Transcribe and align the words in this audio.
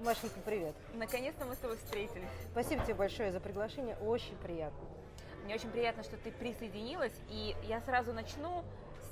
Машенька, 0.00 0.40
привет. 0.46 0.74
Наконец-то 0.94 1.44
мы 1.44 1.54
с 1.54 1.58
тобой 1.58 1.76
встретились. 1.76 2.30
Спасибо 2.52 2.82
тебе 2.84 2.94
большое 2.94 3.32
за 3.32 3.38
приглашение, 3.38 3.96
очень 3.96 4.34
приятно. 4.36 4.80
Мне 5.44 5.54
очень 5.54 5.70
приятно, 5.70 6.02
что 6.04 6.16
ты 6.16 6.32
присоединилась, 6.32 7.12
и 7.28 7.54
я 7.64 7.82
сразу 7.82 8.14
начну 8.14 8.64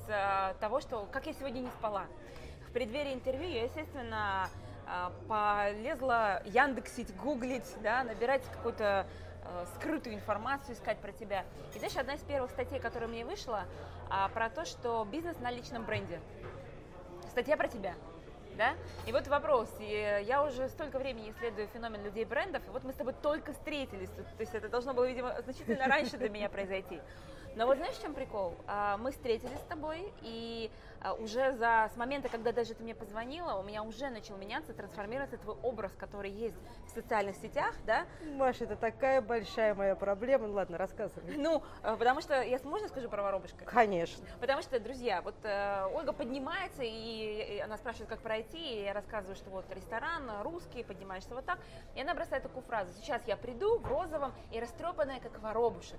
с 0.07 0.09
э, 0.09 0.55
того, 0.61 0.81
что 0.81 1.07
как 1.13 1.27
я 1.27 1.35
сегодня 1.35 1.61
не 1.61 1.69
спала. 1.69 2.07
В 2.71 2.73
преддверии 2.73 3.13
интервью 3.13 3.51
я, 3.51 3.65
естественно, 3.65 4.49
э, 4.87 5.11
полезла 5.29 6.43
яндексить, 6.47 7.15
гуглить, 7.17 7.71
да, 7.83 8.03
набирать 8.03 8.45
какую-то 8.51 9.07
э, 9.45 9.67
скрытую 9.77 10.15
информацию, 10.15 10.75
искать 10.75 10.97
про 11.01 11.13
тебя. 11.13 11.45
И 11.75 11.79
знаешь, 11.81 11.97
одна 11.99 12.15
из 12.15 12.23
первых 12.23 12.51
статей, 12.51 12.81
которая 12.81 13.11
мне 13.11 13.27
вышла, 13.27 13.65
а, 14.09 14.31
про 14.31 14.49
то, 14.49 14.65
что 14.65 15.07
бизнес 15.13 15.39
на 15.41 15.51
личном 15.51 15.85
бренде. 15.85 16.19
Статья 17.31 17.59
про 17.59 17.69
тебя 17.69 17.95
да? 18.59 18.75
И 19.07 19.13
вот 19.13 19.27
вопрос, 19.29 19.73
и 19.79 20.25
я 20.27 20.43
уже 20.45 20.69
столько 20.69 20.99
времени 20.99 21.31
исследую 21.31 21.69
феномен 21.69 22.03
людей 22.05 22.25
брендов, 22.25 22.63
и 22.67 22.71
вот 22.71 22.85
мы 22.85 22.93
с 22.93 22.97
тобой 22.97 23.15
только 23.23 23.53
встретились, 23.53 24.11
то 24.11 24.41
есть 24.41 24.55
это 24.55 24.69
должно 24.69 24.93
было, 24.93 25.07
видимо, 25.07 25.41
значительно 25.43 25.87
раньше 25.87 26.19
для 26.19 26.29
меня 26.29 26.51
произойти. 26.51 27.01
Но 27.55 27.67
вот 27.67 27.79
знаешь, 27.79 27.95
в 27.95 28.03
чем 28.03 28.15
прикол? 28.15 28.57
А, 28.67 28.99
мы 28.99 29.11
встретились 29.13 29.59
с 29.59 29.69
тобой, 29.69 30.13
и 30.23 30.71
уже 31.19 31.53
за, 31.53 31.91
с 31.93 31.97
момента, 31.97 32.29
когда 32.29 32.53
даже 32.53 32.75
ты 32.75 32.83
мне 32.83 32.95
позвонила, 32.95 33.55
у 33.55 33.63
меня 33.63 33.83
уже 33.83 34.09
начал 34.09 34.37
меняться, 34.37 34.73
трансформироваться 34.73 35.39
твой 35.39 35.57
образ, 35.63 35.93
который 35.97 36.31
есть 36.31 36.57
в 36.87 36.91
социальных 36.91 37.37
сетях, 37.37 37.75
да? 37.87 38.07
Маша, 38.37 38.65
это 38.65 38.77
такая 38.77 39.21
большая 39.21 39.75
моя 39.75 39.95
проблема. 39.95 40.47
Ну 40.47 40.55
ладно, 40.55 40.79
рассказывай. 40.79 41.37
Ну, 41.37 41.63
а, 41.83 41.97
потому 41.97 42.21
что, 42.21 42.43
я 42.43 42.59
можно 42.65 42.89
скажу 42.89 43.09
про 43.09 43.23
воробушка? 43.23 43.65
Конечно. 43.65 44.25
Потому 44.41 44.63
что, 44.63 44.79
друзья, 44.81 45.23
вот 45.23 45.37
э, 45.43 45.87
Ольга 45.95 46.13
поднимается, 46.13 46.83
и, 46.83 47.57
и 47.57 47.59
она 47.61 47.77
спрашивает, 47.77 48.09
как 48.09 48.21
пройти, 48.21 48.59
и 48.59 48.85
я 48.85 48.93
рассказываю, 48.93 49.37
что 49.37 49.51
вот 49.51 49.65
ресторан, 49.73 50.43
русский, 50.43 50.83
поднимаешься 50.83 51.35
вот 51.35 51.45
так, 51.45 51.59
и 51.95 52.01
она 52.01 52.15
бросает 52.15 52.43
такую 52.43 52.63
фразу, 52.65 52.93
сейчас 53.01 53.23
я 53.27 53.37
приду 53.37 53.79
в 53.79 53.87
розовом 53.87 54.33
и 54.51 54.61
растрепанная, 54.61 55.21
как 55.21 55.41
воробушек. 55.41 55.99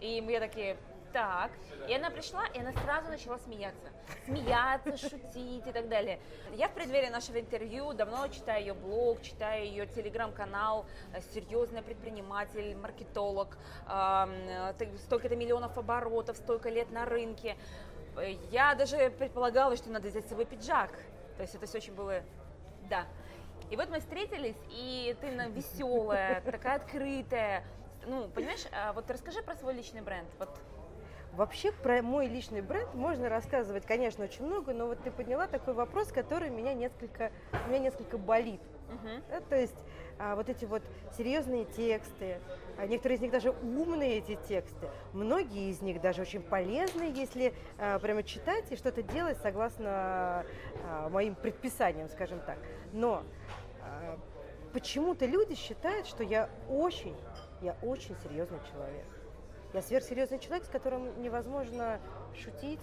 И 0.00 0.20
мы 0.20 0.38
такие, 0.38 0.76
так. 1.12 1.50
И 1.88 1.94
она 1.94 2.10
пришла, 2.10 2.46
и 2.46 2.58
она 2.58 2.72
сразу 2.72 3.08
начала 3.08 3.38
смеяться. 3.38 3.88
Смеяться, 4.24 4.96
шутить 4.96 5.66
и 5.66 5.72
так 5.72 5.88
далее. 5.88 6.18
Я 6.52 6.68
в 6.68 6.74
преддверии 6.74 7.08
нашего 7.08 7.40
интервью 7.40 7.92
давно 7.92 8.28
читаю 8.28 8.60
ее 8.60 8.74
блог, 8.74 9.22
читаю 9.22 9.64
ее 9.64 9.86
телеграм-канал, 9.86 10.86
э, 11.14 11.20
серьезный 11.32 11.82
предприниматель, 11.82 12.76
маркетолог, 12.76 13.56
столько-то 15.04 15.36
миллионов 15.36 15.76
оборотов, 15.78 16.36
столько 16.36 16.68
лет 16.68 16.90
на 16.90 17.04
рынке. 17.04 17.56
Я 18.50 18.74
даже 18.74 19.10
предполагала, 19.10 19.76
что 19.76 19.90
надо 19.90 20.08
взять 20.08 20.26
с 20.26 20.28
собой 20.28 20.44
пиджак. 20.44 20.90
То 21.36 21.42
есть 21.42 21.54
это 21.54 21.66
все 21.66 21.78
очень 21.78 21.94
было... 21.94 22.22
Да. 22.88 23.06
И 23.70 23.76
вот 23.76 23.90
мы 23.90 24.00
встретились, 24.00 24.56
и 24.70 25.14
ты 25.20 25.28
веселая, 25.50 26.40
такая 26.40 26.76
открытая. 26.76 27.64
Ну, 28.06 28.28
понимаешь, 28.28 28.64
а 28.72 28.92
вот 28.92 29.10
расскажи 29.10 29.42
про 29.42 29.54
свой 29.56 29.74
личный 29.74 30.00
бренд. 30.00 30.28
Вот 30.38 30.48
Вообще 31.38 31.70
про 31.70 32.02
мой 32.02 32.26
личный 32.26 32.62
бренд 32.62 32.94
можно 32.94 33.28
рассказывать, 33.28 33.86
конечно, 33.86 34.24
очень 34.24 34.44
много, 34.44 34.74
но 34.74 34.88
вот 34.88 35.00
ты 35.04 35.12
подняла 35.12 35.46
такой 35.46 35.72
вопрос, 35.72 36.08
который 36.08 36.50
меня 36.50 36.74
несколько, 36.74 37.30
меня 37.68 37.78
несколько 37.78 38.18
болит. 38.18 38.60
Uh-huh. 38.88 39.22
Да, 39.30 39.40
то 39.42 39.54
есть 39.54 39.76
а, 40.18 40.34
вот 40.34 40.48
эти 40.48 40.64
вот 40.64 40.82
серьезные 41.16 41.64
тексты, 41.64 42.40
а 42.76 42.88
некоторые 42.88 43.18
из 43.18 43.20
них 43.20 43.30
даже 43.30 43.50
умные 43.50 44.18
эти 44.18 44.36
тексты, 44.48 44.88
многие 45.12 45.70
из 45.70 45.80
них 45.80 46.00
даже 46.00 46.22
очень 46.22 46.42
полезны, 46.42 47.12
если 47.14 47.54
а, 47.78 48.00
прямо 48.00 48.24
читать 48.24 48.64
и 48.72 48.76
что-то 48.76 49.04
делать 49.04 49.38
согласно 49.40 50.44
а, 50.82 51.08
моим 51.08 51.36
предписаниям, 51.36 52.08
скажем 52.08 52.40
так. 52.40 52.58
Но 52.92 53.22
а, 53.80 54.18
почему-то 54.72 55.24
люди 55.24 55.54
считают, 55.54 56.08
что 56.08 56.24
я 56.24 56.50
очень, 56.68 57.14
я 57.62 57.76
очень 57.80 58.16
серьезный 58.24 58.58
человек. 58.72 59.06
Я 59.78 59.82
сверхсерьезный 59.82 60.40
человек, 60.40 60.64
с 60.66 60.68
которым 60.68 61.22
невозможно 61.22 62.00
шутить, 62.34 62.80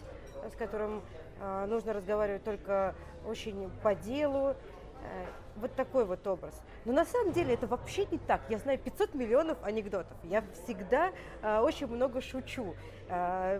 с 0.49 0.55
которым 0.55 1.03
э, 1.41 1.65
нужно 1.65 1.91
разговаривать 1.91 2.45
только 2.45 2.95
очень 3.27 3.69
по 3.83 3.93
делу. 3.93 4.51
Э, 4.51 5.25
вот 5.57 5.75
такой 5.75 6.05
вот 6.05 6.25
образ. 6.25 6.61
Но 6.85 6.93
на 6.93 7.03
самом 7.03 7.33
деле 7.33 7.53
это 7.53 7.67
вообще 7.67 8.05
не 8.05 8.17
так. 8.17 8.43
Я 8.47 8.59
знаю 8.59 8.79
500 8.79 9.13
миллионов 9.13 9.57
анекдотов. 9.61 10.15
Я 10.23 10.41
всегда 10.53 11.11
э, 11.41 11.59
очень 11.59 11.87
много 11.87 12.21
шучу. 12.21 12.75
Э, 13.09 13.59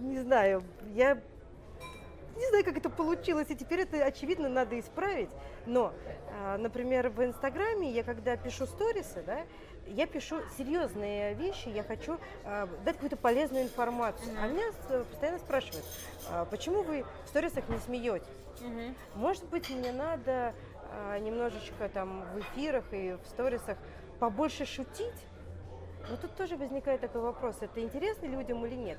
не 0.00 0.20
знаю, 0.20 0.62
я 0.94 1.20
не 2.36 2.48
знаю, 2.48 2.64
как 2.64 2.78
это 2.78 2.88
получилось, 2.88 3.50
и 3.50 3.54
теперь 3.54 3.80
это, 3.80 4.02
очевидно, 4.02 4.48
надо 4.48 4.80
исправить. 4.80 5.28
Но, 5.66 5.92
например, 6.56 7.10
в 7.10 7.22
Инстаграме 7.22 7.90
я 7.90 8.02
когда 8.02 8.38
пишу 8.38 8.64
сторисы, 8.64 9.22
да, 9.26 9.42
я 9.86 10.06
пишу 10.06 10.40
серьезные 10.56 11.34
вещи, 11.34 11.68
я 11.68 11.82
хочу 11.82 12.18
э, 12.44 12.66
дать 12.84 12.94
какую-то 12.94 13.16
полезную 13.16 13.64
информацию. 13.64 14.32
Mm-hmm. 14.32 14.42
А 14.42 14.48
меня 14.48 15.04
постоянно 15.04 15.38
спрашивают, 15.38 15.84
э, 16.30 16.46
почему 16.50 16.82
вы 16.82 17.04
в 17.24 17.28
сторисах 17.28 17.68
не 17.68 17.78
смеетесь? 17.78 18.26
Mm-hmm. 18.60 18.94
Может 19.16 19.44
быть, 19.46 19.68
мне 19.70 19.92
надо 19.92 20.54
э, 20.90 21.18
немножечко 21.18 21.88
там 21.88 22.24
в 22.34 22.40
эфирах 22.40 22.84
и 22.92 23.12
в 23.22 23.26
сторисах 23.28 23.78
побольше 24.18 24.66
шутить? 24.66 25.26
Но 26.08 26.16
тут 26.16 26.34
тоже 26.36 26.56
возникает 26.56 27.00
такой 27.00 27.20
вопрос, 27.20 27.56
это 27.60 27.80
интересно 27.80 28.26
людям 28.26 28.64
или 28.66 28.74
нет? 28.74 28.98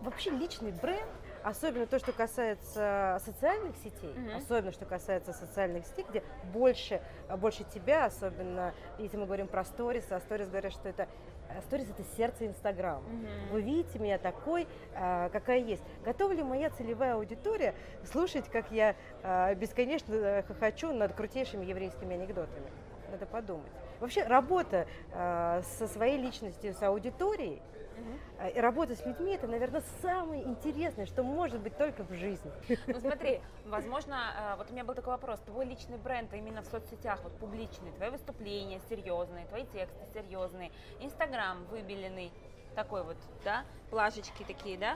Вообще 0.00 0.30
личный 0.30 0.72
бренд– 0.72 1.10
Особенно 1.42 1.86
то, 1.86 1.98
что 1.98 2.12
касается 2.12 3.20
социальных 3.24 3.74
сетей, 3.76 4.10
угу. 4.10 4.36
особенно 4.36 4.72
что 4.72 4.84
касается 4.84 5.32
социальных 5.32 5.86
сетей, 5.86 6.04
где 6.08 6.22
больше, 6.52 7.00
больше 7.38 7.64
тебя, 7.64 8.06
особенно 8.06 8.74
если 8.98 9.16
мы 9.16 9.24
говорим 9.24 9.48
про 9.48 9.64
сторис, 9.64 10.04
а 10.10 10.20
сторис 10.20 10.48
говорят, 10.48 10.72
что 10.72 10.88
это 10.88 11.08
э, 11.48 11.60
Сторис 11.62 11.88
это 11.88 12.02
сердце 12.16 12.46
Инстаграм. 12.46 12.98
Угу. 12.98 13.52
Вы 13.52 13.62
видите 13.62 13.98
меня 13.98 14.18
такой, 14.18 14.68
а, 14.94 15.30
какая 15.30 15.60
есть. 15.60 15.82
Готова 16.04 16.32
ли 16.32 16.42
моя 16.42 16.68
целевая 16.70 17.14
аудитория 17.14 17.74
слушать, 18.04 18.48
как 18.50 18.70
я 18.70 18.94
а, 19.22 19.54
бесконечно 19.54 20.42
хохочу 20.46 20.92
над 20.92 21.14
крутейшими 21.14 21.64
еврейскими 21.64 22.14
анекдотами? 22.14 22.66
Надо 23.10 23.26
подумать. 23.26 23.72
Вообще 23.98 24.22
работа 24.22 24.86
со 25.12 25.88
своей 25.92 26.16
личностью, 26.16 26.72
с 26.72 26.82
аудиторией 26.82 27.60
Угу. 28.00 28.48
И 28.48 28.60
работа 28.60 28.96
с 28.96 29.04
людьми 29.04 29.34
это, 29.34 29.46
наверное, 29.46 29.82
самое 30.02 30.42
интересное, 30.42 31.06
что 31.06 31.22
может 31.22 31.60
быть 31.60 31.76
только 31.76 32.04
в 32.04 32.12
жизни. 32.12 32.50
Ну 32.86 33.00
смотри, 33.00 33.40
возможно, 33.66 34.16
э, 34.36 34.56
вот 34.56 34.70
у 34.70 34.72
меня 34.72 34.84
был 34.84 34.94
такой 34.94 35.12
вопрос. 35.12 35.40
Твой 35.40 35.64
личный 35.64 35.98
бренд 35.98 36.32
именно 36.34 36.62
в 36.62 36.66
соцсетях, 36.66 37.20
вот 37.22 37.32
публичный, 37.38 37.92
твои 37.92 38.10
выступления 38.10 38.80
серьезные, 38.88 39.46
твои 39.46 39.64
тексты 39.66 40.04
серьезные, 40.12 40.70
Инстаграм 41.00 41.64
выбеленный, 41.70 42.32
такой 42.74 43.02
вот, 43.02 43.16
да, 43.44 43.64
плашечки 43.90 44.44
такие, 44.44 44.78
да, 44.78 44.94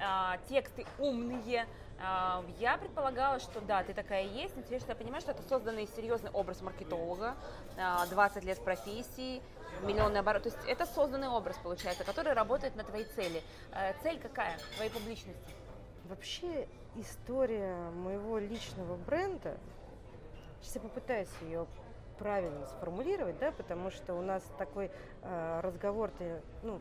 а, 0.00 0.38
тексты 0.48 0.86
умные. 0.98 1.66
А, 1.98 2.44
я 2.58 2.76
предполагала, 2.76 3.38
что 3.40 3.60
да, 3.60 3.82
ты 3.82 3.94
такая 3.94 4.24
есть, 4.24 4.56
но 4.56 4.62
теперь 4.62 4.80
что 4.80 4.90
я 4.90 4.96
понимаю, 4.96 5.20
что 5.20 5.30
это 5.32 5.42
созданный 5.48 5.86
серьезный 5.96 6.30
образ 6.30 6.60
маркетолога, 6.60 7.34
20 8.10 8.44
а, 8.44 8.46
лет 8.46 8.58
в 8.58 8.62
профессии, 8.62 9.42
миллионный 9.82 10.20
оборот. 10.20 10.44
То 10.44 10.48
есть 10.48 10.58
это 10.66 10.86
созданный 10.86 11.28
образ, 11.28 11.56
получается, 11.62 12.04
который 12.04 12.32
работает 12.32 12.76
на 12.76 12.84
твоей 12.84 13.04
цели. 13.04 13.42
Э, 13.72 13.92
цель 14.02 14.18
какая 14.20 14.58
твоей 14.76 14.90
публичности? 14.90 15.54
Вообще 16.04 16.68
история 16.94 17.74
моего 17.90 18.38
личного 18.38 18.96
бренда, 18.96 19.56
сейчас 20.60 20.76
я 20.76 20.80
попытаюсь 20.80 21.30
ее 21.42 21.66
правильно 22.18 22.66
сформулировать, 22.66 23.38
да, 23.38 23.52
потому 23.52 23.90
что 23.90 24.14
у 24.14 24.22
нас 24.22 24.42
такой 24.58 24.90
э, 25.22 25.60
разговор, 25.62 26.10
ну, 26.62 26.80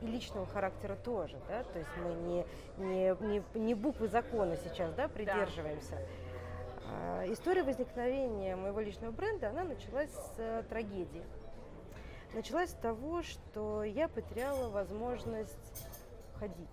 и 0.00 0.06
личного 0.06 0.46
характера 0.46 0.96
тоже, 0.96 1.36
да, 1.48 1.62
то 1.62 1.78
есть 1.78 1.90
мы 1.98 2.14
не, 2.14 2.46
не, 2.78 3.16
не, 3.20 3.42
не 3.54 3.74
буквы 3.74 4.08
закона 4.08 4.56
сейчас, 4.56 4.92
да, 4.94 5.08
придерживаемся. 5.08 5.96
Да. 5.96 7.32
История 7.32 7.62
возникновения 7.62 8.56
моего 8.56 8.80
личного 8.80 9.12
бренда, 9.12 9.50
она 9.50 9.64
началась 9.64 10.10
с 10.10 10.34
э, 10.38 10.62
трагедии. 10.68 11.22
Началась 12.32 12.70
с 12.70 12.74
того, 12.74 13.22
что 13.22 13.82
я 13.82 14.08
потеряла 14.08 14.68
возможность 14.68 15.88
ходить. 16.38 16.68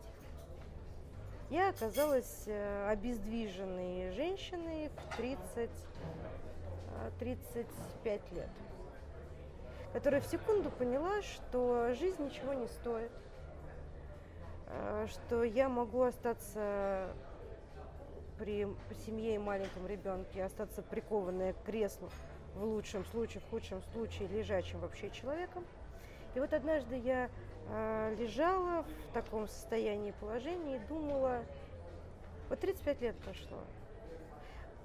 Я 1.50 1.69
оказалась 1.69 2.44
э, 2.45 2.89
обездвиженной 2.89 4.12
женщиной 4.12 4.89
в 4.89 5.18
30, 5.18 5.69
35 7.19 8.06
э, 8.06 8.36
лет, 8.36 8.50
которая 9.94 10.21
в 10.21 10.27
секунду 10.27 10.69
поняла, 10.69 11.24
что 11.24 11.94
жизнь 11.95 12.24
ничего 12.24 12.54
не 12.54 12.68
стоит, 12.68 13.12
э, 14.68 15.07
что 15.09 15.44
я 15.44 15.69
могу 15.69 16.04
остаться 16.04 17.07
при 18.38 18.68
семье 19.06 19.36
и 19.36 19.38
маленьком 19.39 19.88
ребенке, 19.88 20.44
остаться 20.44 20.83
прикованная 20.83 21.54
к 21.54 21.63
креслу 21.63 22.09
в 22.57 22.63
лучшем 22.63 23.06
случае, 23.06 23.42
в 23.42 23.50
худшем 23.50 23.81
случае 23.94 24.27
лежачим 24.30 24.80
вообще 24.80 25.09
человеком. 25.12 25.63
И 26.36 26.39
вот 26.39 26.54
однажды 26.54 26.98
я 26.98 27.30
э, 27.69 28.15
лежала 28.18 28.83
в 28.83 29.13
таком 29.13 29.48
состоянии 29.48 30.12
положения 30.19 30.77
и 30.77 30.88
думала, 30.88 31.44
вот 32.50 32.59
35 32.59 33.01
лет 33.01 33.15
прошло. 33.18 33.57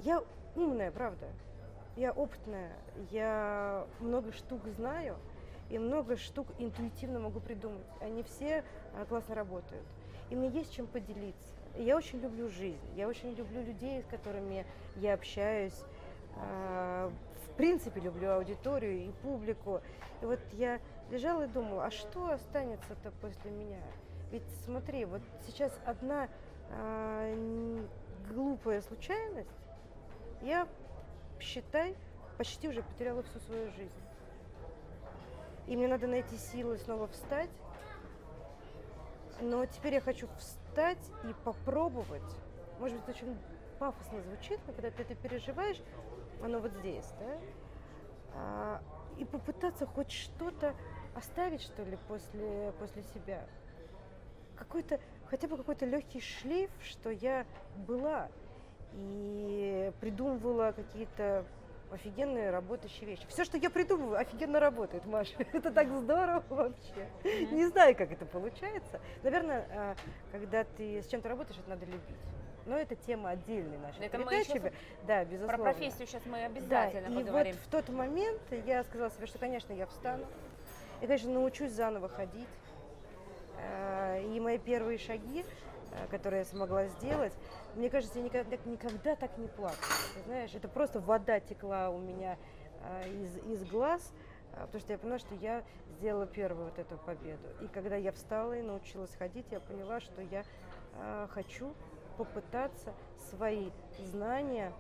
Я 0.00 0.22
умная, 0.54 0.90
правда. 0.90 1.28
я 1.96 2.12
опытная, 2.12 2.72
я 3.10 3.86
много 4.00 4.32
штук 4.32 4.66
знаю 4.76 5.16
и 5.70 5.78
много 5.78 6.16
штук 6.16 6.48
интуитивно 6.58 7.19
могу 7.19 7.40
придумать. 7.40 7.86
Они 8.00 8.22
все 8.22 8.64
а, 8.94 9.04
классно 9.06 9.34
работают. 9.34 9.84
И 10.30 10.36
мне 10.36 10.48
есть 10.48 10.74
чем 10.74 10.86
поделиться. 10.86 11.54
Я 11.76 11.96
очень 11.96 12.20
люблю 12.20 12.48
жизнь, 12.48 12.80
я 12.96 13.08
очень 13.08 13.32
люблю 13.34 13.62
людей, 13.62 14.02
с 14.02 14.06
которыми 14.06 14.66
я 14.96 15.14
общаюсь. 15.14 15.78
В 17.52 17.54
принципе, 17.54 18.00
люблю 18.00 18.31
аудиторию 18.32 19.06
и 19.06 19.10
публику. 19.22 19.82
И 20.22 20.25
вот 20.25 20.40
я 20.52 20.81
лежала 21.10 21.43
и 21.43 21.49
думала, 21.49 21.84
а 21.84 21.90
что 21.90 22.31
останется-то 22.31 23.10
после 23.20 23.50
меня? 23.50 23.78
Ведь 24.31 24.43
смотри, 24.64 25.04
вот 25.04 25.20
сейчас 25.46 25.78
одна 25.84 26.28
э, 26.70 27.84
глупая 28.31 28.81
случайность, 28.81 29.50
я, 30.40 30.66
считай, 31.38 31.94
почти 32.38 32.69
уже 32.69 32.82
потеряла 32.82 33.22
всю 33.22 33.38
свою 33.40 33.70
жизнь. 33.72 33.93
И 35.66 35.76
мне 35.76 35.88
надо 35.88 36.06
найти 36.06 36.37
силы 36.38 36.78
снова 36.78 37.06
встать. 37.08 37.50
Но 39.43 39.66
теперь 39.66 39.94
я 39.94 40.00
хочу 40.00 40.26
встать 40.38 41.10
и 41.25 41.34
попробовать. 41.44 42.22
Может 42.78 42.98
быть, 42.98 43.16
очень 43.16 43.37
пафосно 43.78 44.22
звучит, 44.22 44.58
но 44.66 44.72
когда 44.72 44.90
ты 44.90 45.02
это 45.02 45.14
переживаешь, 45.16 45.81
оно 46.43 46.59
вот 46.59 46.73
здесь, 46.73 47.09
да? 47.19 47.39
А, 48.35 48.83
и 49.19 49.25
попытаться 49.25 49.87
хоть 49.87 50.11
что-то 50.11 50.75
оставить, 51.15 51.62
что 51.62 51.83
ли, 51.83 51.99
после, 52.09 52.73
после 52.79 53.03
себя. 53.15 53.47
Какой-то, 54.56 55.00
хотя 55.27 55.49
бы 55.49 55.56
какой-то 55.56 55.87
легкий 55.87 56.21
шлейф, 56.21 56.71
что 56.83 57.11
я 57.11 57.47
была 57.87 58.29
и 58.94 59.93
придумывала 60.00 60.73
какие-то 60.73 61.44
офигенные 61.91 62.50
работающие 62.50 63.06
вещи. 63.06 63.27
Все, 63.29 63.44
что 63.44 63.59
я 63.59 63.69
придумываю, 63.71 64.19
офигенно 64.19 64.61
работает, 64.61 65.05
Маша. 65.06 65.35
Это 65.53 65.71
так 65.71 65.89
здорово 65.91 66.43
вообще. 66.49 67.09
Не 67.50 67.67
знаю, 67.67 67.94
как 67.97 68.11
это 68.12 68.25
получается. 68.25 69.00
Наверное, 69.23 69.67
а, 69.71 69.94
когда 70.31 70.65
ты 70.65 71.03
с 71.03 71.06
чем-то 71.09 71.29
работаешь, 71.29 71.59
это 71.59 71.69
надо 71.69 71.85
любить. 71.85 72.31
Но 72.67 72.76
это 72.76 72.94
тема 72.94 73.31
отдельной 73.31 73.79
нашей 73.79 74.06
это 74.06 74.19
передачи. 74.19 74.61
Мы 74.62 74.73
да, 75.06 75.25
безусловно. 75.25 75.56
Про 75.56 75.73
профессию 75.73 76.06
сейчас 76.06 76.25
мы 76.26 76.44
обязательно 76.44 77.09
да, 77.11 77.20
поговорим. 77.20 77.55
И 77.55 77.56
вот 77.56 77.64
в 77.67 77.70
тот 77.70 77.88
момент 77.88 78.41
я 78.67 78.85
сказала 78.85 79.11
себе, 79.11 79.26
что, 79.26 79.38
конечно, 79.38 79.73
я 79.73 79.87
встану. 79.87 80.25
И, 81.00 81.06
конечно, 81.06 81.32
научусь 81.32 81.73
заново 81.73 82.09
ходить. 82.09 82.47
А, 83.59 84.19
и 84.19 84.41
мои 84.41 84.59
первые 84.59 84.99
шаги, 84.99 85.44
а, 85.93 86.06
которые 86.09 86.41
я 86.41 86.44
смогла 86.44 86.87
сделать, 86.87 87.32
мне 87.75 87.91
кажется, 87.91 88.19
я 88.19 88.25
никогда, 88.25 88.56
никогда 88.65 89.17
так 89.17 89.37
не 89.38 89.49
плакала. 89.49 89.97
Ты 90.15 90.23
знаешь, 90.23 90.55
это 90.55 90.69
просто 90.69 91.00
вода 91.00 91.41
текла 91.41 91.91
у 91.91 91.99
меня 91.99 92.38
а, 92.82 93.08
из, 93.08 93.37
из 93.38 93.69
глаз, 93.69 94.12
потому 94.53 94.81
что 94.81 94.93
я 94.93 94.99
поняла, 94.99 95.19
что 95.19 95.35
я 95.37 95.65
сделала 95.99 96.26
первую 96.26 96.67
вот 96.67 96.79
эту 96.79 96.97
победу. 96.99 97.49
И 97.62 97.69
когда 97.69 97.97
я 97.97 98.12
встала 98.12 98.53
и 98.53 98.62
научилась 98.62 99.15
ходить, 99.17 99.47
я 99.50 99.61
поняла, 99.61 100.00
что 100.00 100.20
я 100.23 100.44
хочу 101.31 101.73
попытаться 102.12 102.93
свои 103.31 103.70
знания, 103.99 104.73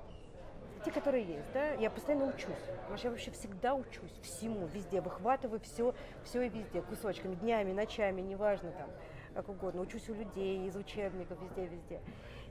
те, 0.84 0.90
которые 0.90 1.24
есть, 1.24 1.52
да, 1.52 1.72
я 1.74 1.90
постоянно 1.90 2.26
учусь. 2.26 2.56
Я 3.02 3.10
вообще 3.10 3.30
всегда 3.30 3.74
учусь 3.74 4.12
всему, 4.22 4.66
везде, 4.66 5.00
выхватываю 5.00 5.60
все, 5.60 5.94
все 6.24 6.42
и 6.42 6.48
везде, 6.48 6.82
кусочками, 6.82 7.34
днями, 7.36 7.72
ночами, 7.72 8.20
неважно 8.20 8.72
там, 8.72 8.90
как 9.34 9.48
угодно. 9.48 9.82
Учусь 9.82 10.08
у 10.08 10.14
людей, 10.14 10.66
из 10.66 10.76
учебников, 10.76 11.40
везде, 11.40 11.66
везде. 11.66 12.00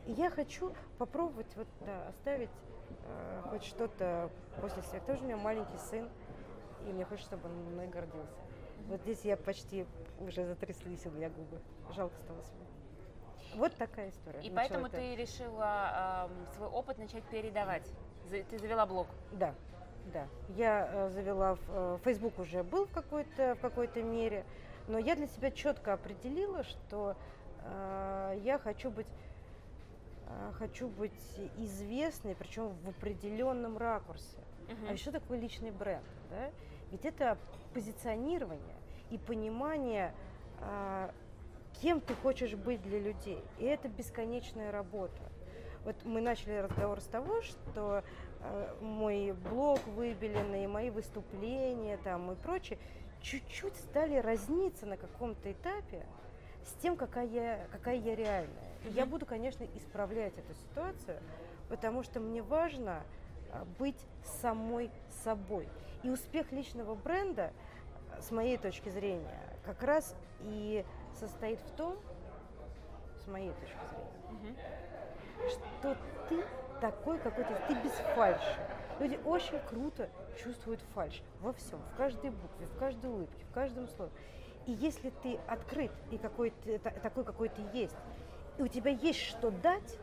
И 0.06 0.14
я 0.14 0.30
хочу 0.30 0.74
попробовать 0.98 1.54
вот, 1.56 1.68
да, 1.82 2.08
оставить 2.08 2.50
э, 3.06 3.42
хоть 3.50 3.64
что-то 3.64 4.30
после 4.62 4.82
себя. 4.84 5.02
Тоже 5.02 5.22
у 5.22 5.26
меня 5.26 5.38
маленький 5.38 5.78
сын, 5.78 6.10
и 6.88 6.94
мне 6.94 7.06
хочется, 7.06 7.36
чтобы 7.36 7.50
он 7.50 7.74
мной 7.74 7.88
гордился. 7.88 8.40
Вот 8.88 9.02
здесь 9.02 9.22
я 9.24 9.38
почти 9.38 9.86
уже 10.20 10.46
затряслись 10.46 11.06
у 11.06 11.12
меня 11.12 11.30
губы. 11.30 11.60
Жалко 11.94 12.16
стало 12.22 12.42
себе. 12.44 12.71
Вот 13.56 13.76
такая 13.76 14.10
история. 14.10 14.42
И 14.42 14.50
поэтому 14.50 14.88
это. 14.88 14.98
ты 14.98 15.16
решила 15.16 16.30
э, 16.30 16.56
свой 16.56 16.70
опыт 16.70 16.98
начать 16.98 17.24
передавать. 17.26 17.88
Ты 18.30 18.58
завела 18.58 18.86
блог. 18.86 19.08
Да, 19.32 19.54
да. 20.14 20.28
Я 20.56 20.90
э, 20.92 21.10
завела, 21.10 21.58
э, 21.70 21.98
Facebook 22.04 22.40
уже 22.40 22.64
был 22.64 22.86
в 22.86 22.92
какой-то 22.92 23.56
в 23.56 23.60
какой-то 23.60 24.02
мере, 24.02 24.46
но 24.88 24.98
я 24.98 25.16
для 25.16 25.28
себя 25.28 25.52
четко 25.52 25.94
определила, 25.94 26.64
что 26.64 27.16
э, 27.64 28.40
я 28.44 28.58
хочу 28.58 28.90
быть 28.90 29.08
э, 30.28 30.52
хочу 30.58 30.88
быть 30.88 31.12
известной, 31.58 32.36
причем 32.36 32.70
в 32.84 32.90
определенном 32.90 33.78
ракурсе. 33.78 34.38
Uh-huh. 34.68 34.94
А 34.94 34.98
что 34.98 35.12
такое 35.12 35.40
личный 35.40 35.72
бренд? 35.72 36.06
Да? 36.30 36.52
Ведь 36.92 37.06
это 37.06 37.38
позиционирование 37.74 38.76
и 39.10 39.18
понимание 39.18 40.14
э, 40.60 41.12
кем 41.82 42.02
ты 42.02 42.14
хочешь 42.16 42.56
быть 42.56 42.82
для 42.82 43.00
людей. 43.00 43.44
И 43.60 43.66
это 43.66 43.88
бесконечная 43.88 44.72
работа. 44.72 45.22
Вот 45.84 45.96
мы 46.04 46.22
начали 46.22 46.58
разговор 46.58 47.02
с 47.02 47.06
того, 47.06 47.42
что 47.42 48.04
э, 48.40 48.76
мой 48.82 49.34
блог 49.50 49.80
выбеленный, 49.88 50.68
мои 50.68 50.92
выступления 50.92 51.98
там 51.98 52.32
и 52.32 52.36
прочее 52.36 52.78
чуть-чуть 53.22 53.76
стали 53.78 54.18
разниться 54.18 54.86
на 54.86 54.98
каком-то 54.98 55.52
этапе 55.52 56.06
с 56.66 56.74
тем, 56.82 56.96
какая 56.96 57.26
я, 57.28 57.68
какая 57.72 57.98
я 57.98 58.16
реальная. 58.16 58.72
И 58.86 58.90
я 58.92 59.06
буду, 59.06 59.26
конечно, 59.26 59.66
исправлять 59.76 60.34
эту 60.38 60.54
ситуацию, 60.54 61.20
потому 61.68 62.04
что 62.04 62.20
мне 62.20 62.44
важно 62.44 63.02
э, 63.52 63.64
быть 63.80 64.00
самой 64.42 64.92
собой. 65.24 65.68
И 66.04 66.10
успех 66.10 66.52
личного 66.52 66.94
бренда, 66.94 67.52
с 68.20 68.30
моей 68.30 68.58
точки 68.58 68.90
зрения, 68.90 69.40
как 69.64 69.82
раз 69.84 70.16
и 70.42 70.86
состоит 71.20 71.60
в 71.62 71.72
том, 71.72 71.98
с 73.24 73.28
моей 73.28 73.52
точки 73.52 73.78
зрения, 73.90 74.56
угу. 75.38 75.50
что 75.50 75.98
ты 76.30 76.44
такой 76.80 77.20
какой-то, 77.20 77.62
ты 77.68 77.76
без 77.76 77.92
фальши. 78.16 78.60
Люди 79.00 79.20
очень 79.26 79.60
круто 79.70 80.10
чувствуют 80.44 80.82
фальш 80.94 81.22
во 81.40 81.54
всем, 81.54 81.80
в 81.94 81.98
каждой 81.98 82.32
букве, 82.32 82.66
в 82.66 82.78
каждой 82.78 83.10
улыбке, 83.10 83.44
в 83.50 83.54
каждом 83.54 83.88
слове. 83.88 84.12
И 84.68 84.74
если 84.74 85.12
ты 85.24 85.40
открыт 85.48 85.92
и 86.12 86.18
какой 86.18 86.52
ты, 86.64 86.78
такой, 86.78 87.24
какой 87.24 87.50
ты 87.50 87.62
есть, 87.74 87.96
и 88.58 88.64
у 88.64 88.68
тебя 88.68 88.92
есть 88.92 89.20
что 89.20 89.50
дать, 89.50 89.98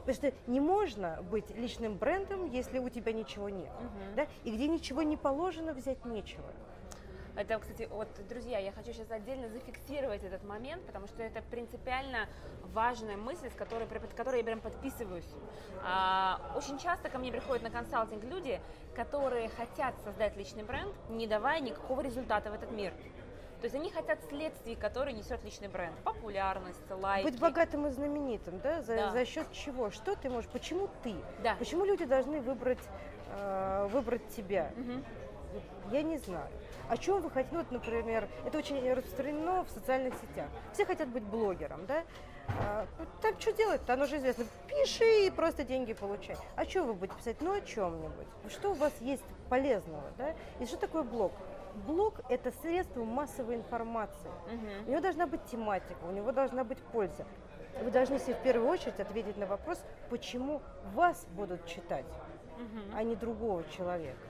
потому 0.00 0.14
что 0.14 0.32
не 0.46 0.60
можно 0.60 1.22
быть 1.30 1.50
личным 1.56 1.96
брендом, 1.96 2.46
если 2.50 2.78
у 2.78 2.88
тебя 2.88 3.12
ничего 3.12 3.48
нет. 3.48 3.72
Угу. 3.72 4.16
Да? 4.16 4.26
И 4.44 4.52
где 4.52 4.68
ничего 4.68 5.02
не 5.02 5.16
положено, 5.16 5.72
взять 5.72 6.04
нечего. 6.04 6.44
Это, 7.36 7.58
кстати, 7.58 7.88
вот, 7.90 8.08
друзья, 8.28 8.58
я 8.58 8.72
хочу 8.72 8.92
сейчас 8.92 9.10
отдельно 9.10 9.48
зафиксировать 9.48 10.24
этот 10.24 10.44
момент, 10.44 10.84
потому 10.86 11.06
что 11.06 11.22
это 11.22 11.42
принципиально 11.42 12.28
важная 12.72 13.16
мысль, 13.16 13.50
с 13.50 13.54
которой, 13.54 13.86
под 13.86 14.12
которой 14.14 14.38
я 14.38 14.44
прям 14.44 14.60
подписываюсь. 14.60 15.28
А, 15.84 16.40
очень 16.56 16.78
часто 16.78 17.08
ко 17.08 17.18
мне 17.18 17.32
приходят 17.32 17.62
на 17.62 17.70
консалтинг 17.70 18.24
люди, 18.24 18.60
которые 18.94 19.48
хотят 19.48 19.94
создать 20.04 20.36
личный 20.36 20.64
бренд, 20.64 20.94
не 21.08 21.26
давая 21.26 21.60
никакого 21.60 22.00
результата 22.00 22.50
в 22.50 22.54
этот 22.54 22.70
мир. 22.70 22.92
То 23.60 23.66
есть 23.66 23.76
они 23.76 23.90
хотят 23.90 24.18
следствий, 24.30 24.74
которые 24.74 25.14
несет 25.14 25.44
личный 25.44 25.68
бренд. 25.68 25.94
Популярность, 26.02 26.80
лайки. 26.90 27.26
Быть 27.26 27.38
богатым 27.38 27.86
и 27.86 27.90
знаменитым, 27.90 28.58
да? 28.60 28.80
За, 28.80 28.96
да. 28.96 29.10
за 29.10 29.26
счет 29.26 29.52
чего? 29.52 29.90
Что 29.90 30.16
ты 30.16 30.30
можешь? 30.30 30.48
Почему 30.50 30.88
ты? 31.02 31.14
Да. 31.42 31.56
Почему 31.56 31.84
люди 31.84 32.06
должны 32.06 32.40
выбрать, 32.40 32.78
э, 33.28 33.86
выбрать 33.90 34.26
тебя? 34.28 34.72
Угу. 34.78 35.92
Я 35.92 36.02
не 36.02 36.16
знаю. 36.18 36.48
О 36.90 36.96
чем 36.96 37.20
вы 37.22 37.30
хотите? 37.30 37.54
Ну, 37.54 37.60
вот, 37.60 37.70
например, 37.70 38.28
это 38.44 38.58
очень 38.58 38.92
распространено 38.92 39.62
в 39.62 39.70
социальных 39.70 40.12
сетях. 40.14 40.48
Все 40.72 40.84
хотят 40.84 41.08
быть 41.08 41.22
блогером, 41.22 41.86
да? 41.86 42.02
А, 42.48 42.84
ну, 42.98 43.06
там 43.22 43.38
что 43.38 43.52
делать-то? 43.52 43.92
Оно 43.92 44.06
же 44.06 44.16
известно. 44.16 44.44
Пиши 44.66 45.26
и 45.26 45.30
просто 45.30 45.62
деньги 45.62 45.92
получай. 45.92 46.36
А 46.56 46.64
что 46.64 46.82
вы 46.82 46.94
будете 46.94 47.16
писать? 47.16 47.36
Ну, 47.40 47.52
о 47.52 47.60
чем-нибудь. 47.60 48.26
Что 48.48 48.72
у 48.72 48.74
вас 48.74 48.92
есть 49.00 49.22
полезного, 49.48 50.10
да? 50.18 50.34
И 50.58 50.66
что 50.66 50.78
такое 50.78 51.04
блог? 51.04 51.30
Блог– 51.86 52.22
это 52.28 52.50
средство 52.60 53.04
массовой 53.04 53.54
информации. 53.54 54.28
Угу. 54.52 54.88
У 54.88 54.90
него 54.90 55.00
должна 55.00 55.28
быть 55.28 55.44
тематика, 55.44 56.04
у 56.08 56.10
него 56.10 56.32
должна 56.32 56.64
быть 56.64 56.78
польза. 56.78 57.24
Вы 57.80 57.92
должны 57.92 58.18
себе 58.18 58.34
в 58.34 58.42
первую 58.42 58.68
очередь 58.68 58.98
ответить 58.98 59.36
на 59.36 59.46
вопрос, 59.46 59.80
почему 60.10 60.60
вас 60.92 61.24
будут 61.36 61.64
читать, 61.66 62.04
угу. 62.56 62.96
а 62.96 63.04
не 63.04 63.14
другого 63.14 63.62
человека. 63.76 64.29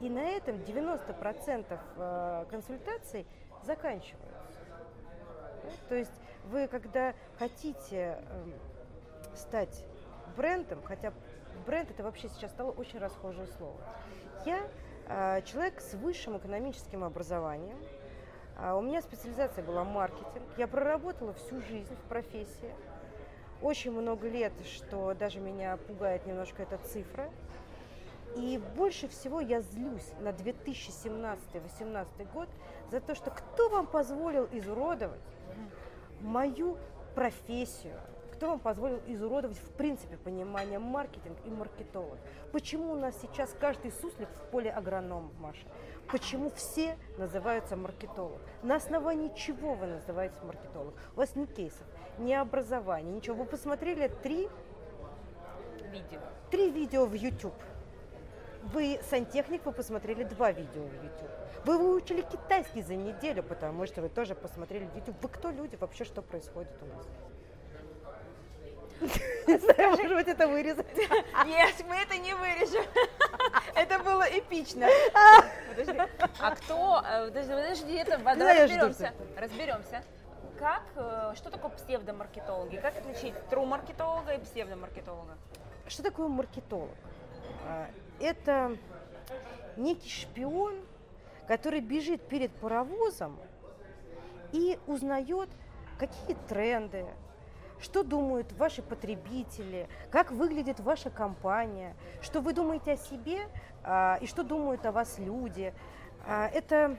И 0.00 0.08
на 0.08 0.20
этом 0.20 0.56
90% 0.56 1.78
э, 1.96 2.44
консультаций 2.50 3.26
заканчиваются. 3.62 4.40
То 5.88 5.94
есть 5.94 6.12
вы, 6.46 6.68
когда 6.68 7.14
хотите 7.38 8.18
эм, 8.30 8.54
стать 9.34 9.84
брендом, 10.36 10.82
хотя 10.82 11.12
бренд 11.66 11.90
это 11.90 12.02
вообще 12.02 12.28
сейчас 12.28 12.50
стало 12.50 12.70
очень 12.70 12.98
расхожее 12.98 13.46
слово. 13.58 13.76
Я 14.46 14.62
э, 15.06 15.42
человек 15.42 15.80
с 15.80 15.94
высшим 15.94 16.38
экономическим 16.38 17.04
образованием, 17.04 17.78
а 18.56 18.76
у 18.76 18.82
меня 18.82 19.02
специализация 19.02 19.64
была 19.64 19.84
маркетинг. 19.84 20.44
Я 20.56 20.66
проработала 20.66 21.32
всю 21.34 21.60
жизнь 21.62 21.94
в 21.94 22.08
профессии. 22.08 22.74
Очень 23.62 23.92
много 23.92 24.28
лет, 24.28 24.52
что 24.64 25.14
даже 25.14 25.40
меня 25.40 25.76
пугает 25.76 26.26
немножко 26.26 26.62
эта 26.62 26.78
цифра. 26.78 27.30
И 28.36 28.58
больше 28.76 29.08
всего 29.08 29.40
я 29.40 29.60
злюсь 29.60 30.12
на 30.20 30.28
2017-2018 30.28 32.32
год 32.32 32.48
за 32.90 33.00
то, 33.00 33.14
что 33.14 33.30
кто 33.30 33.68
вам 33.68 33.86
позволил 33.86 34.48
изуродовать 34.52 35.20
мою 36.20 36.78
профессию, 37.14 38.00
кто 38.32 38.48
вам 38.48 38.60
позволил 38.60 39.00
изуродовать 39.06 39.58
в 39.58 39.70
принципе 39.72 40.16
понимание 40.16 40.78
маркетинг 40.78 41.36
и 41.44 41.50
маркетолог? 41.50 42.18
Почему 42.52 42.92
у 42.92 42.96
нас 42.96 43.14
сейчас 43.20 43.54
каждый 43.60 43.92
суслик 43.92 44.30
в 44.30 44.50
поле 44.50 44.70
агроном, 44.70 45.30
Маша? 45.38 45.66
Почему 46.10 46.50
все 46.50 46.96
называются 47.18 47.76
маркетолог? 47.76 48.40
На 48.62 48.76
основании 48.76 49.30
чего 49.36 49.74
вы 49.74 49.86
называетесь 49.86 50.42
маркетолог? 50.42 50.94
У 51.14 51.18
вас 51.18 51.36
ни 51.36 51.44
кейсов, 51.44 51.86
ни 52.18 52.32
образования, 52.32 53.12
ничего. 53.12 53.36
Вы 53.36 53.44
посмотрели 53.44 54.10
три 54.22 54.48
видео. 55.90 56.20
Три 56.50 56.70
видео 56.70 57.04
в 57.04 57.14
YouTube. 57.14 57.54
Вы 58.62 59.00
сантехник, 59.08 59.64
вы 59.64 59.72
посмотрели 59.72 60.24
два 60.24 60.52
видео 60.52 60.82
в 60.82 60.92
YouTube. 61.04 61.30
Вы 61.64 61.78
выучили 61.78 62.22
китайский 62.22 62.82
за 62.82 62.94
неделю, 62.94 63.42
потому 63.42 63.86
что 63.86 64.02
вы 64.02 64.08
тоже 64.08 64.34
посмотрели 64.34 64.88
YouTube. 64.94 65.16
Вы 65.22 65.28
кто 65.28 65.50
люди? 65.50 65.76
Вообще 65.76 66.04
что 66.04 66.22
происходит 66.22 66.70
у 66.82 66.86
нас? 66.86 67.06
Не 69.46 69.58
знаю, 69.58 69.90
может 69.90 70.14
быть, 70.14 70.28
это 70.28 70.46
вырезать. 70.46 70.86
Нет, 71.46 71.74
мы 71.88 71.96
это 71.96 72.18
не 72.18 72.34
вырежем. 72.34 72.84
Это 73.74 73.98
было 74.00 74.24
эпично. 74.24 74.86
Подожди. 75.70 75.98
А 76.38 76.54
кто? 76.54 77.02
э, 77.06 77.26
Подожди, 77.28 77.52
подожди, 77.52 77.94
это 77.94 78.18
разберемся. 78.18 79.12
Разберемся. 79.36 80.02
Как, 80.58 80.82
э, 80.96 81.32
что 81.36 81.50
такое 81.50 81.70
псевдомаркетологи? 81.70 82.76
Как 82.76 82.96
отличить 82.98 83.34
true 83.50 83.64
маркетолога 83.64 84.34
и 84.34 84.38
псевдомаркетолога? 84.40 85.38
Что 85.88 86.02
такое 86.02 86.28
маркетолог? 86.28 86.90
Это 88.20 88.76
некий 89.76 90.10
шпион, 90.10 90.74
который 91.48 91.80
бежит 91.80 92.22
перед 92.22 92.52
паровозом 92.52 93.38
и 94.52 94.78
узнает, 94.86 95.48
какие 95.98 96.36
тренды, 96.48 97.06
что 97.80 98.02
думают 98.02 98.52
ваши 98.52 98.82
потребители, 98.82 99.88
как 100.10 100.30
выглядит 100.32 100.80
ваша 100.80 101.10
компания, 101.10 101.96
что 102.20 102.40
вы 102.40 102.52
думаете 102.52 102.92
о 102.92 102.96
себе 102.96 103.48
а, 103.82 104.18
и 104.20 104.26
что 104.26 104.44
думают 104.44 104.84
о 104.84 104.92
вас 104.92 105.18
люди. 105.18 105.72
А, 106.26 106.48
Это, 106.48 106.96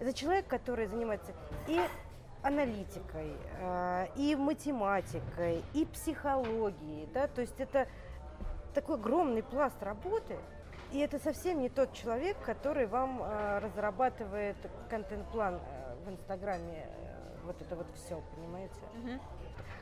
это 0.00 0.12
человек, 0.12 0.48
который 0.48 0.86
занимается 0.86 1.32
и 1.68 1.80
аналитикой, 2.42 3.36
а, 3.60 4.08
и 4.16 4.34
математикой, 4.34 5.62
и 5.74 5.84
психологией, 5.86 7.08
да, 7.12 7.28
то 7.28 7.40
есть 7.40 7.58
это 7.58 7.86
такой 8.80 8.94
огромный 8.94 9.42
пласт 9.42 9.82
работы, 9.82 10.36
и 10.92 11.00
это 11.00 11.18
совсем 11.18 11.60
не 11.60 11.68
тот 11.68 11.92
человек, 11.94 12.36
который 12.44 12.86
вам 12.86 13.20
а, 13.20 13.58
разрабатывает 13.58 14.56
контент-план 14.88 15.56
а, 15.56 15.96
в 16.04 16.08
Инстаграме, 16.08 16.86
э, 16.86 17.36
вот 17.44 17.60
это 17.60 17.74
вот 17.74 17.86
все, 17.96 18.22
понимаете? 18.36 18.80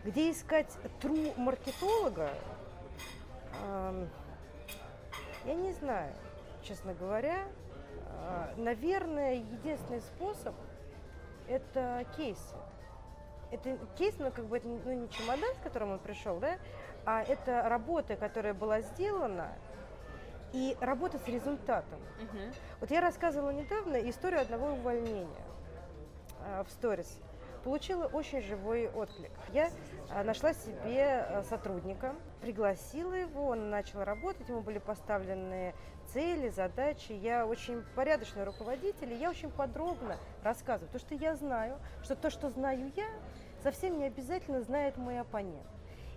Где 0.02 0.30
искать 0.30 0.74
true 1.02 1.38
маркетолога, 1.38 2.30
ам, 3.66 4.08
я 5.44 5.54
не 5.54 5.72
знаю, 5.72 6.14
честно 6.62 6.94
говоря. 6.94 7.44
А, 8.08 8.54
Наверное, 8.56 9.34
единственный 9.34 10.00
способ– 10.00 10.54
это 11.48 12.06
кейсы. 12.16 12.56
Это 13.50 13.78
кейс, 13.98 14.14
ну, 14.18 14.30
как 14.32 14.46
бы, 14.46 14.56
это 14.56 14.66
ну, 14.66 14.92
не 14.92 15.08
чемодан, 15.10 15.54
с 15.54 15.58
которым 15.58 15.92
он 15.92 15.98
пришел, 15.98 16.38
да, 16.38 16.56
а 17.06 17.22
это 17.22 17.62
работа, 17.68 18.16
которая 18.16 18.52
была 18.52 18.80
сделана, 18.80 19.52
и 20.52 20.76
работа 20.80 21.18
с 21.18 21.26
результатом. 21.28 22.00
Мгм. 22.20 22.52
Вот 22.80 22.90
я 22.90 23.00
рассказывала 23.00 23.50
недавно 23.50 23.96
историю 24.08 24.40
одного 24.40 24.72
увольнения 24.72 25.44
а, 26.40 26.64
в 26.64 26.70
сторис. 26.70 27.18
Получила 27.62 28.06
очень 28.06 28.42
живой 28.42 28.88
отклик. 28.88 29.32
Я 29.52 29.70
а, 30.08 30.22
нашла 30.22 30.54
себе 30.54 31.20
а, 31.20 31.42
сотрудника, 31.42 32.14
пригласила 32.40 33.12
его, 33.12 33.48
он 33.48 33.70
начал 33.70 34.04
работать, 34.04 34.48
ему 34.48 34.60
были 34.60 34.78
поставлены 34.78 35.74
цели, 36.06 36.48
задачи. 36.48 37.12
Я 37.12 37.44
очень 37.44 37.82
порядочный 37.94 38.44
руководитель, 38.44 39.12
и 39.12 39.16
я 39.16 39.30
очень 39.30 39.50
подробно 39.50 40.16
рассказываю. 40.42 40.88
Потому 40.92 41.06
что 41.06 41.14
я 41.22 41.34
знаю, 41.34 41.78
что 42.02 42.14
то, 42.14 42.30
что 42.30 42.50
знаю 42.50 42.92
я, 42.96 43.08
совсем 43.62 43.98
не 43.98 44.04
обязательно 44.06 44.62
знает 44.62 44.96
мой 44.96 45.20
оппонент. 45.20 45.66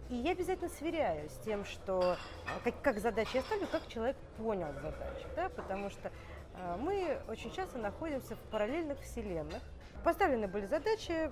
И 0.09 0.15
я 0.15 0.31
обязательно 0.31 0.69
сверяю 0.69 1.29
с 1.29 1.37
тем, 1.45 1.65
что 1.65 2.17
а, 2.47 2.59
как, 2.63 2.81
как 2.81 2.99
задачи 2.99 3.35
я 3.35 3.41
ставлю, 3.41 3.67
как 3.67 3.87
человек 3.87 4.17
понял 4.37 4.73
задачу. 4.73 5.27
Да? 5.35 5.49
Потому 5.49 5.89
что 5.91 6.11
а, 6.55 6.77
мы 6.77 7.19
очень 7.27 7.51
часто 7.51 7.77
находимся 7.77 8.35
в 8.35 8.39
параллельных 8.49 8.99
вселенных. 9.01 9.61
Поставлены 10.03 10.47
были 10.47 10.65
задачи, 10.65 11.29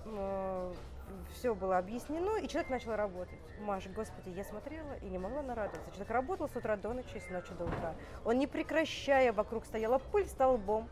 все 1.34 1.56
было 1.56 1.78
объяснено, 1.78 2.38
и 2.38 2.50
человек 2.50 2.70
начал 2.70 2.98
работать. 2.98 3.40
Маш, 3.62 3.88
господи, 3.88 4.30
я 4.30 4.44
смотрела 4.44 4.94
и 5.02 5.06
не 5.06 5.18
могла 5.18 5.42
нарадоваться. 5.42 5.90
Человек 5.92 6.12
работал 6.12 6.50
с 6.50 6.56
утра 6.56 6.76
до 6.76 6.92
ночи, 6.92 7.18
с 7.18 7.30
ночи 7.30 7.54
до 7.58 7.64
утра. 7.64 7.96
Он 8.26 8.38
не 8.38 8.46
прекращая, 8.46 9.32
вокруг 9.32 9.66
стояла 9.66 10.00
пыль 10.00 10.28
столбом. 10.28 10.90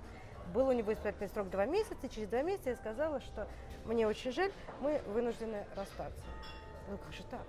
Был 0.54 0.70
у 0.70 0.72
него 0.72 0.94
испытательный 0.94 1.28
срок 1.28 1.50
два 1.50 1.66
месяца, 1.66 1.98
и 2.02 2.10
через 2.10 2.30
два 2.30 2.44
месяца 2.44 2.70
я 2.70 2.76
сказала, 2.78 3.20
что 3.20 3.46
мне 3.84 4.08
очень 4.08 4.32
жаль, 4.32 4.54
мы 4.80 5.02
вынуждены 5.08 5.66
расстаться. 5.76 6.24
Ну 6.90 6.98
как 6.98 7.12
же 7.14 7.24
так? 7.24 7.46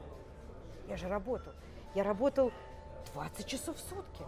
Я 0.88 0.96
же 0.96 1.08
работал. 1.08 1.52
Я 1.94 2.02
работал 2.04 2.52
20 3.14 3.46
часов 3.46 3.76
в 3.76 3.80
сутки. 3.80 4.24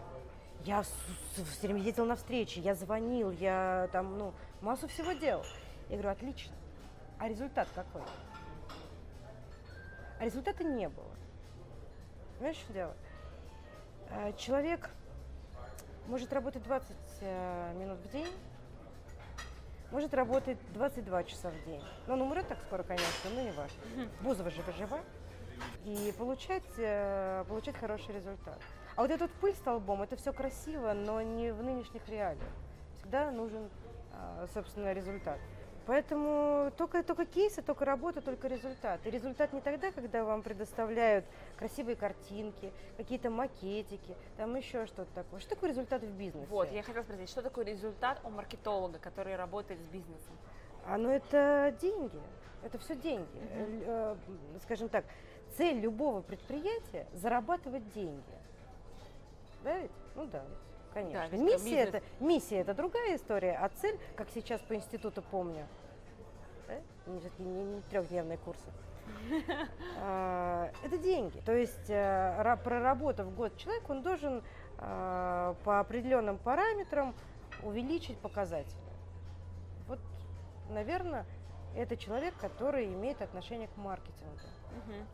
Я 0.65 0.81
все 0.81 1.67
время 1.67 1.81
ездил 1.81 2.05
на 2.05 2.15
встречи, 2.15 2.59
я 2.59 2.75
звонил, 2.75 3.31
я 3.31 3.87
там, 3.93 4.17
ну, 4.17 4.33
массу 4.61 4.87
всего 4.89 5.13
делал. 5.13 5.45
Я 5.87 5.95
говорю, 5.95 6.09
отлично. 6.09 6.53
А 7.17 7.29
результат 7.29 7.69
какой? 7.73 8.01
А 10.19 10.25
результата 10.25 10.63
не 10.63 10.89
было. 10.89 11.11
Понимаешь, 12.37 12.57
что 12.57 12.73
дело? 12.73 12.95
А, 14.11 14.33
Человек 14.33 14.89
может 16.07 16.33
работать 16.33 16.63
20 16.63 16.95
э, 17.21 17.73
минут 17.75 17.99
в 17.99 18.11
день, 18.11 18.27
может 19.91 20.13
работать 20.13 20.57
22 20.73 21.23
часа 21.23 21.49
в 21.49 21.65
день. 21.65 21.81
Но 22.07 22.13
он 22.13 22.21
умрет 22.23 22.47
так 22.47 22.57
скоро, 22.67 22.83
конечно, 22.83 23.29
но 23.33 23.41
не 23.41 23.51
важно. 23.51 23.77
Бузова 24.21 24.49
же 24.49 24.61
жива. 24.77 24.99
И 25.85 26.13
получать, 26.17 26.63
э, 26.77 27.43
получать 27.47 27.75
хороший 27.75 28.15
результат. 28.15 28.59
А 28.95 29.01
вот 29.01 29.11
этот 29.11 29.31
пыль 29.33 29.55
столбом, 29.55 30.01
это 30.01 30.15
все 30.15 30.33
красиво, 30.33 30.93
но 30.93 31.21
не 31.21 31.51
в 31.51 31.63
нынешних 31.63 32.07
реалиях. 32.09 32.51
Всегда 32.97 33.31
нужен, 33.31 33.69
а, 34.13 34.45
собственно, 34.53 34.93
результат. 34.93 35.39
Поэтому 35.89 36.71
только, 36.77 37.01
только 37.01 37.25
кейсы, 37.25 37.63
только 37.63 37.83
работа, 37.83 38.21
только 38.21 38.47
результат. 38.47 38.99
И 39.05 39.09
результат 39.09 39.53
не 39.53 39.61
тогда, 39.61 39.91
когда 39.91 40.23
вам 40.23 40.43
предоставляют 40.43 41.25
красивые 41.57 41.95
картинки, 41.95 42.71
какие-то 42.95 43.31
макетики, 43.31 44.15
там 44.37 44.55
еще 44.55 44.85
что-то 44.85 45.11
такое. 45.15 45.39
Что 45.39 45.55
такое 45.55 45.71
результат 45.71 46.03
в 46.03 46.11
бизнесе? 46.11 46.45
Вот, 46.47 46.71
я 46.71 46.83
хотела 46.83 47.01
спросить, 47.01 47.29
что 47.29 47.41
такое 47.41 47.65
результат 47.65 48.19
у 48.23 48.29
маркетолога, 48.29 48.99
который 48.99 49.35
работает 49.35 49.79
с 49.81 49.87
бизнесом? 49.87 50.37
А 50.85 50.97
ну 50.97 51.09
это 51.09 51.73
деньги. 51.81 52.21
Это 52.63 52.77
все 52.77 52.95
деньги. 52.95 53.27
Э, 53.51 54.15
Скажем 54.61 54.89
так, 54.89 55.05
цель 55.57 55.79
любого 55.79 56.21
предприятия 56.21 57.07
зарабатывать 57.13 57.91
деньги. 57.93 58.23
Да 59.63 59.77
ведь? 59.77 59.91
Ну 60.15 60.25
да, 60.25 60.43
конечно. 60.93 61.27
ведь 61.31 61.41
миссия, 61.41 61.79
это, 61.81 62.01
миссия 62.19 62.57
это 62.57 62.73
другая 62.73 63.15
история, 63.15 63.57
а 63.57 63.69
цель, 63.69 63.99
как 64.15 64.29
сейчас 64.29 64.61
по 64.61 64.75
институту 64.75 65.21
помню, 65.21 65.65
да? 66.67 66.75
не, 67.07 67.19
не- 67.45 67.63
не 67.75 67.81
трехдневные 67.81 68.37
курсы. 68.37 68.69
А, 70.01 70.71
Это 70.83 70.97
деньги. 70.97 71.39
То 71.39 71.51
есть, 71.53 71.89
э, 71.89 71.93
ра- 72.41 72.61
проработав 72.61 73.33
год 73.35 73.57
человек, 73.57 73.89
он 73.89 74.01
должен 74.03 74.43
а, 74.77 75.55
по 75.65 75.79
определенным 75.79 76.37
параметрам 76.37 77.13
увеличить 77.63 78.17
показатели. 78.19 78.77
Вот, 79.87 79.99
наверное, 80.69 81.25
это 81.75 81.97
человек, 81.97 82.33
который 82.39 82.85
имеет 82.85 83.21
отношение 83.21 83.67
к 83.67 83.75
маркетингу. 83.77 84.37
Мгм. 84.87 85.05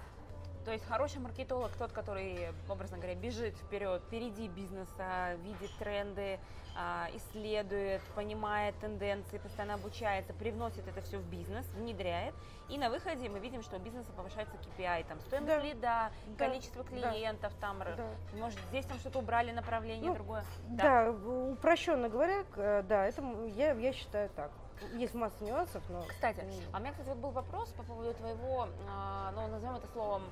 То 0.65 0.71
есть 0.71 0.85
хороший 0.87 1.19
маркетолог 1.19 1.71
тот, 1.77 1.91
который, 1.91 2.47
образно 2.67 2.97
говоря, 2.97 3.13
бежит 3.13 3.55
вперед, 3.55 4.01
впереди 4.07 4.47
бизнеса, 4.47 5.35
видит 5.43 5.69
тренды, 5.77 6.39
а, 6.75 7.07
исследует, 7.13 8.01
понимает 8.15 8.75
тенденции, 8.79 9.37
постоянно 9.37 9.75
обучается, 9.75 10.33
привносит 10.33 10.87
это 10.87 11.01
все 11.01 11.19
в 11.19 11.25
бизнес, 11.29 11.65
внедряет. 11.75 12.33
И 12.67 12.79
на 12.79 12.89
выходе 12.89 13.29
мы 13.29 13.37
видим, 13.37 13.61
что 13.61 13.75
у 13.75 13.79
бизнеса 13.79 14.09
повышается 14.17 14.55
KPI, 14.55 15.05
там 15.07 15.19
стоимость 15.21 15.55
Да. 15.55 15.61
лида, 15.61 16.11
Да. 16.35 16.45
количество 16.47 16.83
Да. 16.83 16.89
клиентов, 16.89 17.53
там, 17.61 17.81
р- 17.83 17.95
Да. 17.95 18.07
может, 18.39 18.59
здесь 18.69 18.85
там 18.87 18.97
что-то 18.97 19.19
убрали, 19.19 19.51
направление 19.51 20.09
Ну, 20.09 20.15
другое. 20.15 20.43
Да, 20.69 21.11
в- 21.11 21.51
упрощенно 21.51 22.09
говоря, 22.09 22.43
да, 22.55 23.05
это 23.05 23.21
я, 23.55 23.73
я 23.73 23.93
считаю 23.93 24.29
так. 24.31 24.51
Есть 24.95 25.13
масса 25.13 25.41
нюансов, 25.41 25.81
но... 25.89 26.03
Кстати, 26.09 26.43
а 26.73 26.77
у 26.77 26.79
меня, 26.81 26.91
кстати, 26.91 27.07
вот 27.07 27.17
был 27.19 27.29
вопрос 27.29 27.69
по 27.69 27.83
поводу 27.83 28.13
твоего, 28.15 28.67
а, 28.89 29.31
ну, 29.33 29.47
назовем 29.47 29.75
это 29.75 29.87
словом, 29.93 30.23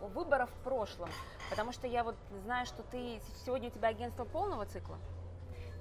выбора 0.00 0.46
в 0.46 0.64
прошлом? 0.64 1.08
Потому 1.50 1.72
что 1.72 1.86
я 1.86 2.04
вот 2.04 2.16
знаю, 2.44 2.66
что 2.66 2.82
ты 2.82 3.20
сегодня 3.44 3.68
у 3.68 3.70
тебя 3.72 3.88
агентство 3.88 4.24
полного 4.24 4.66
цикла. 4.66 4.98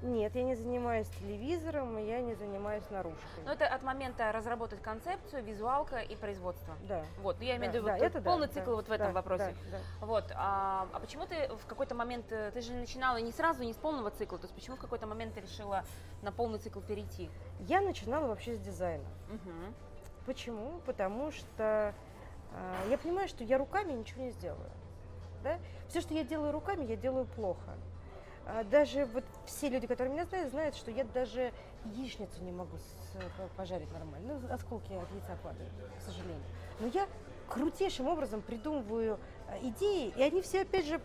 Нет, 0.01 0.35
я 0.35 0.43
не 0.43 0.55
занимаюсь 0.55 1.07
телевизором, 1.19 1.97
я 1.97 2.21
не 2.21 2.35
занимаюсь 2.35 2.83
наружкой. 2.91 3.43
Но 3.45 3.53
это 3.53 3.65
от 3.65 3.81
момента 3.81 4.31
разработать 4.31 4.81
концепцию, 4.81 5.43
визуалка 5.43 5.97
и 5.97 6.15
производство. 6.15 6.75
Да. 6.87 7.03
Вот, 7.21 7.37
ну 7.39 7.45
я 7.45 7.57
имею 7.57 7.71
в 7.71 7.73
да, 7.73 7.79
виду 7.79 7.87
да, 7.87 7.93
вот 7.93 8.03
это 8.03 8.21
полный 8.21 8.47
да, 8.47 8.53
цикл 8.53 8.69
да, 8.71 8.75
вот 8.75 8.87
в 8.87 8.91
этом 8.91 9.07
да, 9.07 9.13
вопросе. 9.13 9.55
Да, 9.71 9.77
да. 9.77 10.05
Вот, 10.05 10.31
а, 10.35 10.87
а 10.93 10.99
почему 10.99 11.25
ты 11.25 11.49
в 11.55 11.65
какой-то 11.65 11.95
момент, 11.95 12.31
э, 12.31 12.51
ты 12.51 12.61
же 12.61 12.73
начинала 12.73 13.17
не 13.17 13.31
сразу, 13.31 13.63
не 13.63 13.73
с 13.73 13.77
полного 13.77 14.11
цикла, 14.11 14.37
то 14.37 14.45
есть 14.45 14.53
почему 14.53 14.75
в 14.75 14.79
какой-то 14.79 15.07
момент 15.07 15.33
ты 15.33 15.41
решила 15.41 15.83
на 16.21 16.31
полный 16.31 16.59
цикл 16.59 16.79
перейти? 16.79 17.31
Я 17.61 17.81
начинала 17.81 18.27
вообще 18.27 18.53
с 18.53 18.59
дизайна. 18.59 19.05
Угу. 19.29 19.73
Почему? 20.27 20.79
Потому 20.85 21.31
что 21.31 21.95
я 22.89 22.97
понимаю, 22.97 23.27
что 23.27 23.43
я 23.43 23.57
руками 23.57 23.93
ничего 23.93 24.23
не 24.23 24.31
сделаю. 24.31 24.71
Да? 25.43 25.59
Все, 25.87 26.01
что 26.01 26.13
я 26.13 26.23
делаю 26.23 26.51
руками, 26.51 26.85
я 26.85 26.95
делаю 26.95 27.25
плохо. 27.25 27.75
А 28.45 28.63
даже 28.63 29.05
вот 29.05 29.25
все 29.45 29.69
люди, 29.69 29.87
которые 29.87 30.13
меня 30.13 30.25
знают, 30.25 30.51
знают, 30.51 30.75
что 30.75 30.89
я 30.89 31.03
даже 31.03 31.51
яичницу 31.85 32.41
не 32.43 32.51
могу 32.51 32.77
с, 32.77 33.55
пожарить 33.57 33.91
нормально. 33.91 34.39
Ну, 34.39 34.53
осколки 34.53 34.93
от 34.93 35.11
яйца 35.11 35.37
падают, 35.43 35.71
к 35.97 36.01
сожалению. 36.01 36.43
Но 36.79 36.87
я 36.87 37.07
крутейшим 37.49 38.07
образом 38.07 38.41
придумываю 38.41 39.19
идеи, 39.61 40.13
и 40.15 40.21
они 40.21 40.41
все, 40.41 40.61
опять 40.61 40.85
же, 40.85 41.01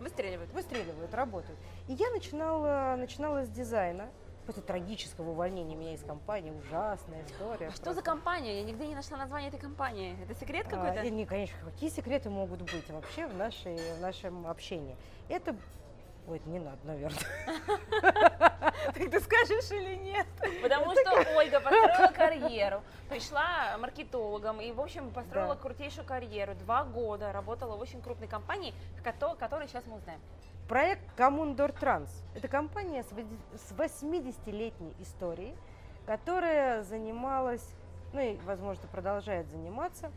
Выстреливают. 0.00 0.52
выстреливают, 0.52 1.14
работают. 1.14 1.58
И 1.88 1.92
я 1.94 2.10
начинала, 2.10 2.96
начинала 2.98 3.44
с 3.44 3.48
дизайна. 3.48 4.10
После 4.46 4.62
трагического 4.62 5.30
увольнения 5.30 5.76
меня 5.76 5.94
из 5.94 6.02
компании, 6.02 6.50
ужасная 6.50 7.24
история. 7.24 7.68
А 7.68 7.70
что 7.70 7.94
за 7.94 8.02
компания? 8.02 8.58
Я 8.60 8.64
нигде 8.64 8.88
не 8.88 8.94
нашла 8.96 9.16
название 9.16 9.48
этой 9.50 9.60
компании. 9.60 10.16
Это 10.22 10.34
секрет 10.34 10.66
какой-то? 10.66 11.00
А, 11.00 11.08
не, 11.08 11.24
конечно, 11.26 11.56
какие 11.64 11.90
секреты 11.90 12.28
могут 12.28 12.60
быть 12.62 12.90
вообще 12.90 13.26
в, 13.28 13.36
нашей, 13.36 13.76
в 13.76 14.00
нашем 14.00 14.46
общении? 14.48 14.96
Это 15.28 15.54
Ой, 16.28 16.36
это 16.38 16.48
не 16.48 16.60
надо, 16.60 16.78
наверное. 16.84 17.18
Так 18.94 19.10
ты 19.10 19.20
скажешь 19.20 19.70
или 19.70 19.94
нет? 19.96 20.26
Потому 20.62 20.92
что 20.92 21.36
Ольга 21.36 21.60
построила 21.60 22.12
карьеру, 22.12 22.82
пришла 23.08 23.76
маркетологом 23.78 24.60
и, 24.60 24.70
в 24.72 24.80
общем, 24.80 25.10
построила 25.10 25.54
Да. 25.54 25.60
крутейшую 25.60 26.04
карьеру. 26.06 26.54
Два 26.56 26.84
года 26.84 27.32
работала 27.32 27.76
в 27.76 27.80
очень 27.80 28.00
крупной 28.02 28.28
компании, 28.28 28.74
кото- 29.04 29.36
которую 29.36 29.68
сейчас 29.68 29.84
мы 29.86 29.96
узнаем. 29.96 30.20
Проект 30.68 31.02
Комундор 31.16 31.72
Транс. 31.72 32.08
Это 32.34 32.48
компания 32.48 33.02
с 33.02 33.12
води- 33.12 33.38
с 33.54 33.72
80-летней 33.72 34.94
историей, 35.00 35.54
которая 36.06 36.82
занималась, 36.82 37.66
ну 38.12 38.20
и, 38.20 38.36
возможно, 38.44 38.82
продолжает 38.90 39.46
заниматься, 39.48 40.10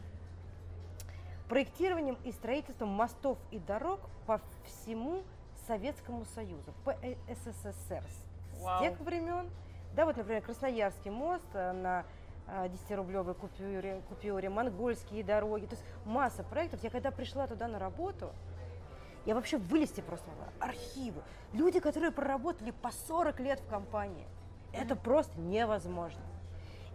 проектированием 1.50 2.18
и 2.24 2.32
строительством 2.32 2.90
мостов 2.90 3.38
и 3.52 3.60
дорог 3.60 4.00
по 4.26 4.40
всему 4.66 5.24
Советскому 5.68 6.26
Союзу, 6.36 6.74
по 6.84 6.92
э- 7.02 7.16
СССР. 7.28 8.04
С 8.58 8.62
Вау. 8.62 8.82
тех 8.82 9.00
времен, 9.02 9.50
да, 9.96 10.06
вот, 10.06 10.16
например, 10.16 10.42
Красноярский 10.42 11.12
мост 11.12 11.46
э, 11.54 11.72
на 11.74 12.06
э, 12.48 12.68
10-рублевой 12.68 13.34
купюре, 13.34 14.02
купюре, 14.08 14.50
монгольские 14.50 15.24
дороги, 15.24 15.66
то 15.66 15.76
есть 15.76 15.86
масса 16.06 16.44
проектов. 16.44 16.82
Я 16.84 16.90
когда 16.90 17.12
пришла 17.12 17.48
туда 17.48 17.68
на 17.68 17.80
работу, 17.80 18.32
я 19.26 19.36
вообще 19.36 19.58
вылезти 19.58 20.02
просто 20.02 20.30
могла. 20.30 20.48
Архивы. 20.60 21.22
Люди, 21.54 21.80
которые 21.80 22.12
проработали 22.12 22.72
по 22.72 22.92
40 22.92 23.40
лет 23.40 23.60
в 23.60 23.68
компании. 23.68 24.28
Это 24.74 24.96
просто 24.96 25.40
невозможно. 25.40 26.22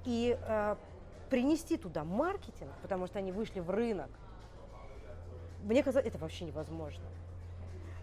И 0.04 0.38
э, 0.40 0.76
принести 1.28 1.76
туда 1.76 2.04
маркетинг, 2.04 2.70
потому 2.82 3.06
что 3.06 3.18
они 3.18 3.32
вышли 3.32 3.60
в 3.60 3.70
рынок, 3.70 4.10
мне 5.62 5.82
казалось, 5.82 6.08
это 6.08 6.19
вообще 6.19 6.45
невозможно. 6.45 7.04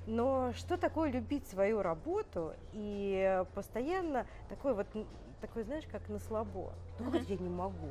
Но 0.05 0.53
что 0.53 0.77
такое 0.77 1.11
любить 1.11 1.47
свою 1.47 1.81
работу 1.81 2.53
и 2.71 3.43
постоянно 3.53 4.25
такой 4.47 4.73
вот, 4.73 4.87
такой, 5.41 5.63
знаешь, 5.63 5.83
как 5.91 6.07
на 6.07 6.19
слабо. 6.19 6.71
Ну 6.99 7.13
это 7.13 7.33
я 7.33 7.37
не 7.37 7.49
могу? 7.49 7.89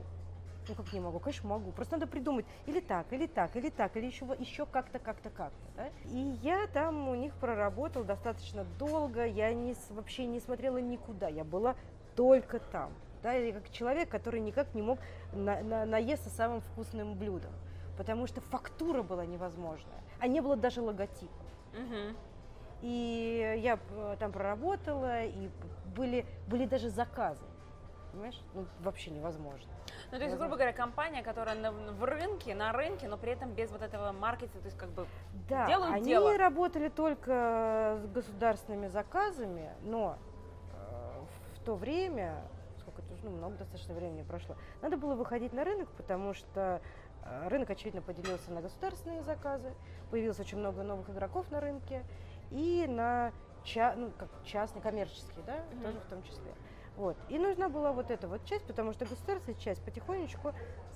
Ну 0.68 0.74
как 0.74 0.92
не 0.92 1.00
могу? 1.00 1.18
Конечно, 1.20 1.48
могу. 1.48 1.70
Просто 1.72 1.94
надо 1.94 2.06
придумать 2.06 2.44
или 2.66 2.80
так, 2.80 3.12
или 3.12 3.26
так, 3.26 3.54
или 3.56 3.70
так, 3.70 3.96
или 3.96 4.06
еще, 4.06 4.26
еще 4.38 4.66
как-то, 4.66 4.98
как-то, 4.98 5.30
как-то. 5.30 5.58
да. 5.76 5.88
И 6.04 6.18
я 6.42 6.66
там 6.66 7.08
у 7.08 7.14
них 7.14 7.34
проработала 7.34 8.04
достаточно 8.04 8.64
долго. 8.78 9.24
Я 9.24 9.54
не, 9.54 9.74
вообще 9.90 10.26
не 10.26 10.40
смотрела 10.40 10.78
никуда. 10.78 11.28
Я 11.28 11.44
была 11.44 11.76
только 12.16 12.58
там. 12.58 12.92
Да, 13.22 13.32
я 13.32 13.52
как 13.52 13.70
человек, 13.70 14.08
который 14.08 14.40
никак 14.40 14.74
не 14.74 14.82
мог 14.82 14.98
на- 15.32 15.62
на- 15.62 15.84
наесться 15.84 16.30
самым 16.30 16.60
вкусным 16.60 17.14
блюдом. 17.14 17.52
Потому 17.96 18.26
что 18.26 18.40
фактура 18.40 19.02
была 19.02 19.24
невозможная. 19.24 20.02
А 20.20 20.26
не 20.26 20.40
было 20.40 20.56
даже 20.56 20.82
логотипа. 20.82 21.32
Мгм. 21.72 22.16
И 22.82 23.58
я 23.62 23.78
э, 23.90 24.16
там 24.18 24.32
проработала, 24.32 25.24
и 25.24 25.48
были, 25.96 26.26
были 26.46 26.66
даже 26.66 26.90
заказы. 26.90 27.44
Понимаешь? 28.12 28.40
Ну, 28.54 28.66
вообще 28.80 29.10
невозможно. 29.10 29.70
Ну, 30.12 30.18
то 30.18 30.24
есть, 30.24 30.36
грубо 30.36 30.54
говоря, 30.54 30.72
компания, 30.72 31.22
которая 31.22 31.56
на- 31.56 31.72
в 31.72 32.04
рынке, 32.04 32.54
на 32.54 32.72
рынке, 32.72 33.08
но 33.08 33.16
при 33.18 33.32
этом 33.32 33.52
без 33.52 33.70
вот 33.70 33.82
этого 33.82 34.12
маркетинга, 34.12 34.60
то 34.60 34.66
есть 34.66 34.76
как 34.76 34.90
бы 34.90 35.06
Да, 35.32 35.66
Делают 35.66 35.94
они 35.94 36.04
дело. 36.12 36.36
работали 36.36 36.88
только 36.88 37.98
с 38.02 38.06
государственными 38.06 38.86
заказами, 38.88 39.72
но 39.82 40.18
э, 40.72 41.24
в 41.54 41.58
то 41.64 41.74
время, 41.74 42.42
сколько 42.80 43.02
это, 43.02 43.14
ну, 43.22 43.30
много 43.30 43.56
достаточно 43.56 43.94
времени 43.94 44.22
прошло, 44.22 44.56
надо 44.82 44.96
было 44.96 45.14
выходить 45.14 45.52
на 45.52 45.64
рынок, 45.64 45.88
потому 45.96 46.32
что 46.34 46.80
э, 47.22 47.48
рынок, 47.48 47.70
очевидно, 47.70 48.02
поделился 48.02 48.52
на 48.52 48.60
государственные 48.60 49.22
заказы, 49.22 49.74
появилось 50.10 50.38
очень 50.38 50.58
много 50.58 50.82
новых 50.84 51.10
игроков 51.10 51.50
на 51.50 51.60
рынке, 51.60 52.04
и 52.50 52.86
на 52.88 53.32
ча- 53.64 53.94
ну, 53.96 54.12
как 54.16 54.28
частные, 54.44 54.80
коммерческие, 54.82 55.44
да, 55.44 55.64
Мгм. 55.72 55.82
тоже 55.82 56.00
в 56.00 56.04
том 56.04 56.22
числе. 56.22 56.54
Вот. 56.96 57.16
И 57.28 57.38
нужна 57.38 57.68
была 57.68 57.92
вот 57.92 58.10
эта 58.10 58.26
вот 58.26 58.44
часть, 58.44 58.64
потому 58.64 58.92
что 58.92 59.04
государственная 59.04 59.58
часть 59.58 59.82
потихонечку 59.82 60.52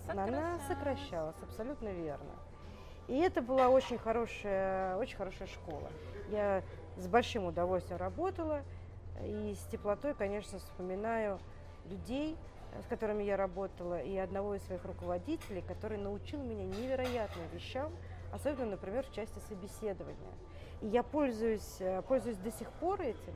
она 0.09 0.59
Сокращалась. 0.67 1.37
абсолютно 1.43 1.89
верно. 1.89 2.31
И 3.09 3.19
это 3.19 3.43
была 3.43 3.69
очень 3.69 3.99
хорошая, 3.99 4.97
очень 4.97 5.17
хорошая 5.17 5.49
школа. 5.49 5.91
Я 6.31 6.63
с 6.97 7.07
большим 7.07 7.45
удовольствием 7.45 7.99
работала 7.99 8.63
и 9.23 9.55
с 9.55 9.67
теплотой, 9.71 10.15
конечно, 10.15 10.59
вспоминаю 10.59 11.39
людей, 11.87 12.37
с 12.83 12.87
которыми 12.87 13.25
я 13.25 13.37
работала, 13.37 14.01
и 14.01 14.17
одного 14.17 14.55
из 14.55 14.63
своих 14.63 14.85
руководителей, 14.85 15.61
который 15.61 15.99
научил 15.99 16.41
меня 16.41 16.65
невероятным 16.65 17.47
вещам, 17.53 17.93
особенно, 18.33 18.73
например, 18.73 19.05
в 19.05 19.13
части 19.13 19.39
собеседования. 19.49 20.33
И 20.81 20.87
я 20.87 21.03
пользуюсь, 21.03 21.81
э, 21.81 22.03
пользуюсь 22.03 22.39
до 22.39 22.53
сих 22.53 22.71
пор 22.73 23.01
этим, 23.03 23.35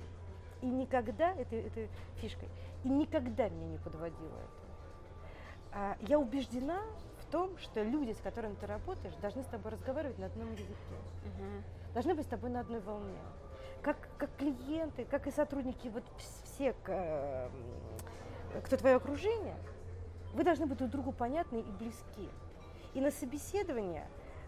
и 0.61 0.67
никогда, 0.67 1.33
этой, 1.33 1.61
этой 1.61 1.89
фишкой, 2.17 2.49
и 2.85 2.89
никогда 2.89 3.49
меня 3.49 3.67
не 3.69 3.79
подводило 3.79 4.37
это. 4.37 4.65
А, 5.73 5.97
Я 6.01 6.19
убеждена 6.19 6.81
в 7.21 7.31
том, 7.31 7.57
что 7.59 7.83
люди, 7.83 8.13
с 8.13 8.19
которыми 8.21 8.55
ты 8.55 8.67
работаешь, 8.67 9.15
должны 9.17 9.43
с 9.43 9.47
тобой 9.47 9.73
разговаривать 9.73 10.19
на 10.19 10.27
одном 10.27 10.53
языке 10.53 10.75
мгм. 11.25 11.65
должны 11.95 12.15
быть 12.15 12.27
с 12.27 12.29
тобой 12.29 12.51
на 12.51 12.61
одной 12.61 12.81
волне. 12.81 13.19
Как, 13.83 13.97
как 14.19 14.35
клиенты, 14.37 15.05
как 15.05 15.27
и 15.27 15.31
сотрудники, 15.31 15.89
вот 15.89 16.05
вс- 16.17 16.45
все, 16.45 16.75
э, 16.87 17.51
кто 18.65 18.77
твое 18.77 18.97
окружение, 18.97 19.57
вы 20.33 20.45
должны 20.45 20.67
быть 20.67 20.79
друг 20.79 20.91
другу 20.91 21.13
понятны 21.13 21.59
и 21.59 21.71
близки. 21.73 22.29
И 22.95 23.01
на 23.01 23.11
собеседование, 23.11 24.07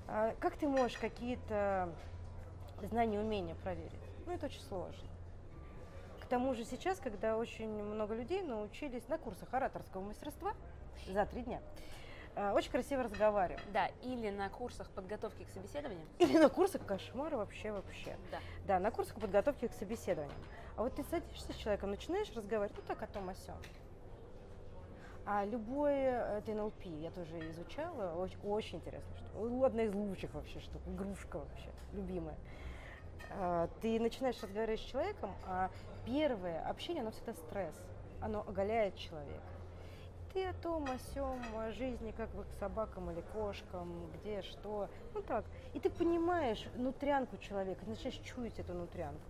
а, 0.09 0.35
как 0.41 0.57
ты 0.57 0.69
можешь 0.69 0.97
какие-то 0.99 1.93
знания, 2.83 3.21
умения 3.21 3.55
проверить? 3.57 3.93
Ну, 4.27 4.33
это 4.33 4.47
очень 4.47 4.61
сложно. 4.63 5.09
К 6.27 6.29
тому 6.29 6.55
же 6.55 6.65
сейчас, 6.65 6.99
когда 6.99 7.37
очень 7.37 7.69
много 7.69 8.13
людей 8.17 8.43
научились 8.43 9.07
на 9.07 9.17
курсах 9.17 9.55
ораторского 9.55 10.03
мастерства 10.03 10.55
за 11.07 11.25
три 11.25 11.43
дня, 11.43 11.63
а, 12.35 12.53
очень 12.53 12.73
красиво 12.73 13.05
разговаривать. 13.05 13.63
Да, 13.73 13.87
или 14.03 14.31
на 14.31 14.49
курсах 14.49 14.91
подготовки 14.91 15.45
к 15.45 15.51
собеседованию. 15.51 16.05
Или 16.19 16.37
на 16.39 16.49
курсах 16.49 16.85
кошмар 16.85 17.37
вообще 17.37 17.71
вообще. 17.71 18.17
Да. 18.33 18.39
Да, 18.65 18.81
на 18.81 18.91
курсах 18.91 19.21
подготовки 19.21 19.69
к 19.69 19.73
собеседованиям. 19.75 20.37
А 20.75 20.83
вот 20.83 20.97
ты 20.97 21.05
садишься 21.05 21.53
с 21.53 21.57
человеком, 21.57 21.91
начинаешь 21.91 22.33
разговаривать, 22.35 22.77
ну 22.77 22.83
так 22.89 23.01
о 23.05 23.07
том 23.07 23.29
о 23.29 23.35
сём. 23.37 23.57
А 25.27 25.45
любое, 25.45 26.39
это 26.39 26.53
НЛП, 26.53 26.87
я 26.87 27.13
тоже 27.13 27.39
изучала, 27.51 28.15
очень, 28.15 28.39
очень 28.43 28.79
интересно, 28.79 29.15
что 29.17 29.65
одна 29.65 29.85
из 29.85 29.95
лучших 29.95 30.35
вообще 30.35 30.59
штук, 30.59 30.83
игрушка 30.87 31.39
вообще, 31.39 31.71
любимая. 31.93 32.37
А, 33.31 33.69
Ты 33.81 34.01
начинаешь 34.01 34.41
разговаривать 34.43 34.81
с 34.81 34.85
человеком, 34.85 35.31
а 35.47 35.71
первое 36.07 36.65
общение, 36.67 37.03
оно 37.03 37.11
всегда 37.11 37.35
стресс, 37.35 37.75
оно 38.21 38.41
оголяет 38.47 38.97
человека. 38.97 39.43
Ты 40.33 40.47
о 40.47 40.53
том, 40.55 40.85
о 40.85 40.99
сём, 41.15 41.41
о 41.57 41.73
жизни, 41.73 42.13
как 42.17 42.31
бы 42.31 42.45
к 42.45 42.53
собакам 42.61 43.11
или 43.11 43.23
кошкам, 43.33 44.11
где, 44.13 44.43
что, 44.43 44.89
ну 45.15 45.23
так. 45.23 45.45
И 45.75 45.81
ты 45.81 45.91
понимаешь 45.91 46.65
нутрянку 46.77 47.37
человека, 47.39 47.85
начинаешь 47.87 48.21
чуять 48.21 48.59
эту 48.59 48.75
нутрянку. 48.75 49.21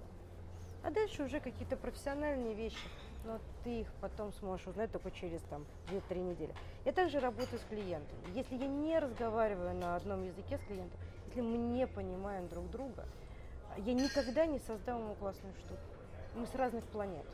А 0.83 0.91
дальше 0.91 1.25
уже 1.25 1.41
какие-то 1.41 1.77
профессиональные 1.77 2.55
вещи, 2.55 2.89
но 3.25 3.41
ты 3.65 3.81
их 3.81 3.93
потом 4.01 4.33
сможешь 4.35 4.67
узнать 4.69 4.93
только 4.93 5.11
через 5.11 5.41
там 5.43 5.65
2-3 5.91 6.19
недели. 6.21 6.55
Я 6.85 6.93
также 6.93 7.19
работаю 7.19 7.59
с 7.59 7.65
клиентами. 7.65 8.21
Если 8.35 8.57
я 8.57 8.67
не 8.67 8.99
разговариваю 8.99 9.75
на 9.75 9.97
одном 9.97 10.23
языке 10.25 10.59
с 10.59 10.61
клиентом, 10.63 10.99
если 11.27 11.41
мы 11.41 11.57
не 11.57 11.87
понимаем 11.87 12.49
друг 12.49 12.71
друга, 12.71 13.05
я 13.79 13.95
никогда 13.95 14.47
не 14.47 14.59
создам 14.61 15.03
ему 15.03 15.15
классную 15.15 15.55
штуку. 15.55 15.96
Мы 16.37 16.47
с 16.47 16.55
разных 16.55 16.85
планет. 16.85 17.27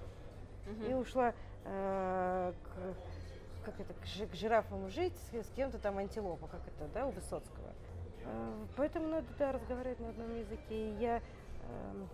Угу. 0.66 0.90
И 0.90 0.94
ушла 0.94 1.34
э, 1.64 2.52
к, 2.52 3.64
как 3.64 3.80
это, 3.80 3.94
к, 3.94 4.30
к 4.30 4.34
жирафам 4.34 4.88
жить, 4.88 5.14
с, 5.16 5.34
с 5.34 5.50
кем-то 5.50 5.78
там 5.78 5.98
антилопа, 5.98 6.46
как 6.46 6.60
это, 6.66 6.88
да, 6.94 7.06
у 7.06 7.10
Высоцкого. 7.10 7.68
Э, 8.24 8.66
поэтому 8.76 9.08
надо, 9.08 9.26
да, 9.38 9.52
разговаривать 9.52 10.00
на 10.00 10.10
одном 10.10 10.34
языке. 10.36 10.90
И 10.90 10.94
я, 11.00 11.18
э, 11.18 12.04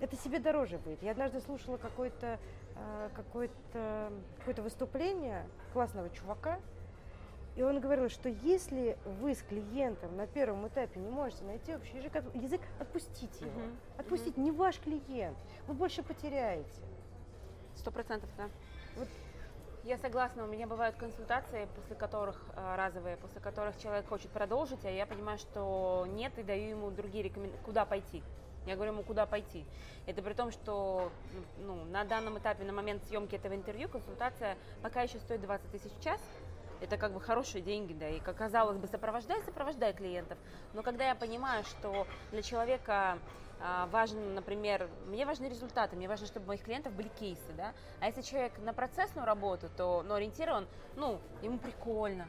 это 0.00 0.16
себе 0.16 0.38
дороже 0.38 0.78
будет. 0.78 1.02
Я 1.02 1.12
однажды 1.12 1.40
слушала 1.40 1.76
какое-то 1.76 2.38
э, 2.76 3.08
какое-то 3.14 4.12
какое-то 4.38 4.62
выступление 4.62 5.46
классного 5.72 6.08
чувака, 6.10 6.60
и 7.58 7.62
он 7.62 7.80
говорил, 7.80 8.08
что 8.08 8.28
если 8.28 8.96
вы 9.04 9.34
с 9.34 9.42
клиентом 9.42 10.16
на 10.16 10.28
первом 10.28 10.68
этапе 10.68 11.00
не 11.00 11.10
можете 11.10 11.42
найти 11.42 11.74
общий 11.74 11.96
язык, 11.96 12.22
язык 12.34 12.60
отпустите 12.78 13.46
его. 13.46 13.60
Uh-huh. 13.60 13.76
Отпустите, 13.98 14.40
uh-huh. 14.40 14.44
не 14.44 14.52
ваш 14.52 14.78
клиент. 14.78 15.36
Вы 15.66 15.74
больше 15.74 16.04
потеряете. 16.04 16.80
Сто 17.74 17.90
процентов, 17.90 18.30
да. 18.36 18.48
Вот. 18.94 19.08
Я 19.82 19.98
согласна, 19.98 20.44
у 20.44 20.46
меня 20.46 20.68
бывают 20.68 20.94
консультации, 20.94 21.66
после 21.74 21.96
которых 21.96 22.40
э, 22.54 22.76
разовые, 22.76 23.16
после 23.16 23.40
которых 23.40 23.76
человек 23.78 24.06
хочет 24.08 24.30
продолжить, 24.30 24.84
а 24.84 24.90
я 24.90 25.04
понимаю, 25.04 25.38
что 25.38 26.06
нет, 26.10 26.38
и 26.38 26.44
даю 26.44 26.70
ему 26.70 26.92
другие 26.92 27.24
рекомендации, 27.24 27.64
куда 27.64 27.84
пойти. 27.84 28.22
Я 28.66 28.76
говорю 28.76 28.92
ему, 28.92 29.02
куда 29.02 29.26
пойти. 29.26 29.64
Это 30.06 30.22
при 30.22 30.34
том, 30.34 30.52
что 30.52 31.10
ну, 31.58 31.84
на 31.86 32.04
данном 32.04 32.38
этапе, 32.38 32.62
на 32.62 32.72
момент 32.72 33.02
съемки 33.08 33.34
этого 33.34 33.54
интервью, 33.54 33.88
консультация 33.88 34.56
пока 34.80 35.02
еще 35.02 35.18
стоит 35.18 35.40
20 35.40 35.72
тысяч 35.72 35.90
в 35.90 36.00
час 36.04 36.20
это 36.80 36.96
как 36.96 37.12
бы 37.12 37.20
хорошие 37.20 37.62
деньги, 37.62 37.92
да, 37.92 38.08
и, 38.08 38.20
как 38.20 38.36
казалось 38.36 38.78
бы, 38.78 38.86
сопровождай, 38.86 39.42
сопровождай 39.42 39.92
клиентов. 39.92 40.38
Но 40.74 40.82
когда 40.82 41.08
я 41.08 41.14
понимаю, 41.14 41.64
что 41.64 42.06
для 42.30 42.42
человека 42.42 43.18
а, 43.60 43.86
важен, 43.86 44.34
например, 44.34 44.88
мне 45.06 45.26
важны 45.26 45.46
результаты, 45.46 45.96
мне 45.96 46.08
важно, 46.08 46.26
чтобы 46.26 46.44
у 46.44 46.48
моих 46.48 46.62
клиентов 46.62 46.92
были 46.92 47.08
кейсы, 47.08 47.52
да, 47.56 47.72
а 48.00 48.06
если 48.06 48.22
человек 48.22 48.58
на 48.58 48.72
процессную 48.72 49.26
работу, 49.26 49.68
то, 49.76 50.04
ну, 50.06 50.14
ориентирован, 50.14 50.66
ну, 50.96 51.18
ему 51.42 51.58
прикольно, 51.58 52.28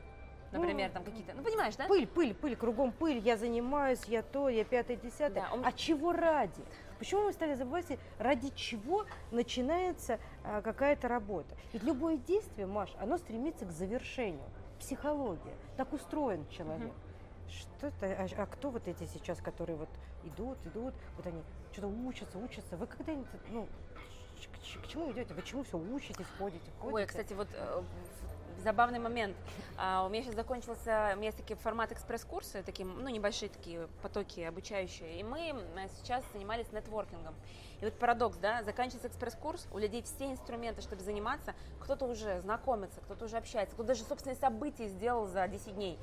например, 0.51 0.91
там 0.91 1.03
какие-то, 1.03 1.33
ну, 1.33 1.43
понимаешь, 1.43 1.75
да? 1.75 1.87
Пыль, 1.87 2.07
пыль, 2.07 2.33
пыль, 2.33 2.55
кругом 2.55 2.91
пыль, 2.91 3.19
я 3.19 3.37
занимаюсь, 3.37 4.03
я 4.05 4.23
то, 4.23 4.49
я 4.49 4.63
пятое, 4.63 4.97
десятое, 4.97 5.43
да, 5.43 5.53
он... 5.53 5.65
а 5.65 5.71
чего 5.71 6.11
ради? 6.11 6.63
Почему 6.99 7.23
мы 7.23 7.33
стали 7.33 7.53
забывать, 7.53 7.85
ради 8.17 8.49
чего 8.55 9.05
начинается 9.31 10.19
а, 10.43 10.61
какая-то 10.61 11.07
работа? 11.07 11.55
Ведь 11.71 11.83
любое 11.83 12.17
действие, 12.17 12.67
Маш, 12.67 12.93
оно 12.99 13.17
стремится 13.17 13.65
к 13.65 13.71
завершению. 13.71 14.43
Психология. 14.79 15.53
Так 15.77 15.93
устроен 15.93 16.45
человек. 16.49 16.89
Угу. 16.89 17.51
Что-то, 17.51 18.05
а, 18.05 18.27
а 18.37 18.45
кто 18.45 18.69
вот 18.69 18.87
эти 18.87 19.05
сейчас, 19.05 19.39
которые 19.39 19.77
вот 19.77 19.89
идут, 20.23 20.57
идут, 20.65 20.93
вот 21.15 21.25
они 21.25 21.41
что-то 21.71 21.87
учатся, 21.87 22.37
учатся. 22.37 22.75
Вы 22.75 22.85
когда-нибудь, 22.85 23.27
ну, 23.49 23.65
к, 24.35 24.83
к, 24.83 24.87
чему 24.87 25.11
идете? 25.11 25.33
Вы 25.33 25.41
чему 25.43 25.63
все 25.63 25.77
учитесь, 25.77 26.25
ходите, 26.37 26.69
ходите? 26.79 26.95
Ой, 26.95 27.05
кстати, 27.05 27.33
вот 27.33 27.47
э, 27.53 27.81
забавный 28.59 28.99
момент. 28.99 29.35
А, 29.77 30.05
у 30.05 30.09
меня 30.09 30.23
сейчас 30.23 30.35
закончился, 30.35 31.11
у 31.13 31.17
меня 31.17 31.27
есть 31.27 31.37
такие 31.37 31.55
формат 31.57 31.91
экспресс-курсы, 31.91 32.63
такие, 32.63 32.85
ну, 32.85 33.07
небольшие 33.09 33.49
такие 33.49 33.87
потоки 34.01 34.41
обучающие, 34.41 35.19
и 35.19 35.23
мы 35.23 35.53
сейчас 35.97 36.23
занимались 36.33 36.71
нетворкингом. 36.71 37.35
И 37.81 37.85
вот 37.85 37.93
парадокс, 37.93 38.37
да, 38.37 38.63
заканчивается 38.63 39.07
экспресс-курс, 39.07 39.67
у 39.71 39.77
людей 39.77 40.01
все 40.03 40.31
инструменты, 40.31 40.81
чтобы 40.81 41.01
заниматься, 41.01 41.55
кто-то 41.79 42.05
уже 42.05 42.41
знакомится, 42.41 42.99
кто-то 43.01 43.25
уже 43.25 43.37
общается, 43.37 43.73
кто-то 43.73 43.89
даже 43.89 44.03
собственные 44.03 44.37
события 44.37 44.87
сделал 44.87 45.27
за 45.27 45.47
10 45.47 45.75
дней. 45.75 45.97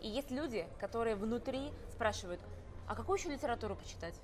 И 0.00 0.08
есть 0.08 0.30
люди, 0.30 0.66
которые 0.78 1.16
внутри 1.16 1.70
спрашивают, 1.92 2.40
а 2.86 2.94
какую 2.94 3.18
еще 3.18 3.28
литературу 3.28 3.74
почитать? 3.74 4.14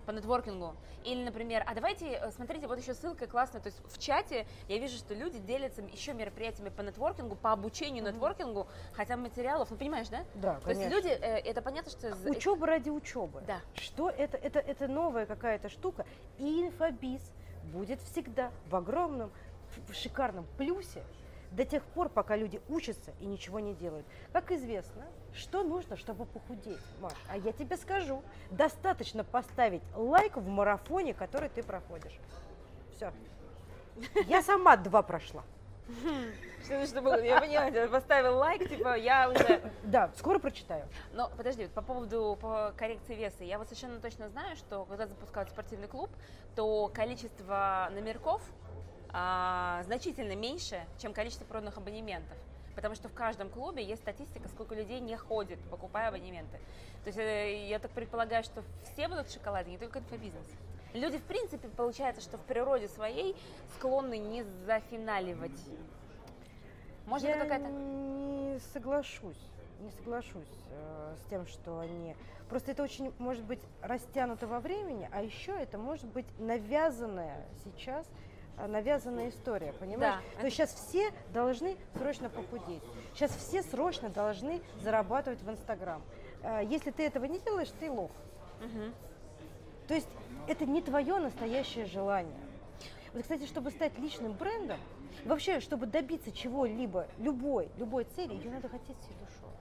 По 0.00 0.10
нетворкингу. 0.10 0.74
Или, 1.04 1.24
например, 1.24 1.64
а 1.66 1.74
давайте, 1.74 2.06
э, 2.06 2.30
смотрите, 2.32 2.66
вот 2.66 2.78
еще 2.78 2.94
ссылка 2.94 3.26
классная, 3.26 3.60
то 3.60 3.68
есть 3.68 3.80
в 3.86 3.98
чате 3.98 4.46
я 4.68 4.78
вижу, 4.78 4.96
что 4.96 5.14
люди 5.14 5.38
делятся 5.38 5.82
еще 5.82 6.12
мероприятиями 6.12 6.70
по 6.70 6.82
нетворкингу, 6.82 7.36
по 7.36 7.52
обучению 7.52 8.04
mm-hmm. 8.04 8.12
нетворкингу, 8.12 8.66
хотя 8.92 9.16
материалов, 9.16 9.70
ну 9.70 9.76
понимаешь, 9.76 10.08
да? 10.08 10.24
Да, 10.34 10.60
То 10.60 10.70
есть 10.70 10.88
люди, 10.88 11.08
э, 11.08 11.38
это 11.38 11.62
понятно, 11.62 11.90
что... 11.90 12.16
Учеба 12.26 12.66
ради 12.66 12.90
учебы. 12.90 13.42
Да. 13.46 13.60
Что 13.74 14.10
это? 14.10 14.36
Это, 14.36 14.58
это 14.58 14.88
новая 14.88 15.26
какая-то 15.26 15.68
штука. 15.68 16.04
И 16.38 16.62
инфобиз 16.62 17.22
будет 17.64 18.00
всегда 18.02 18.50
в 18.66 18.76
огромном, 18.76 19.30
в 19.88 19.94
шикарном 19.94 20.46
плюсе 20.56 21.02
до 21.52 21.64
тех 21.64 21.84
пор, 21.84 22.08
пока 22.08 22.36
люди 22.36 22.60
учатся 22.68 23.12
и 23.20 23.26
ничего 23.26 23.60
не 23.60 23.74
делают. 23.74 24.06
Как 24.32 24.52
известно, 24.52 25.06
что 25.34 25.62
нужно, 25.62 25.96
чтобы 25.96 26.26
похудеть, 26.26 26.80
Маш? 27.00 27.12
А 27.28 27.36
я 27.36 27.52
тебе 27.52 27.76
скажу, 27.76 28.22
достаточно 28.50 29.24
поставить 29.24 29.82
лайк 29.94 30.36
в 30.36 30.48
марафоне, 30.48 31.14
который 31.14 31.48
ты 31.48 31.62
проходишь. 31.62 32.18
Все. 32.96 33.12
Я 34.26 34.42
сама 34.42 34.76
два 34.76 35.02
прошла. 35.02 35.44
Что, 36.64 36.86
чтобы, 36.86 37.10
я 37.24 37.40
поняла, 37.40 37.88
поставил 37.88 38.36
лайк, 38.36 38.68
типа, 38.68 38.96
я 38.96 39.30
уже... 39.30 39.60
Да, 39.82 40.10
скоро 40.16 40.38
прочитаю. 40.38 40.86
Но 41.12 41.30
подожди, 41.36 41.66
по 41.66 41.82
поводу 41.82 42.38
по 42.40 42.72
коррекции 42.76 43.14
веса, 43.14 43.44
я 43.44 43.58
вот 43.58 43.66
совершенно 43.66 43.98
точно 44.00 44.28
знаю, 44.28 44.56
что 44.56 44.84
когда 44.84 45.06
запускают 45.06 45.50
спортивный 45.50 45.88
клуб, 45.88 46.10
то 46.54 46.88
количество 46.94 47.88
номерков 47.92 48.42
а, 49.08 49.82
значительно 49.84 50.36
меньше, 50.36 50.80
чем 50.98 51.12
количество 51.12 51.44
проданных 51.44 51.76
абонементов. 51.78 52.36
Потому 52.80 52.94
что 52.94 53.10
в 53.10 53.12
каждом 53.12 53.50
клубе 53.50 53.84
есть 53.84 54.00
статистика, 54.00 54.48
сколько 54.48 54.74
людей 54.74 55.00
не 55.00 55.14
ходит, 55.14 55.58
покупая 55.68 56.08
абонементы. 56.08 56.56
То 57.04 57.08
есть 57.08 57.18
э, 57.18 57.68
я 57.68 57.78
так 57.78 57.90
предполагаю, 57.90 58.42
что 58.42 58.64
все 58.84 59.06
будут 59.06 59.28
в 59.28 59.32
шоколаде, 59.34 59.70
не 59.70 59.76
только 59.76 59.98
инфобизнес. 59.98 60.46
Люди, 60.94 61.18
в 61.18 61.24
принципе, 61.24 61.68
получается, 61.68 62.22
что 62.22 62.38
в 62.38 62.40
природе 62.40 62.88
своей 62.88 63.36
склонны 63.76 64.16
не 64.16 64.44
зафиналивать. 64.64 65.60
Может, 67.04 67.28
я 67.28 67.34
это 67.36 67.44
какая-то... 67.44 67.68
не 67.68 68.58
соглашусь, 68.72 69.50
не 69.80 69.90
соглашусь 69.90 70.48
э, 70.70 71.16
с 71.18 71.28
тем, 71.28 71.46
что 71.48 71.80
они... 71.80 72.16
Просто 72.48 72.70
это 72.70 72.82
очень, 72.82 73.12
может 73.18 73.44
быть, 73.44 73.60
растянуто 73.82 74.46
во 74.46 74.58
времени, 74.58 75.06
а 75.12 75.20
еще 75.22 75.52
это 75.52 75.76
может 75.76 76.06
быть 76.06 76.26
навязанное 76.38 77.44
сейчас 77.62 78.06
навязанная 78.56 79.30
история, 79.30 79.72
понимаешь? 79.72 80.16
Да. 80.34 80.40
То 80.40 80.44
есть 80.46 80.56
сейчас 80.56 80.72
все 80.74 81.10
должны 81.32 81.76
срочно 81.96 82.28
похудеть. 82.28 82.82
Сейчас 83.14 83.30
все 83.32 83.62
срочно 83.62 84.08
должны 84.08 84.60
зарабатывать 84.82 85.42
в 85.42 85.50
Инстаграм. 85.50 86.02
Э, 86.42 86.60
если 86.64 86.90
ты 86.90 87.04
этого 87.04 87.24
не 87.24 87.38
делаешь, 87.38 87.70
ты 87.78 87.90
лох. 87.90 88.10
Угу. 88.60 88.92
То 89.88 89.94
есть 89.94 90.08
это 90.46 90.66
не 90.66 90.82
твое 90.82 91.18
настоящее 91.18 91.86
желание. 91.86 92.40
Вот, 93.12 93.22
кстати, 93.22 93.46
чтобы 93.46 93.70
стать 93.70 93.98
личным 93.98 94.32
брендом, 94.32 94.78
вообще, 95.24 95.60
чтобы 95.60 95.86
добиться 95.86 96.30
чего-либо, 96.30 97.08
любой, 97.18 97.68
любой 97.76 98.04
цели, 98.04 98.34
ее 98.34 98.50
надо 98.50 98.68
хотеть 98.68 98.96
всей 99.00 99.14
душой. 99.14 99.54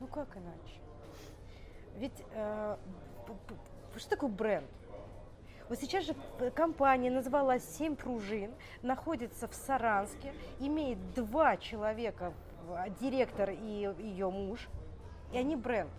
Ну 0.00 0.06
как 0.06 0.28
иначе? 0.36 0.80
Ведь 1.96 2.24
э, 2.32 2.76
что 3.96 4.10
такое 4.10 4.30
бренд? 4.30 4.66
Вот 5.70 5.78
сейчас 5.78 6.04
же 6.04 6.16
компания 6.56 7.12
называлась 7.12 7.64
«Семь 7.76 7.94
пружин», 7.94 8.50
находится 8.82 9.46
в 9.46 9.54
Саранске, 9.54 10.34
имеет 10.58 10.98
два 11.14 11.56
человека, 11.56 12.32
директор 13.00 13.50
и 13.50 13.94
ее 14.00 14.30
муж, 14.30 14.68
и 15.32 15.38
они 15.38 15.54
бренд. 15.54 15.92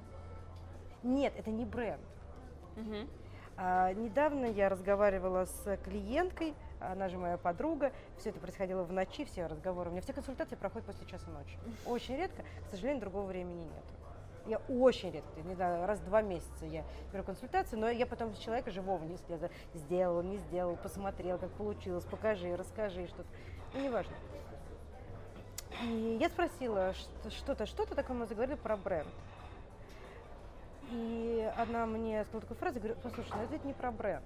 Нет, 1.04 1.32
это 1.38 1.52
не 1.52 1.64
бренд. 1.64 2.02
Угу. 2.76 3.08
А, 3.56 3.94
недавно 3.94 4.46
я 4.46 4.68
разговаривала 4.68 5.46
с 5.46 5.78
клиенткой, 5.86 6.54
она 6.82 7.08
же 7.08 7.18
моя 7.18 7.38
подруга, 7.38 7.94
все 8.18 8.32
это 8.32 8.42
происходило 8.42 8.84
в 8.84 8.92
ночи, 8.92 9.24
все 9.24 9.46
разговоры. 9.46 9.90
У 9.90 9.94
меня 9.94 10.02
все 10.02 10.12
консультации 10.12 10.56
проходят 10.56 10.86
после 10.86 11.08
часа 11.08 11.32
ночи. 11.32 11.58
Очень 11.86 12.18
редко, 12.18 12.44
к 12.68 12.72
сожалению, 12.72 13.00
другого 13.00 13.28
времени 13.28 13.64
нет. 13.64 14.01
Я 14.48 14.58
очень 14.70 15.12
редко, 15.12 15.42
не 15.42 15.54
знаю, 15.54 15.86
раз 15.86 16.00
в 16.00 16.06
два 16.06 16.22
месяца 16.22 16.66
я 16.66 16.84
беру 17.14 17.24
консультацию, 17.24 17.80
но 17.80 17.90
я 17.90 18.08
потом 18.08 18.34
с 18.34 18.40
человека 18.40 18.72
живого 18.72 19.04
не 19.04 19.18
слезу. 19.18 19.50
Сделал, 19.74 20.24
не 20.24 20.38
сделал, 20.38 20.76
посмотрел, 20.78 21.38
как 21.38 21.50
получилось, 21.52 22.04
покажи, 22.06 22.56
расскажи 22.56 23.08
что-то. 23.08 23.30
Ну, 23.74 23.84
неважно. 23.84 24.14
И 25.84 26.18
я 26.20 26.30
спросила 26.30 26.94
что-то, 27.30 27.66
что-то 27.66 27.96
такое, 27.96 28.18
мы 28.18 28.26
заговорили 28.26 28.56
про 28.56 28.78
бренд. 28.78 29.08
И 30.92 31.50
она 31.58 31.86
мне 31.86 32.24
сказала 32.26 32.42
такую 32.42 32.58
фразу, 32.58 32.80
говорю, 32.80 32.96
послушай, 33.02 33.32
ну 33.36 33.44
это 33.44 33.54
ведь 33.54 33.64
не 33.64 33.74
про 33.74 33.92
бренд. 33.92 34.26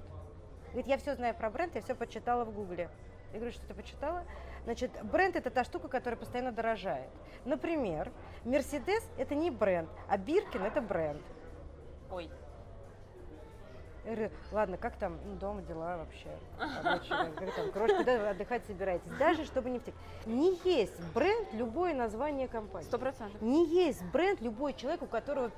Говорит, 0.67 0.87
я 0.87 0.97
все 0.97 1.15
знаю 1.15 1.35
про 1.35 1.49
бренд, 1.49 1.75
я 1.75 1.81
все 1.81 1.93
почитала 1.93 2.43
в 2.43 2.53
Гугле. 2.53 2.89
Я 3.33 3.39
говорю, 3.39 3.53
что 3.53 3.65
ты 3.67 3.73
почитала? 3.73 4.23
Значит, 4.65 4.91
бренд 5.03 5.35
это 5.35 5.51
та 5.51 5.63
штука, 5.63 5.87
которая 5.87 6.19
постоянно 6.19 6.51
дорожает. 6.51 7.09
Например, 7.45 8.11
Мерседес 8.43 9.07
это 9.17 9.35
не 9.35 9.51
бренд, 9.51 9.89
а 10.09 10.17
Биркин 10.17 10.63
это 10.63 10.81
бренд. 10.81 11.21
Ой. 12.11 12.29
Ладно, 14.51 14.77
как 14.77 14.97
там 14.97 15.19
ну, 15.25 15.35
дома 15.35 15.61
дела 15.61 15.97
вообще? 15.97 16.29
Короче, 17.73 17.95
куда 17.95 18.17
вы 18.19 18.27
отдыхать 18.29 18.65
собираетесь? 18.65 19.09
Даже 19.19 19.45
чтобы 19.45 19.69
не 19.69 19.79
втек. 19.79 19.95
Не 20.25 20.59
есть 20.63 20.99
бренд 21.13 21.53
любое 21.53 21.93
название 21.93 22.47
компании. 22.47 22.87
Сто 22.87 22.97
процентов. 22.97 23.39
Не 23.41 23.65
есть 23.67 24.03
бренд 24.11 24.41
любой 24.41 24.73
человек, 24.73 25.01
у 25.03 25.07
которого 25.07 25.51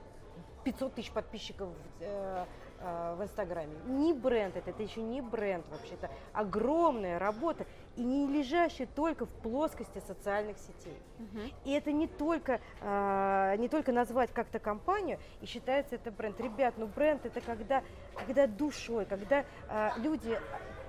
500 0.64 0.96
тысяч 0.96 1.12
подписчиков 1.12 1.70
э, 2.00 2.46
э, 2.80 3.16
в 3.18 3.24
Инстаграме. 3.24 3.76
Не 3.86 4.14
бренд 4.14 4.56
это, 4.56 4.70
это 4.70 4.84
еще 4.84 5.02
не 5.02 5.22
бренд 5.22 5.66
вообще, 5.70 5.96
это 5.96 6.10
огромная 6.34 7.20
работа 7.20 7.66
и 7.96 8.04
не 8.04 8.28
лежащая 8.28 8.88
только 8.88 9.26
в 9.26 9.30
плоскости 9.30 10.02
социальных 10.06 10.58
сетей. 10.60 10.98
Угу. 11.20 11.40
И 11.66 11.72
это 11.72 11.92
не 11.92 12.08
только, 12.08 12.60
э, 12.82 13.56
не 13.58 13.68
только 13.70 13.92
назвать 13.92 14.32
как-то 14.32 14.60
компанию 14.60 15.20
и 15.42 15.46
считается 15.46 15.96
это 15.96 16.12
бренд. 16.12 16.40
Ребят, 16.40 16.76
ну 16.78 16.88
бренд 16.88 17.26
это 17.26 17.42
когда, 17.42 17.84
когда 18.26 18.48
душой, 18.48 19.06
когда 19.06 19.44
э, 19.70 19.90
люди 19.98 20.40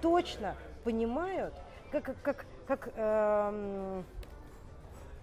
точно 0.01 0.55
понимают, 0.85 1.55
как, 1.91 2.05
как, 2.05 2.17
как, 2.23 2.47
как, 2.67 2.89
э, 2.95 4.03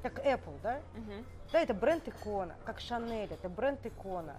как 0.01 0.25
Apple, 0.25 0.59
да? 0.61 0.81
Угу. 0.95 1.25
Да, 1.53 1.61
это 1.61 1.73
бренд 1.73 2.07
икона, 2.07 2.55
как 2.65 2.79
Шанель, 2.79 3.31
это 3.31 3.49
бренд 3.49 3.85
икона. 3.85 4.35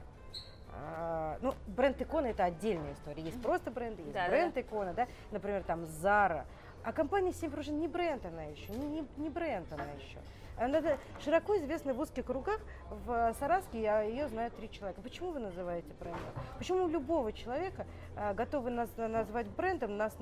А, 0.78 1.38
ну, 1.42 1.54
бренд 1.66 2.00
икона 2.00 2.26
это 2.26 2.44
отдельная 2.44 2.92
история. 2.94 3.22
Есть 3.22 3.40
просто 3.42 3.70
бренды, 3.70 4.02
есть 4.02 4.12
да, 4.12 4.28
бренд 4.28 4.54
да. 4.54 4.60
икона, 4.60 4.94
да, 4.94 5.06
например, 5.30 5.62
там 5.62 5.84
Zara. 5.84 6.44
А 6.84 6.92
компания 6.92 7.30
Simfrusion 7.30 7.72
не 7.72 7.88
бренд 7.88 8.24
она 8.24 8.44
еще, 8.44 8.72
не, 8.72 9.04
не, 9.16 9.30
бренд 9.30 9.72
она 9.72 9.84
еще. 9.98 10.18
Она 10.58 10.80
широко 11.22 11.56
известна 11.58 11.92
в 11.92 12.00
узких 12.00 12.24
кругах. 12.24 12.60
В 13.04 13.34
Сараске 13.38 13.82
я 13.82 14.00
ее 14.02 14.28
знаю 14.28 14.50
три 14.52 14.70
человека. 14.70 15.02
Почему 15.02 15.32
вы 15.32 15.40
называете 15.40 15.92
брендом? 16.00 16.22
Почему 16.56 16.88
любого 16.88 17.32
человека 17.32 17.86
а, 18.16 18.32
готовы 18.32 18.70
нас, 18.70 18.88
назвать 18.96 19.48
брендом 19.48 19.98
нас, 19.98 20.16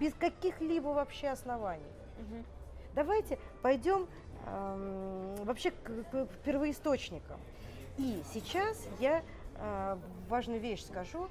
без 0.00 0.12
каких-либо 0.14 0.88
вообще 0.88 1.28
оснований? 1.28 1.84
Угу. 2.18 2.44
Давайте 2.94 3.38
пойдем 3.62 4.08
эм, 4.46 5.36
вообще 5.44 5.70
к, 5.70 5.84
к, 5.84 6.26
к 6.26 6.32
первоисточникам. 6.44 7.38
И 7.98 8.22
сейчас 8.32 8.88
я 8.98 9.22
важную 10.28 10.60
вещь 10.60 10.84
скажу, 10.84 11.28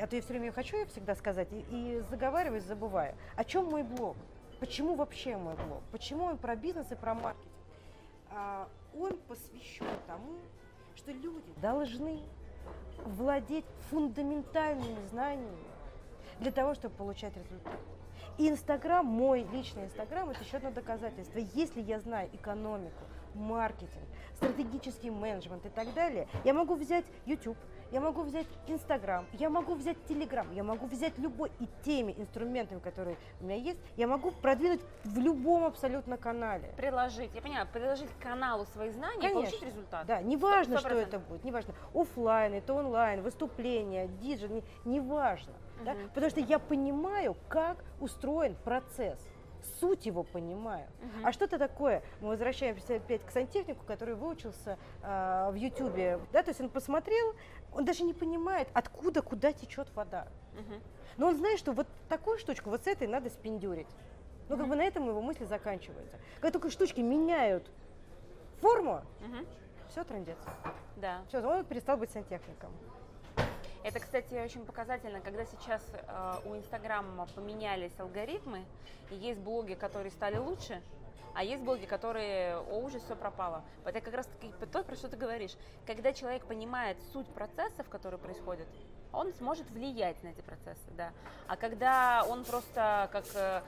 а 0.00 0.06
то 0.06 0.16
я 0.16 0.22
все 0.22 0.32
время 0.32 0.52
хочу 0.52 0.76
я 0.76 0.86
всегда 0.86 1.14
сказать, 1.14 1.48
и, 1.52 1.64
и 1.70 2.00
заговариваюсь, 2.10 2.64
забываю. 2.64 3.14
О 3.36 3.44
чем 3.44 3.66
мой 3.66 3.82
блог? 3.82 4.16
Почему 4.60 4.94
вообще 4.94 5.36
мой 5.36 5.54
блог? 5.54 5.82
Почему 5.92 6.24
он 6.24 6.38
про 6.38 6.56
бизнес 6.56 6.90
и 6.90 6.94
про 6.94 7.14
маркетинг? 7.14 7.52
А, 8.30 8.68
он 8.98 9.16
посвящен 9.28 9.86
тому, 10.06 10.38
что 10.96 11.12
люди 11.12 11.52
должны 11.60 12.20
владеть 13.04 13.66
фундаментальными 13.90 15.04
знаниями 15.10 15.64
для 16.40 16.50
того, 16.50 16.74
чтобы 16.74 16.94
получать 16.94 17.36
результат. 17.36 17.78
И 18.38 18.48
Инстаграм, 18.48 19.04
мой 19.04 19.46
личный 19.52 19.84
Инстаграм, 19.84 20.28
это 20.28 20.42
еще 20.42 20.58
одно 20.58 20.70
доказательство. 20.70 21.38
Если 21.54 21.80
я 21.80 22.00
знаю 22.00 22.28
экономику, 22.32 23.04
маркетинг, 23.34 24.04
стратегический 24.36 25.10
менеджмент 25.10 25.66
и 25.66 25.68
так 25.68 25.92
далее, 25.94 26.28
я 26.44 26.54
могу 26.54 26.74
взять 26.74 27.04
YouTube, 27.24 27.56
я 27.92 28.00
могу 28.00 28.22
взять 28.22 28.46
Инстаграм, 28.66 29.26
я 29.32 29.48
могу 29.50 29.74
взять 29.74 29.96
Телеграм, 30.06 30.46
я 30.52 30.62
могу 30.62 30.86
взять 30.86 31.18
любой 31.18 31.50
и 31.60 31.68
теми 31.84 32.14
инструментами, 32.16 32.80
которые 32.80 33.16
у 33.40 33.44
меня 33.44 33.56
есть, 33.56 33.78
я 33.96 34.06
могу 34.06 34.30
продвинуть 34.30 34.80
в 35.04 35.18
любом 35.18 35.64
абсолютно 35.64 36.16
канале. 36.16 36.72
Приложить, 36.76 37.30
я 37.34 37.42
понимаю, 37.42 37.66
приложить 37.72 38.10
к 38.10 38.22
каналу 38.22 38.66
свои 38.66 38.90
знания 38.90 39.20
Конечно. 39.20 39.38
и 39.38 39.44
получить 39.44 39.62
результат. 39.62 40.06
Да, 40.06 40.20
неважно, 40.20 40.74
100%. 40.74 40.78
что 40.78 40.88
это 40.88 41.18
будет, 41.18 41.44
неважно, 41.44 41.74
офлайн, 41.94 42.54
это 42.54 42.74
онлайн, 42.74 43.22
выступление, 43.22 44.08
диджей, 44.08 44.48
не, 44.48 44.64
неважно. 44.84 45.52
Угу. 45.76 45.84
Да? 45.84 45.94
Потому 46.14 46.30
что 46.30 46.40
я 46.40 46.58
понимаю, 46.58 47.36
как 47.48 47.84
устроен 48.00 48.56
процесс 48.64 49.18
суть 49.80 50.06
его 50.06 50.22
понимаю. 50.22 50.86
Uh-huh. 51.00 51.22
А 51.24 51.32
что 51.32 51.44
это 51.44 51.58
такое? 51.58 52.02
Мы 52.20 52.28
возвращаемся 52.28 52.96
опять 52.96 53.24
к 53.24 53.30
сантехнику, 53.30 53.84
который 53.84 54.14
выучился 54.14 54.78
э, 55.02 55.48
в 55.50 55.54
Ютубе, 55.54 56.20
да, 56.32 56.42
то 56.42 56.50
есть 56.50 56.60
он 56.60 56.68
посмотрел, 56.68 57.34
он 57.72 57.84
даже 57.84 58.04
не 58.04 58.14
понимает, 58.14 58.68
откуда, 58.72 59.22
куда 59.22 59.52
течет 59.52 59.94
вода. 59.94 60.28
Uh-huh. 60.54 60.82
Но 61.16 61.28
он 61.28 61.36
знает, 61.36 61.58
что 61.58 61.72
вот 61.72 61.86
такую 62.08 62.38
штучку, 62.38 62.70
вот 62.70 62.84
с 62.84 62.86
этой 62.86 63.06
надо 63.06 63.30
спиндюрить. 63.30 63.88
Ну, 64.48 64.54
uh-huh. 64.54 64.58
как 64.58 64.68
бы 64.68 64.76
на 64.76 64.84
этом 64.84 65.08
его 65.08 65.20
мысли 65.20 65.44
заканчиваются. 65.44 66.18
Когда 66.36 66.52
только 66.52 66.70
штучки 66.70 67.00
меняют 67.00 67.70
форму, 68.60 69.02
uh-huh. 69.20 69.46
все 69.90 70.04
трендец. 70.04 70.38
Да. 70.96 71.22
Все, 71.28 71.40
он 71.40 71.64
перестал 71.64 71.96
быть 71.96 72.10
сантехником. 72.10 72.70
Это, 73.86 74.00
кстати, 74.00 74.34
очень 74.34 74.66
показательно, 74.66 75.20
когда 75.20 75.44
сейчас 75.44 75.80
э, 75.92 76.34
у 76.44 76.56
Инстаграма 76.56 77.28
поменялись 77.36 77.92
алгоритмы, 77.98 78.64
и 79.12 79.14
есть 79.14 79.38
блоги, 79.38 79.74
которые 79.74 80.10
стали 80.10 80.38
лучше, 80.38 80.82
а 81.34 81.44
есть 81.44 81.62
блоги, 81.62 81.84
которые, 81.84 82.56
о, 82.56 82.80
уже 82.80 82.98
все 82.98 83.14
пропало. 83.14 83.62
Это 83.84 84.00
как 84.00 84.14
раз 84.14 84.26
таки 84.26 84.52
то, 84.72 84.82
про 84.82 84.96
что 84.96 85.08
ты 85.08 85.16
говоришь. 85.16 85.52
Когда 85.86 86.12
человек 86.12 86.44
понимает 86.46 86.96
суть 87.12 87.28
процессов, 87.28 87.88
которые 87.88 88.18
происходят, 88.18 88.66
он 89.12 89.32
сможет 89.34 89.70
влиять 89.70 90.20
на 90.24 90.28
эти 90.28 90.40
процессы, 90.40 90.90
да. 90.96 91.12
А 91.46 91.56
когда 91.56 92.26
он 92.28 92.44
просто 92.44 93.08
как, 93.12 93.24
э, 93.34 93.62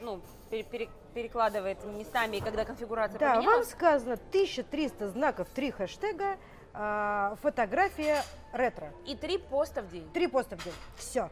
ну, 0.00 0.20
пере, 0.50 0.88
перекладывает 1.14 1.84
местами, 1.84 2.36
и 2.36 2.40
когда 2.40 2.64
конфигурация 2.64 3.18
да, 3.18 3.34
поменялась... 3.34 3.66
вам 3.66 3.76
сказано 3.76 4.12
1300 4.12 5.08
знаков, 5.08 5.48
3 5.52 5.72
хэштега, 5.72 6.38
э, 6.74 7.36
фотография 7.42 8.22
ретро. 8.52 8.92
И 9.06 9.16
три 9.16 9.38
поста 9.38 9.82
в 9.82 9.90
день. 9.90 10.08
Три 10.12 10.26
поста 10.26 10.56
в 10.56 10.64
день. 10.64 10.74
Все. 10.96 11.30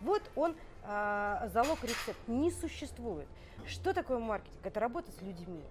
Вот 0.00 0.22
он 0.34 0.54
э, 0.84 1.48
залог 1.52 1.82
рецепт. 1.82 2.18
Не 2.26 2.50
существует. 2.50 3.26
Что 3.66 3.92
такое 3.92 4.18
маркетинг? 4.18 4.64
Это 4.64 4.80
работа 4.80 5.10
с 5.12 5.22
людьми. 5.22 5.62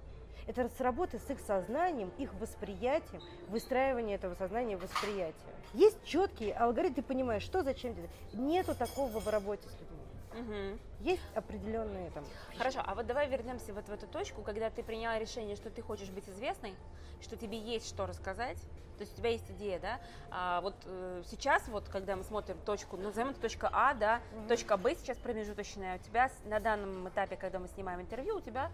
Это 0.47 0.69
с 0.69 0.79
работы 0.79 1.19
с 1.19 1.29
их 1.29 1.39
сознанием, 1.41 2.09
их 2.17 2.33
восприятием, 2.35 3.21
выстраивание 3.49 4.15
этого 4.15 4.33
сознания 4.35 4.77
восприятия. 4.77 5.35
Есть 5.73 5.97
четкие 6.05 6.53
алгоритмы, 6.53 6.95
ты 6.95 7.01
понимаешь, 7.01 7.43
что 7.43 7.63
зачем 7.63 7.93
делать. 7.93 8.09
Нету 8.31 8.73
такого 8.73 9.19
в 9.19 9.27
работе 9.27 9.67
с 9.67 9.73
людьми. 9.73 9.96
Угу. 10.39 10.79
Есть 11.01 11.21
определенные 11.35 12.09
там. 12.11 12.23
Хорошо, 12.57 12.81
а 12.85 12.95
вот 12.95 13.05
давай 13.07 13.29
вернемся 13.29 13.73
вот 13.73 13.87
в 13.87 13.91
эту 13.91 14.07
точку, 14.07 14.41
когда 14.41 14.69
ты 14.69 14.83
приняла 14.83 15.17
решение, 15.19 15.55
что 15.55 15.69
ты 15.69 15.81
хочешь 15.81 16.09
быть 16.09 16.27
известной, 16.29 16.75
что 17.21 17.35
тебе 17.35 17.57
есть 17.57 17.87
что 17.87 18.05
рассказать, 18.05 18.57
то 18.97 19.03
есть 19.03 19.13
у 19.13 19.17
тебя 19.17 19.29
есть 19.29 19.49
идея, 19.51 19.79
да? 19.79 19.99
А 20.31 20.61
вот 20.61 20.75
э, 20.85 21.23
сейчас, 21.29 21.67
вот, 21.67 21.87
когда 21.87 22.15
мы 22.15 22.23
смотрим 22.23 22.57
точку, 22.65 22.97
назовем 22.97 23.29
это 23.29 23.39
точка 23.39 23.69
А, 23.71 23.93
да, 23.93 24.21
угу. 24.35 24.47
точка 24.47 24.77
Б 24.77 24.95
сейчас 24.95 25.17
промежуточная, 25.17 25.97
у 25.97 25.99
тебя 25.99 26.29
на 26.45 26.59
данном 26.59 27.07
этапе, 27.07 27.35
когда 27.35 27.59
мы 27.59 27.67
снимаем 27.67 28.01
интервью, 28.01 28.37
у 28.37 28.41
тебя 28.41 28.71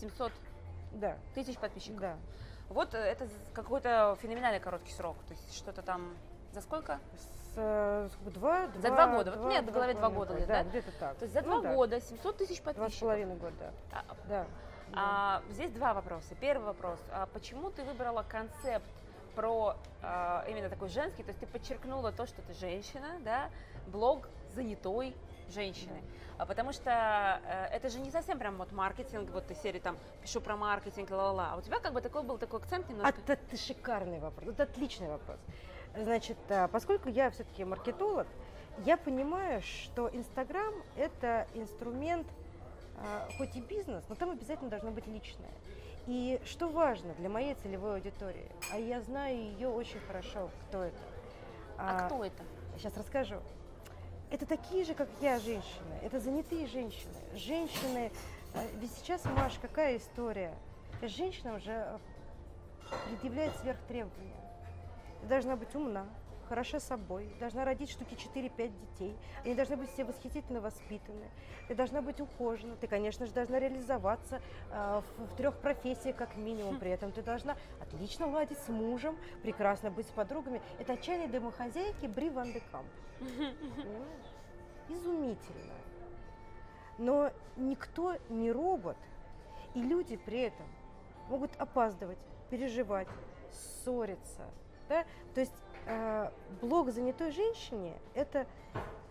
700 0.00 0.32
да. 0.92 1.18
тысяч 1.34 1.58
подписчиков. 1.58 2.00
Да. 2.00 2.16
Вот 2.70 2.94
э, 2.94 2.98
это 2.98 3.28
какой-то 3.52 4.16
феноменальный 4.22 4.60
короткий 4.60 4.92
срок, 4.92 5.16
то 5.26 5.34
есть 5.34 5.54
что-то 5.54 5.82
там 5.82 6.14
за 6.52 6.62
сколько? 6.62 6.98
С, 7.54 8.10
два, 8.34 8.68
За 8.76 8.88
два 8.88 9.06
года. 9.06 9.32
Два, 9.32 9.36
вот 9.36 9.46
у 9.46 9.48
меня 9.48 9.62
в 9.62 9.72
голове 9.72 9.94
два 9.94 10.10
года, 10.10 10.34
да? 10.34 10.46
Да, 10.46 10.62
где-то 10.64 10.90
так. 10.98 11.16
То 11.16 11.24
есть 11.24 11.34
за 11.34 11.42
ну, 11.42 11.60
два 11.60 11.70
да. 11.70 11.74
года 11.74 12.00
700 12.00 12.36
тысяч 12.36 12.60
подписчиков. 12.62 12.76
Два 12.76 12.88
с 12.90 13.00
половиной 13.00 13.36
года, 13.36 13.54
да. 13.60 13.72
А, 13.92 14.16
да. 14.28 14.46
А, 14.94 15.42
здесь 15.50 15.70
два 15.72 15.94
вопроса. 15.94 16.34
Первый 16.40 16.66
вопрос. 16.66 16.98
А 17.10 17.26
почему 17.26 17.70
ты 17.70 17.84
выбрала 17.84 18.24
концепт 18.28 18.86
про 19.34 19.76
а, 20.02 20.44
именно 20.48 20.68
такой 20.68 20.88
женский, 20.88 21.22
то 21.22 21.28
есть 21.28 21.40
ты 21.40 21.46
подчеркнула 21.46 22.12
то, 22.12 22.26
что 22.26 22.42
ты 22.42 22.54
женщина, 22.54 23.18
да, 23.24 23.50
блог 23.86 24.28
занятой 24.54 25.14
женщины. 25.50 26.02
А 26.38 26.46
потому 26.46 26.72
что 26.72 27.40
э, 27.44 27.66
это 27.72 27.88
же 27.88 27.98
не 27.98 28.10
совсем 28.10 28.38
прям 28.38 28.56
вот 28.56 28.70
маркетинг, 28.70 29.28
вот 29.30 29.46
ты 29.46 29.54
серии 29.56 29.80
там 29.80 29.96
пишу 30.22 30.40
про 30.40 30.56
маркетинг, 30.56 31.10
ла-ла-ла. 31.10 31.50
А 31.52 31.56
у 31.56 31.60
тебя 31.60 31.80
как 31.80 31.92
бы 31.92 32.00
такой 32.00 32.22
был 32.22 32.38
такой 32.38 32.60
акцент 32.60 32.88
немножко. 32.88 33.12
А 33.16 33.20
это, 33.20 33.32
это 33.32 33.56
шикарный 33.56 34.20
вопрос, 34.20 34.54
это 34.54 34.62
отличный 34.62 35.08
вопрос. 35.08 35.38
Значит, 36.02 36.38
а, 36.48 36.68
поскольку 36.68 37.08
я 37.08 37.30
все-таки 37.30 37.64
маркетолог, 37.64 38.26
я 38.84 38.96
понимаю, 38.96 39.60
что 39.62 40.08
Инстаграм– 40.12 40.72
это 40.96 41.48
инструмент, 41.54 42.26
а, 42.96 43.28
хоть 43.36 43.56
и 43.56 43.60
бизнес, 43.60 44.04
но 44.08 44.14
там 44.14 44.30
обязательно 44.30 44.70
должно 44.70 44.92
быть 44.92 45.06
личное. 45.08 45.50
И 46.06 46.40
что 46.44 46.68
важно 46.68 47.14
для 47.14 47.28
моей 47.28 47.54
целевой 47.54 47.96
аудитории, 47.96 48.48
а 48.72 48.78
я 48.78 49.02
знаю 49.02 49.36
ее 49.36 49.68
очень 49.68 49.98
хорошо, 50.00 50.50
кто 50.68 50.84
это. 50.84 50.96
А, 51.76 51.96
а 51.96 52.06
кто 52.06 52.24
это? 52.24 52.42
Сейчас 52.76 52.96
расскажу. 52.96 53.36
Это 54.30 54.46
такие 54.46 54.84
же, 54.84 54.94
как 54.94 55.08
я, 55.20 55.40
женщины. 55.40 55.98
Это 56.02 56.20
занятые 56.20 56.66
женщины. 56.66 57.14
Женщины, 57.34 58.12
а, 58.54 58.62
ведь 58.76 58.92
сейчас, 58.92 59.24
Маш, 59.24 59.54
какая 59.60 59.96
история? 59.96 60.54
Женщина 61.02 61.56
уже 61.56 61.98
предъявляет 63.08 63.56
сверхтребования. 63.56 64.47
Ты 65.20 65.26
должна 65.26 65.56
быть 65.56 65.74
умна, 65.74 66.06
хороша 66.48 66.80
собой, 66.80 67.30
должна 67.38 67.64
родить 67.64 67.90
штуки 67.90 68.14
4-5 68.14 68.72
детей. 68.80 69.16
Они 69.44 69.54
должны 69.54 69.76
быть 69.76 69.90
все 69.90 70.04
восхитительно 70.04 70.60
воспитаны. 70.60 71.30
Ты 71.68 71.74
должна 71.74 72.00
быть 72.00 72.20
ухожена. 72.20 72.76
Ты, 72.76 72.86
конечно 72.86 73.26
же, 73.26 73.32
должна 73.32 73.58
реализоваться 73.58 74.40
э, 74.70 75.02
в, 75.18 75.24
в 75.26 75.36
трех 75.36 75.58
профессиях 75.58 76.16
как 76.16 76.36
минимум. 76.36 76.78
При 76.78 76.90
этом 76.90 77.12
ты 77.12 77.22
должна 77.22 77.56
отлично 77.80 78.26
ладить 78.26 78.58
с 78.58 78.68
мужем, 78.68 79.16
прекрасно 79.42 79.90
быть 79.90 80.06
с 80.06 80.10
подругами. 80.10 80.62
Это 80.78 80.94
отчаянные 80.94 81.28
домохозяйки 81.28 82.06
Бри 82.06 82.30
Ван 82.30 82.52
де 82.52 82.62
Камп. 82.72 82.88
Изумительно. 84.88 85.74
Но 86.96 87.30
никто 87.56 88.16
не 88.28 88.50
робот, 88.50 88.96
и 89.74 89.82
люди 89.82 90.16
при 90.16 90.40
этом 90.40 90.66
могут 91.28 91.54
опаздывать, 91.56 92.18
переживать, 92.50 93.06
ссориться, 93.52 94.46
да? 94.88 95.04
То 95.34 95.40
есть 95.40 95.52
э, 95.86 96.30
блог 96.60 96.90
занятой 96.90 97.30
женщине– 97.30 97.94
это 98.14 98.46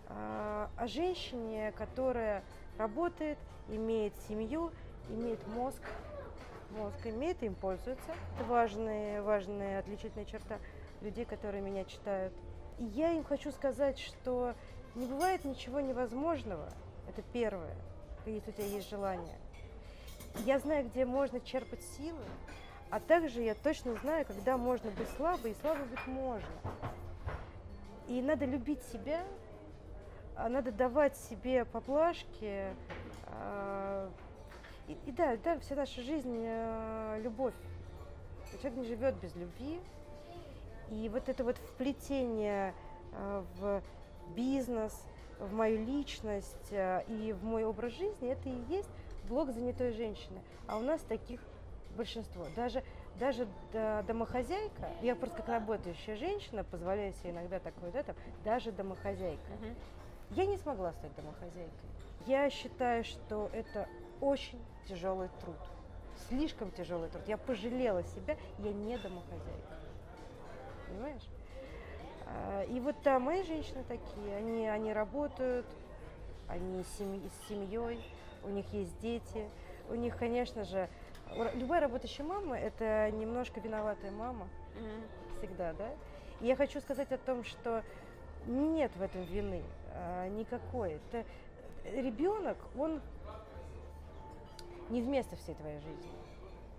э, 0.08 0.68
о 0.76 0.86
женщине, 0.86 1.72
которая 1.76 2.42
работает, 2.76 3.38
имеет 3.68 4.14
семью, 4.28 4.70
имеет 5.08 5.46
мозг, 5.48 5.82
мозг 6.70 6.96
имеет, 7.04 7.42
им 7.42 7.54
пользуется. 7.54 8.14
Это 8.36 8.44
важная, 8.44 9.22
важная 9.22 9.80
отличительная 9.80 10.26
черта 10.26 10.58
людей, 11.00 11.24
которые 11.24 11.62
меня 11.62 11.84
читают. 11.84 12.32
И 12.78 12.84
я 12.84 13.12
им 13.12 13.24
хочу 13.24 13.50
сказать, 13.52 13.98
что 13.98 14.54
не 14.94 15.06
бывает 15.06 15.44
ничего 15.44 15.80
невозможного. 15.80 16.68
Это 17.08 17.22
первое, 17.32 17.74
если 18.26 18.50
у 18.50 18.52
тебя 18.52 18.66
есть 18.66 18.90
желание. 18.90 19.38
Я 20.44 20.58
знаю, 20.58 20.88
где 20.88 21.04
можно 21.04 21.40
черпать 21.40 21.82
силы, 21.96 22.22
а 22.90 23.00
также 23.00 23.42
я 23.42 23.54
точно 23.54 23.94
знаю, 23.96 24.24
когда 24.24 24.56
можно 24.56 24.90
быть 24.90 25.08
слабой, 25.16 25.50
и 25.50 25.54
слабой 25.54 25.86
быть 25.86 26.06
можно. 26.06 26.48
И 28.08 28.22
надо 28.22 28.46
любить 28.46 28.82
себя, 28.84 29.22
а 30.36 30.48
надо 30.48 30.72
давать 30.72 31.16
себе 31.16 31.64
поблажки. 31.66 32.64
А, 33.26 34.10
и, 34.86 34.96
и 35.06 35.12
да, 35.12 35.36
да, 35.36 35.58
вся 35.58 35.74
наша 35.74 36.00
жизнь 36.00 36.42
э, 36.42 37.20
любовь. 37.22 37.54
Человек 38.62 38.78
не 38.78 38.86
живет 38.86 39.14
без 39.16 39.36
любви. 39.36 39.80
И 40.90 41.10
вот 41.10 41.28
это 41.28 41.44
вот 41.44 41.58
вплетение 41.58 42.72
э, 43.12 43.44
в 43.58 43.82
бизнес, 44.34 45.04
в 45.38 45.52
мою 45.52 45.84
личность 45.84 46.72
э, 46.72 47.04
и 47.08 47.34
в 47.34 47.44
мой 47.44 47.64
образ 47.64 47.92
жизни, 47.92 48.30
это 48.30 48.48
и 48.48 48.74
есть 48.74 48.88
блог 49.28 49.50
занятой 49.50 49.92
женщины. 49.92 50.40
А 50.66 50.78
у 50.78 50.80
нас 50.80 51.02
таких 51.02 51.40
большинство. 51.98 52.46
Даже, 52.56 52.82
даже 53.18 53.46
домохозяйка, 54.06 54.88
я 55.02 55.14
просто 55.14 55.36
как 55.36 55.48
работающая 55.48 56.16
женщина, 56.16 56.64
позволяю 56.64 57.12
себе 57.14 57.32
иногда 57.32 57.58
такое, 57.58 57.90
да, 57.90 58.02
там, 58.04 58.16
даже 58.44 58.72
домохозяйка. 58.72 59.52
Uh-huh. 59.60 59.76
Я 60.30 60.46
не 60.46 60.56
смогла 60.56 60.92
стать 60.92 61.14
домохозяйкой. 61.16 61.88
Я 62.26 62.48
считаю, 62.48 63.04
что 63.04 63.50
это 63.52 63.88
очень 64.20 64.60
тяжелый 64.88 65.28
труд. 65.40 65.56
Слишком 66.28 66.70
тяжелый 66.70 67.08
труд. 67.10 67.22
Я 67.26 67.36
пожалела 67.36 68.02
себя, 68.04 68.36
я 68.58 68.72
не 68.72 68.96
домохозяйка. 68.96 69.78
Понимаешь? 70.88 71.28
А, 72.26 72.62
и 72.62 72.80
вот 72.80 72.96
да, 73.02 73.18
мои 73.18 73.42
женщины 73.42 73.84
такие, 73.88 74.36
они, 74.36 74.68
они 74.68 74.92
работают, 74.92 75.66
они 76.48 76.84
семь, 76.96 77.20
с 77.28 77.48
семьей, 77.48 78.00
у 78.44 78.50
них 78.50 78.66
есть 78.72 78.98
дети, 79.00 79.48
у 79.88 79.94
них, 79.94 80.16
конечно 80.16 80.64
же, 80.64 80.88
любая 81.54 81.80
работающая 81.80 82.24
мама– 82.24 82.58
это 82.58 83.10
немножко 83.10 83.60
виноватая 83.60 84.10
мама, 84.10 84.48
mm-hmm. 84.76 85.38
всегда, 85.38 85.72
да? 85.74 85.90
И 86.40 86.46
я 86.46 86.56
хочу 86.56 86.80
сказать 86.80 87.10
о 87.12 87.18
том, 87.18 87.44
что 87.44 87.82
нет 88.46 88.90
в 88.96 89.02
этом 89.02 89.22
вины 89.22 89.62
а, 89.92 90.28
никакой. 90.28 91.00
Это 91.10 91.24
ребенок, 91.84 92.56
он 92.76 93.00
не 94.88 95.02
вместо 95.02 95.36
всей 95.36 95.54
твоей 95.54 95.80
жизни. 95.80 96.10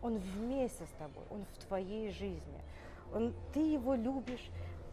Он 0.02 0.18
вместе 0.18 0.86
с 0.86 0.90
тобой, 0.98 1.24
он 1.30 1.46
в 1.46 1.66
твоей 1.66 2.12
жизни. 2.12 2.62
Он, 3.14 3.34
ты 3.54 3.60
его 3.60 3.96
любишь, 3.96 4.50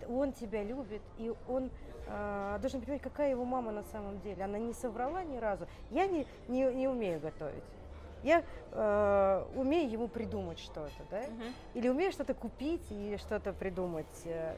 он 0.09 0.33
тебя 0.33 0.63
любит, 0.65 1.03
и 1.19 1.33
он 1.49 1.71
э, 2.07 2.59
должен 2.61 2.81
понимать, 2.81 3.03
какая 3.03 3.31
его 3.31 3.45
мама 3.45 3.73
на 3.73 3.85
самом 3.85 4.21
деле. 4.21 4.45
Она 4.45 4.59
не 4.59 4.73
соврала 4.73 5.23
ни 5.23 5.37
разу. 5.37 5.67
Я 5.91 6.07
не, 6.07 6.27
не, 6.49 6.65
не 6.75 6.89
умею 6.89 7.21
готовить. 7.21 7.63
Я 8.27 8.43
э, 8.73 9.45
умею 9.55 9.89
ему 9.89 10.09
придумать 10.09 10.59
что-то, 10.59 10.91
да? 11.13 11.21
Угу. 11.21 11.45
Или 11.75 11.89
умею 11.89 12.11
что-то 12.11 12.35
купить 12.35 12.85
и 12.91 13.17
что-то 13.19 13.53
придумать. 13.53 14.07
Э, 14.25 14.57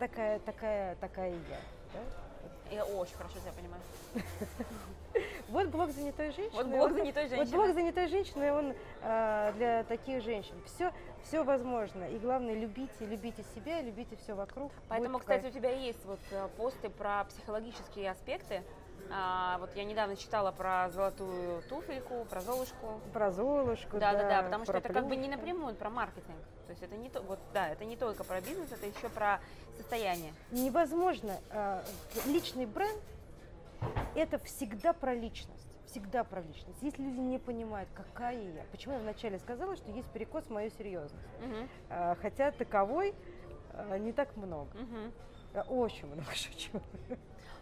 такая, 0.00 0.40
такая, 0.40 0.96
такая 0.96 1.30
я. 1.30 1.60
Да? 1.94 2.00
Я 2.74 2.84
очень 2.84 3.14
хорошо 3.14 3.38
тебя 3.38 3.52
понимаю. 3.52 3.82
Вот 5.48 5.68
блог 5.68 5.90
занятой 5.90 6.30
женщины. 6.30 6.50
Вот 6.52 6.66
блог 6.66 6.92
занятой 6.92 7.28
женщины. 7.28 7.44
Вот 7.44 7.54
блог 7.54 7.74
занятой 7.74 8.08
женщины, 8.08 8.52
он 8.52 8.74
э, 9.02 9.52
для 9.56 9.84
таких 9.84 10.22
женщин. 10.22 10.54
Все, 10.66 10.92
все 11.24 11.42
возможно. 11.42 12.04
И 12.04 12.18
главное, 12.18 12.54
любите, 12.54 13.04
любите 13.06 13.44
себя, 13.54 13.82
любите 13.82 14.16
все 14.16 14.34
вокруг. 14.34 14.72
Поэтому, 14.88 15.18
кстати, 15.18 15.46
у 15.46 15.50
тебя 15.50 15.70
есть 15.70 16.04
вот 16.04 16.20
э, 16.30 16.48
посты 16.56 16.90
про 16.90 17.24
психологические 17.24 18.10
аспекты. 18.10 18.62
А, 19.12 19.58
вот 19.58 19.74
я 19.74 19.84
недавно 19.84 20.16
читала 20.16 20.52
про 20.52 20.88
золотую 20.90 21.62
туфельку, 21.62 22.24
про 22.30 22.40
Золушку. 22.40 23.00
Про 23.12 23.30
Золушку, 23.32 23.98
да. 23.98 24.12
Да, 24.12 24.22
да, 24.22 24.28
да, 24.28 24.42
потому 24.42 24.64
что 24.64 24.76
это 24.76 24.92
как 24.92 25.06
бы 25.08 25.16
не 25.16 25.28
напрямую 25.28 25.74
про 25.74 25.90
маркетинг. 25.90 26.38
То 26.66 26.70
есть 26.70 26.82
это 26.82 26.96
не 26.96 27.10
то, 27.10 27.20
вот 27.22 27.38
да, 27.52 27.68
это 27.68 27.84
не 27.84 27.96
только 27.96 28.22
про 28.22 28.40
бизнес, 28.40 28.70
это 28.70 28.86
еще 28.86 29.08
про 29.08 29.40
состояние. 29.76 30.32
Невозможно. 30.52 31.38
Э, 31.50 31.82
личный 32.26 32.66
бренд– 32.66 33.02
это 34.14 34.38
всегда 34.38 34.92
про 34.92 35.14
личность. 35.14 35.66
Всегда 35.86 36.22
про 36.22 36.40
личность. 36.40 36.78
Если 36.82 37.02
люди 37.02 37.18
не 37.18 37.38
понимают, 37.38 37.88
какая 37.94 38.40
я, 38.40 38.62
почему 38.70 38.94
я 38.94 39.00
вначале 39.00 39.40
сказала, 39.40 39.74
что 39.76 39.90
есть 39.90 40.08
перекос 40.10 40.44
в 40.44 40.50
мою 40.50 40.70
серьезность. 40.70 41.26
Угу. 41.40 42.16
Хотя 42.22 42.52
таковой 42.52 43.12
э, 43.72 43.98
не 43.98 44.12
так 44.12 44.36
много. 44.36 44.70
Угу. 44.76 45.74
Очень 45.80 46.06
много 46.06 46.30
шучу. 46.34 46.80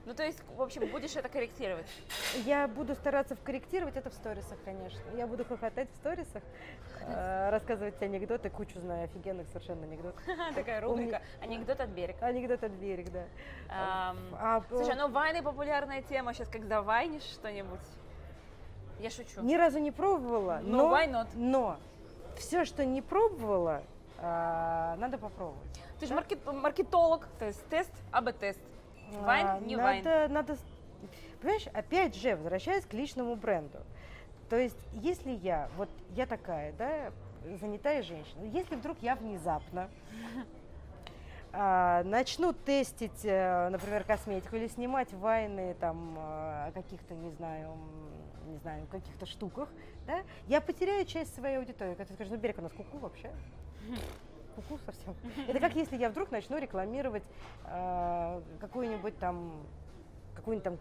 Ну, 0.06 0.14
то 0.14 0.22
есть, 0.22 0.42
в 0.56 0.62
общем, 0.62 0.86
будешь 0.90 1.16
это 1.16 1.28
корректировать? 1.28 1.86
Я 2.44 2.66
буду 2.66 2.94
стараться 2.94 3.36
корректировать 3.36 3.96
это 3.96 4.10
в 4.10 4.14
сторисах, 4.14 4.58
конечно. 4.64 5.00
Я 5.16 5.26
буду 5.26 5.44
хохотать 5.44 5.90
в 5.90 5.96
сторисах, 5.96 6.42
э, 7.02 7.50
рассказывать 7.50 8.00
анекдоты, 8.00 8.48
кучу 8.50 8.80
знаю 8.80 9.04
офигенных 9.04 9.46
совершенно 9.48 9.84
анекдотов. 9.84 10.22
Такая 10.54 10.80
рубрика 10.80 11.20
«Анекдот 11.40 11.80
от 11.80 11.90
берега». 11.90 12.24
Анекдот 12.24 12.64
от 12.64 12.72
берега, 12.72 13.10
да. 13.10 13.24
А, 13.68 14.62
слушай, 14.68 14.94
ну 14.96 15.08
вайны 15.08 15.42
популярная 15.42 16.02
тема, 16.02 16.32
сейчас 16.32 16.48
когда 16.48 16.82
вайнишь 16.82 17.22
что-нибудь? 17.22 17.80
Я 19.00 19.10
шучу. 19.10 19.42
Ни 19.42 19.54
разу 19.54 19.78
не 19.78 19.92
пробовала, 19.92 20.60
ну, 20.62 20.88
но, 20.88 21.02
not? 21.02 21.28
но 21.34 21.76
все, 22.36 22.64
что 22.64 22.84
не 22.84 23.02
пробовала, 23.02 23.82
а, 24.18 24.96
надо 24.96 25.18
попробовать. 25.18 25.68
Ты 26.00 26.06
же 26.06 26.14
маркетолог, 26.14 27.26
то 27.38 27.46
есть 27.46 27.64
тест, 27.68 27.90
АБ-тест. 28.12 28.60
Вайн, 29.20 29.46
а, 29.46 29.60
не 29.60 29.76
надо, 29.76 30.08
вайн. 30.10 30.32
Надо, 30.32 30.56
понимаешь, 31.40 31.66
опять 31.72 32.14
же, 32.14 32.36
возвращаясь 32.36 32.84
к 32.84 32.92
личному 32.92 33.36
бренду. 33.36 33.78
То 34.48 34.56
есть, 34.56 34.78
если 34.92 35.30
я, 35.30 35.68
вот 35.76 35.88
я 36.10 36.26
такая, 36.26 36.72
да, 36.72 37.12
занятая 37.60 38.02
женщина, 38.02 38.44
если 38.44 38.76
вдруг 38.76 38.98
я 39.00 39.14
внезапно 39.14 39.88
а, 41.52 42.02
начну 42.04 42.52
тестить, 42.52 43.24
э, 43.24 43.68
например, 43.70 44.04
косметику 44.04 44.56
или 44.56 44.68
снимать 44.68 45.12
вайны 45.12 45.74
там 45.80 46.16
э, 46.18 46.72
каких-то, 46.72 47.14
не 47.14 47.30
знаю, 47.30 47.76
не 48.46 48.56
знаю, 48.58 48.86
каких-то 48.90 49.26
штуках, 49.26 49.68
да, 50.06 50.22
я 50.46 50.60
потеряю 50.60 51.04
часть 51.04 51.34
своей 51.34 51.58
аудитории. 51.58 51.90
Когда 51.90 52.04
ты 52.06 52.14
скажешь, 52.14 52.32
ну 52.32 52.38
Берег, 52.38 52.58
у 52.58 52.62
нас 52.62 52.72
куку 52.72 52.98
вообще 52.98 53.30
куку 54.62 54.78
совсем. 54.84 55.14
Это 55.46 55.60
как 55.60 55.74
если 55.74 55.96
я 55.96 56.10
вдруг 56.10 56.30
начну 56.30 56.58
рекламировать 56.58 57.24
э, 57.64 58.42
какую-нибудь 58.60 59.18
там, 59.18 59.52
какой-нибудь 60.34 60.64
там 60.64 60.78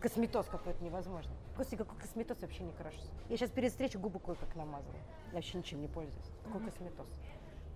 косметоз 0.00 0.46
какой-то 0.46 0.82
невозможно. 0.84 1.32
Господи, 1.56 1.82
какой 1.82 1.98
косметоз 1.98 2.40
вообще 2.40 2.62
не 2.62 2.72
хорошо. 2.72 2.98
Я 3.28 3.36
сейчас 3.36 3.50
перед 3.50 3.70
встречей 3.70 3.98
губы 3.98 4.20
кое-как 4.20 4.54
намазала. 4.54 4.94
Я 5.28 5.34
вообще 5.34 5.58
ничем 5.58 5.80
не 5.80 5.88
пользуюсь. 5.88 6.30
Какой 6.44 6.60
mm-hmm. 6.60 6.64
косметоз? 6.66 7.06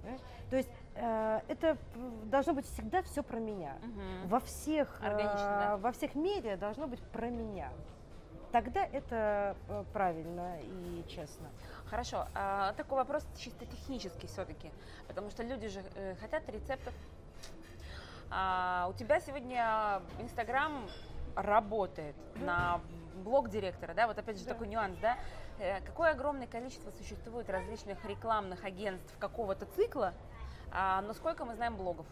Понимаешь? 0.00 0.20
То 0.48 0.56
есть 0.56 0.70
э, 0.94 1.40
это 1.48 1.78
должно 2.24 2.54
быть 2.54 2.66
всегда 2.66 3.02
все 3.02 3.22
про 3.22 3.38
меня. 3.38 3.76
Угу. 3.82 4.28
Во 4.28 4.40
всех 4.40 5.00
э, 5.02 5.16
да? 5.16 5.76
во 5.76 5.92
всех 5.92 6.14
медиа 6.14 6.56
должно 6.56 6.86
быть 6.86 7.00
про 7.00 7.28
меня. 7.28 7.70
Тогда 8.52 8.84
это 8.84 9.56
э, 9.68 9.84
правильно 9.92 10.58
и 10.60 11.04
честно. 11.08 11.48
Хорошо. 11.86 12.26
А, 12.34 12.72
такой 12.72 12.98
вопрос 12.98 13.24
чисто 13.38 13.64
технический 13.64 14.26
все-таки, 14.26 14.70
потому 15.06 15.30
что 15.30 15.44
люди 15.44 15.68
же 15.68 15.82
э, 15.94 16.16
хотят 16.20 16.48
рецептов. 16.48 16.92
А, 18.28 18.88
у 18.90 18.92
тебя 18.94 19.20
сегодня 19.20 20.02
Инстаграм 20.18 20.88
работает 21.36 22.16
на 22.36 22.80
блог 23.22 23.50
директора, 23.50 23.94
да, 23.94 24.08
вот 24.08 24.18
опять 24.18 24.38
же 24.38 24.44
да. 24.44 24.52
такой 24.52 24.66
нюанс, 24.66 24.96
да, 25.00 25.16
э, 25.60 25.80
какое 25.82 26.10
огромное 26.10 26.48
количество 26.48 26.90
существует 26.90 27.48
различных 27.50 28.04
рекламных 28.04 28.64
агентств 28.64 29.16
какого-то 29.18 29.66
цикла, 29.76 30.12
а, 30.72 31.02
но 31.02 31.12
сколько 31.12 31.44
мы 31.44 31.54
знаем 31.54 31.76
блогов? 31.76 32.06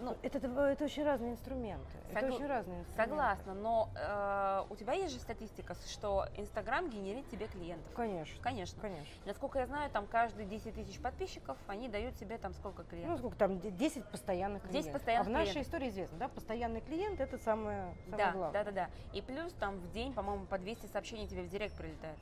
Ну, 0.00 0.16
это, 0.22 0.38
это 0.38 0.84
очень 0.84 1.04
разные 1.04 1.32
инструменты. 1.32 1.86
Согла- 2.10 2.18
это 2.18 2.26
очень 2.34 2.46
разные 2.46 2.80
инструменты. 2.80 3.10
Согласна, 3.10 3.54
но 3.54 3.90
э, 3.94 4.64
у 4.70 4.76
тебя 4.76 4.92
есть 4.94 5.14
же 5.14 5.20
статистика, 5.20 5.74
что 5.86 6.26
Инстаграм 6.36 6.88
генерит 6.88 7.28
тебе 7.28 7.46
клиентов. 7.46 7.92
Конечно. 7.94 8.42
Конечно. 8.42 8.80
Конечно. 8.80 9.14
Насколько 9.24 9.60
я 9.60 9.66
знаю, 9.66 9.90
там 9.90 10.06
каждые 10.06 10.46
10 10.46 10.74
тысяч 10.74 11.00
подписчиков, 11.00 11.56
они 11.66 11.88
дают 11.88 12.16
тебе 12.16 12.38
там 12.38 12.54
сколько 12.54 12.84
клиентов? 12.84 13.12
Ну, 13.12 13.18
сколько 13.18 13.36
там, 13.36 13.58
10 13.60 14.04
постоянных 14.06 14.62
клиентов. 14.62 14.84
10 14.84 14.92
постоянных 14.92 15.26
А 15.26 15.30
в 15.30 15.32
нашей 15.32 15.50
клиентов. 15.52 15.66
истории 15.66 15.88
известно, 15.90 16.18
да, 16.18 16.28
постоянный 16.28 16.80
клиент 16.80 17.20
это 17.20 17.38
самое, 17.38 17.94
самое 18.08 18.24
да, 18.26 18.32
главное. 18.32 18.64
Да, 18.64 18.70
да, 18.70 18.72
да. 18.72 18.90
И 19.12 19.22
плюс 19.22 19.52
там 19.54 19.78
в 19.78 19.90
день, 19.92 20.12
по-моему, 20.12 20.46
по 20.46 20.58
200 20.58 20.86
сообщений 20.86 21.26
тебе 21.26 21.42
в 21.42 21.48
директ 21.48 21.76
прилетает. 21.76 22.18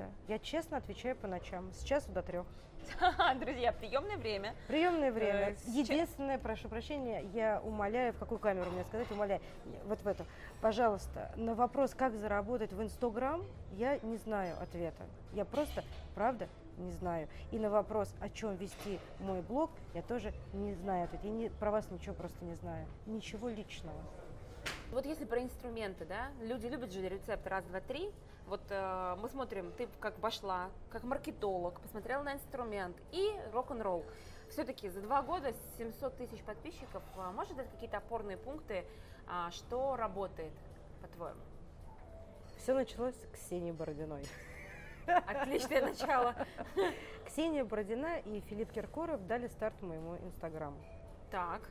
Правда. 0.00 0.14
Я 0.28 0.38
честно 0.38 0.76
отвечаю 0.78 1.16
по 1.16 1.26
ночам, 1.26 1.72
с 1.72 1.82
часу 1.82 2.10
до 2.12 2.22
трех. 2.22 2.46
Друзья, 3.40 3.72
приемное 3.72 4.16
время. 4.16 4.54
Приемное 4.66 5.12
время. 5.12 5.50
Э, 5.50 5.56
Единственное, 5.66 6.38
прошу 6.38 6.68
прощения, 6.68 7.22
я 7.34 7.60
умоляю, 7.62 8.12
в 8.14 8.18
какую 8.18 8.38
камеру 8.38 8.70
мне 8.70 8.84
сказать, 8.84 9.10
умоляю, 9.10 9.40
вот 9.84 10.00
в 10.00 10.06
эту. 10.06 10.24
Пожалуйста, 10.60 11.30
на 11.36 11.54
вопрос, 11.54 11.94
как 11.94 12.14
заработать 12.14 12.72
в 12.72 12.82
Инстаграм, 12.82 13.44
я 13.72 13.98
не 13.98 14.16
знаю 14.16 14.56
ответа. 14.60 15.04
Я 15.34 15.44
просто, 15.44 15.84
правда, 16.14 16.48
не 16.78 16.90
знаю. 16.92 17.28
И 17.50 17.58
на 17.58 17.68
вопрос, 17.68 18.14
о 18.20 18.30
чем 18.30 18.56
вести 18.56 18.98
мой 19.20 19.42
блог, 19.42 19.70
я 19.94 20.02
тоже 20.02 20.32
не 20.54 20.72
знаю 20.72 21.04
ответ. 21.04 21.22
Я 21.22 21.30
не, 21.30 21.48
про 21.50 21.70
вас 21.70 21.90
ничего 21.90 22.14
просто 22.14 22.42
не 22.44 22.54
знаю. 22.54 22.86
Ничего 23.06 23.50
личного. 23.50 24.00
Вот 24.90 25.06
если 25.06 25.24
про 25.24 25.40
инструменты, 25.42 26.04
да, 26.04 26.28
люди 26.42 26.66
любят 26.66 26.92
же 26.92 27.06
рецепт 27.06 27.46
раз, 27.46 27.64
два, 27.64 27.80
три. 27.80 28.10
Вот 28.50 28.62
э, 28.68 29.16
мы 29.22 29.28
смотрим, 29.28 29.70
ты 29.78 29.88
как 30.00 30.16
пошла, 30.16 30.70
как 30.90 31.04
маркетолог, 31.04 31.80
посмотрела 31.80 32.24
на 32.24 32.32
инструмент 32.32 32.96
и 33.12 33.30
рок-н-ролл. 33.52 34.04
Все-таки 34.48 34.88
за 34.88 35.00
два 35.02 35.22
года 35.22 35.54
700 35.78 36.16
тысяч 36.16 36.42
подписчиков, 36.42 37.04
э, 37.16 37.30
может 37.30 37.54
дать 37.56 37.70
какие-то 37.70 37.98
опорные 37.98 38.36
пункты, 38.36 38.84
э, 39.28 39.50
что 39.52 39.94
работает, 39.94 40.52
по-твоему? 41.00 41.38
Все 42.56 42.74
началось 42.74 43.14
с 43.14 43.26
Ксении 43.34 43.70
Бородиной. 43.70 44.26
Отличное 45.06 45.82
начало. 45.82 46.34
Ксения 47.26 47.64
Бородина 47.64 48.18
и 48.18 48.40
Филипп 48.40 48.72
Киркоров 48.72 49.24
дали 49.28 49.46
старт 49.46 49.80
моему 49.80 50.16
инстаграму. 50.16 50.84
Так. 51.30 51.68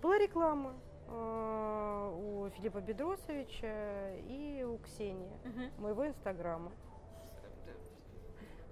Была 0.00 0.18
реклама 0.18 0.72
у 1.08 2.48
Филиппа 2.56 2.80
Бедросовича 2.80 4.14
и 4.28 4.64
у 4.64 4.78
Ксении, 4.78 5.38
угу. 5.44 5.82
моего 5.82 6.06
инстаграма. 6.06 6.72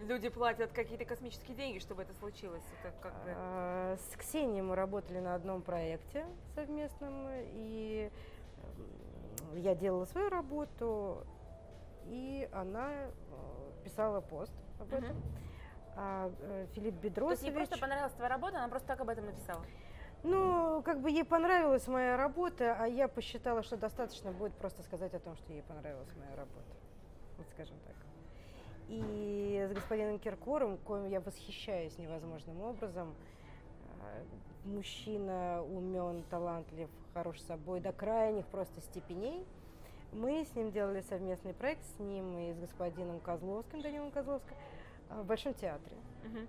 Люди 0.01 0.29
платят 0.29 0.73
какие-то 0.73 1.05
космические 1.05 1.57
деньги, 1.57 1.79
чтобы 1.79 2.03
это 2.03 2.13
случилось. 2.15 2.63
Это 2.83 2.93
как 3.01 3.13
бы... 3.25 3.33
А, 3.35 3.97
с 3.97 4.17
Ксенией 4.17 4.63
мы 4.63 4.75
работали 4.75 5.19
на 5.19 5.35
одном 5.35 5.63
проекте 5.63 6.27
совместном, 6.55 7.29
и 7.31 8.11
я 9.55 9.75
делала 9.75 10.05
свою 10.05 10.29
работу, 10.29 11.25
и 12.07 12.49
она 12.53 12.91
э, 12.91 13.09
писала 13.85 14.21
пост 14.21 14.53
об 14.81 14.93
этом. 14.93 15.17
Uh-huh. 15.17 15.45
А 15.97 16.33
э, 16.41 16.67
Филипп 16.75 16.95
Бедросович... 16.97 17.39
То 17.41 17.47
есть 17.47 17.57
ей 17.57 17.67
просто 17.67 17.79
понравилась 17.79 18.13
твоя 18.13 18.29
работа, 18.29 18.59
она 18.59 18.69
просто 18.69 18.89
так 18.89 19.01
об 19.01 19.09
этом 19.09 19.27
написала? 19.27 19.65
Ну, 20.25 20.83
как 20.83 21.01
бы 21.01 21.11
ей 21.11 21.25
понравилась 21.25 21.87
моя 21.87 22.17
работа, 22.17 22.77
а 22.79 22.87
я 22.87 23.09
посчитала, 23.09 23.63
что 23.63 23.77
достаточно 23.77 24.33
будет 24.33 24.55
просто 24.55 24.83
сказать 24.83 25.15
о 25.15 25.21
том, 25.21 25.37
что 25.37 25.53
ей 25.53 25.63
понравилась 25.63 26.09
моя 26.17 26.35
работа. 26.35 26.75
Вот 27.39 27.47
скажем 27.55 27.77
так. 27.87 27.95
И 28.89 29.67
с 29.71 29.73
господином 29.73 30.19
Киркором, 30.19 30.79
коим 30.79 31.07
я 31.09 31.21
восхищаюсь 31.21 31.97
невозможным 31.99 32.61
образом, 32.61 33.15
э, 34.03 34.25
мужчина 34.65 35.63
умен, 35.63 36.25
талантлив, 36.31 36.91
хорош 37.13 37.41
собой 37.41 37.81
до 37.81 37.93
крайних 37.93 38.47
просто 38.47 38.81
степеней– 38.81 39.47
мы 40.15 40.45
с 40.45 40.55
ним 40.55 40.71
делали 40.71 41.01
совместный 41.01 41.53
проект, 41.53 41.85
с 41.97 41.99
ним 41.99 42.39
и 42.39 42.53
с 42.53 42.59
господином 42.59 43.19
Козловским, 43.21 43.83
Данилом 43.83 44.11
Козловским, 44.13 44.55
э, 45.11 45.21
в 45.21 45.27
Большом 45.27 45.55
театре. 45.55 45.97
Uh-huh. 46.23 46.49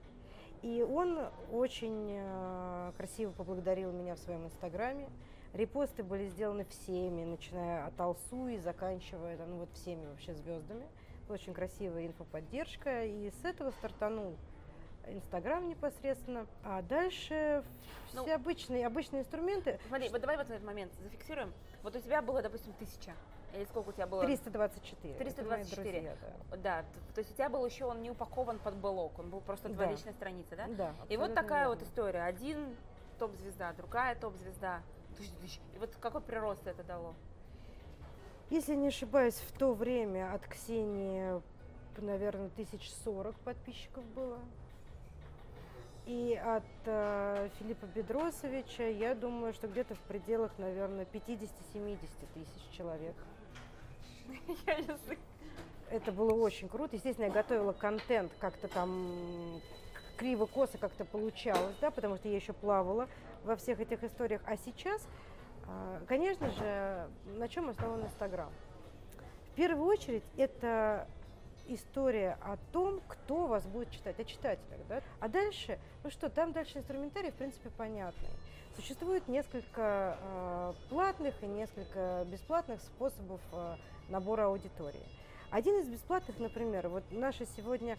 И 0.65 0.81
он 0.81 1.19
очень 1.51 2.15
э, 2.17 2.91
красиво 2.97 3.29
поблагодарил 3.33 3.91
меня 3.91 4.15
в 4.15 4.17
своем 4.17 4.45
инстаграме. 4.45 5.07
Репосты 5.53 6.01
были 6.03 6.27
сделаны 6.29 6.65
всеми, 6.65 7.23
начиная 7.23 7.85
от 7.85 8.01
Алсу 8.01 8.47
и 8.47 8.57
заканчивая 8.57 9.37
ну, 9.45 9.57
вот 9.57 9.69
всеми 9.75 10.07
вообще 10.07 10.33
звездами. 10.33 10.87
Очень 11.29 11.53
красивая 11.53 12.07
инфоподдержка. 12.07 13.05
И 13.05 13.29
с 13.29 13.45
этого 13.45 13.69
стартанул 13.69 14.37
Инстаграм 15.05 15.69
непосредственно. 15.69 16.47
А 16.63 16.81
дальше 16.81 17.63
ну, 18.15 18.23
все 18.23 18.33
обычные, 18.33 18.87
обычные 18.87 19.21
инструменты. 19.21 19.79
Смотри, 19.87 20.09
вот 20.09 20.21
давай 20.21 20.35
вот 20.35 20.49
этот 20.49 20.63
момент 20.63 20.91
зафиксируем. 21.03 21.53
Вот 21.83 21.95
у 21.95 21.99
тебя 21.99 22.23
было, 22.23 22.41
допустим, 22.41 22.73
тысяча 22.79 23.13
или 23.53 23.65
сколько 23.65 23.89
у 23.89 23.91
тебя 23.91 24.07
было? 24.07 24.23
324. 24.23 25.13
324. 25.15 25.91
Друзья, 25.91 26.15
да. 26.51 26.57
да. 26.57 26.85
То 27.13 27.19
есть 27.19 27.31
у 27.31 27.33
тебя 27.33 27.49
был 27.49 27.65
еще 27.65 27.85
он 27.85 28.01
не 28.01 28.11
упакован 28.11 28.59
под 28.59 28.75
блок, 28.75 29.19
он 29.19 29.29
был 29.29 29.41
просто 29.41 29.69
твоя 29.69 29.89
да. 29.89 29.95
личная 29.95 30.13
страница, 30.13 30.55
да? 30.55 30.67
Да. 30.67 30.93
И 31.09 31.17
вот 31.17 31.33
такая 31.33 31.67
верно. 31.67 31.75
вот 31.75 31.83
история. 31.83 32.23
Один 32.23 32.75
топ-звезда, 33.19 33.73
другая 33.73 34.15
топ-звезда. 34.15 34.81
И 35.73 35.77
вот 35.77 35.95
какой 35.99 36.21
прирост 36.21 36.67
это 36.67 36.83
дало? 36.83 37.15
Если 38.49 38.75
не 38.75 38.89
ошибаюсь, 38.89 39.35
в 39.35 39.57
то 39.57 39.73
время 39.73 40.33
от 40.33 40.45
Ксении, 40.45 41.41
наверное, 41.97 42.49
тысяч 42.49 42.91
сорок 43.03 43.35
подписчиков 43.39 44.03
было. 44.13 44.39
И 46.05 46.35
от 46.35 46.63
э, 46.85 47.49
Филиппа 47.57 47.85
Бедросовича, 47.87 48.83
я 48.83 49.15
думаю, 49.15 49.53
что 49.53 49.67
где-то 49.67 49.95
в 49.95 49.99
пределах, 50.01 50.51
наверное, 50.59 51.05
50-70 51.05 51.97
тысяч 52.35 52.77
человек. 52.77 53.15
Это 55.89 56.11
было 56.11 56.33
очень 56.33 56.67
круто. 56.67 56.95
Естественно, 56.95 57.27
я 57.27 57.31
готовила 57.31 57.71
контент 57.71 58.31
как-то 58.39 58.67
там 58.67 59.61
криво-косо 60.17 60.77
как-то 60.77 61.05
получалось, 61.05 61.75
да, 61.81 61.91
потому 61.91 62.15
что 62.17 62.29
я 62.29 62.35
еще 62.35 62.53
плавала 62.53 63.07
во 63.43 63.55
всех 63.55 63.79
этих 63.79 64.03
историях. 64.03 64.41
А 64.45 64.57
сейчас, 64.57 65.07
а, 65.67 66.01
конечно 66.07 66.49
же, 66.51 67.07
на 67.37 67.47
чем 67.47 67.69
основан 67.69 68.05
Инстаграм? 68.05 68.49
В 69.51 69.55
первую 69.55 69.87
очередь, 69.87 70.23
это 70.37 71.07
история 71.67 72.37
о 72.41 72.57
том, 72.71 73.01
кто 73.07 73.47
вас 73.47 73.65
будет 73.65 73.91
читать, 73.91 74.19
о 74.19 74.23
читателях. 74.23 74.79
Да? 74.87 75.01
А 75.19 75.27
дальше, 75.27 75.79
ну 76.03 76.09
что, 76.09 76.29
там 76.29 76.51
дальше 76.51 76.77
инструментарий, 76.77 77.31
в 77.31 77.35
принципе, 77.35 77.69
понятный. 77.69 78.29
Существует 78.75 79.27
несколько 79.29 80.17
э, 80.19 80.73
платных 80.89 81.41
и 81.41 81.47
несколько 81.47 82.25
бесплатных 82.29 82.81
способов 82.81 83.39
э, 83.53 83.75
набора 84.09 84.45
аудитории. 84.45 85.03
Один 85.51 85.79
из 85.79 85.87
бесплатных, 85.87 86.39
например, 86.39 86.89
вот 86.89 87.03
наша 87.11 87.45
сегодня 87.45 87.97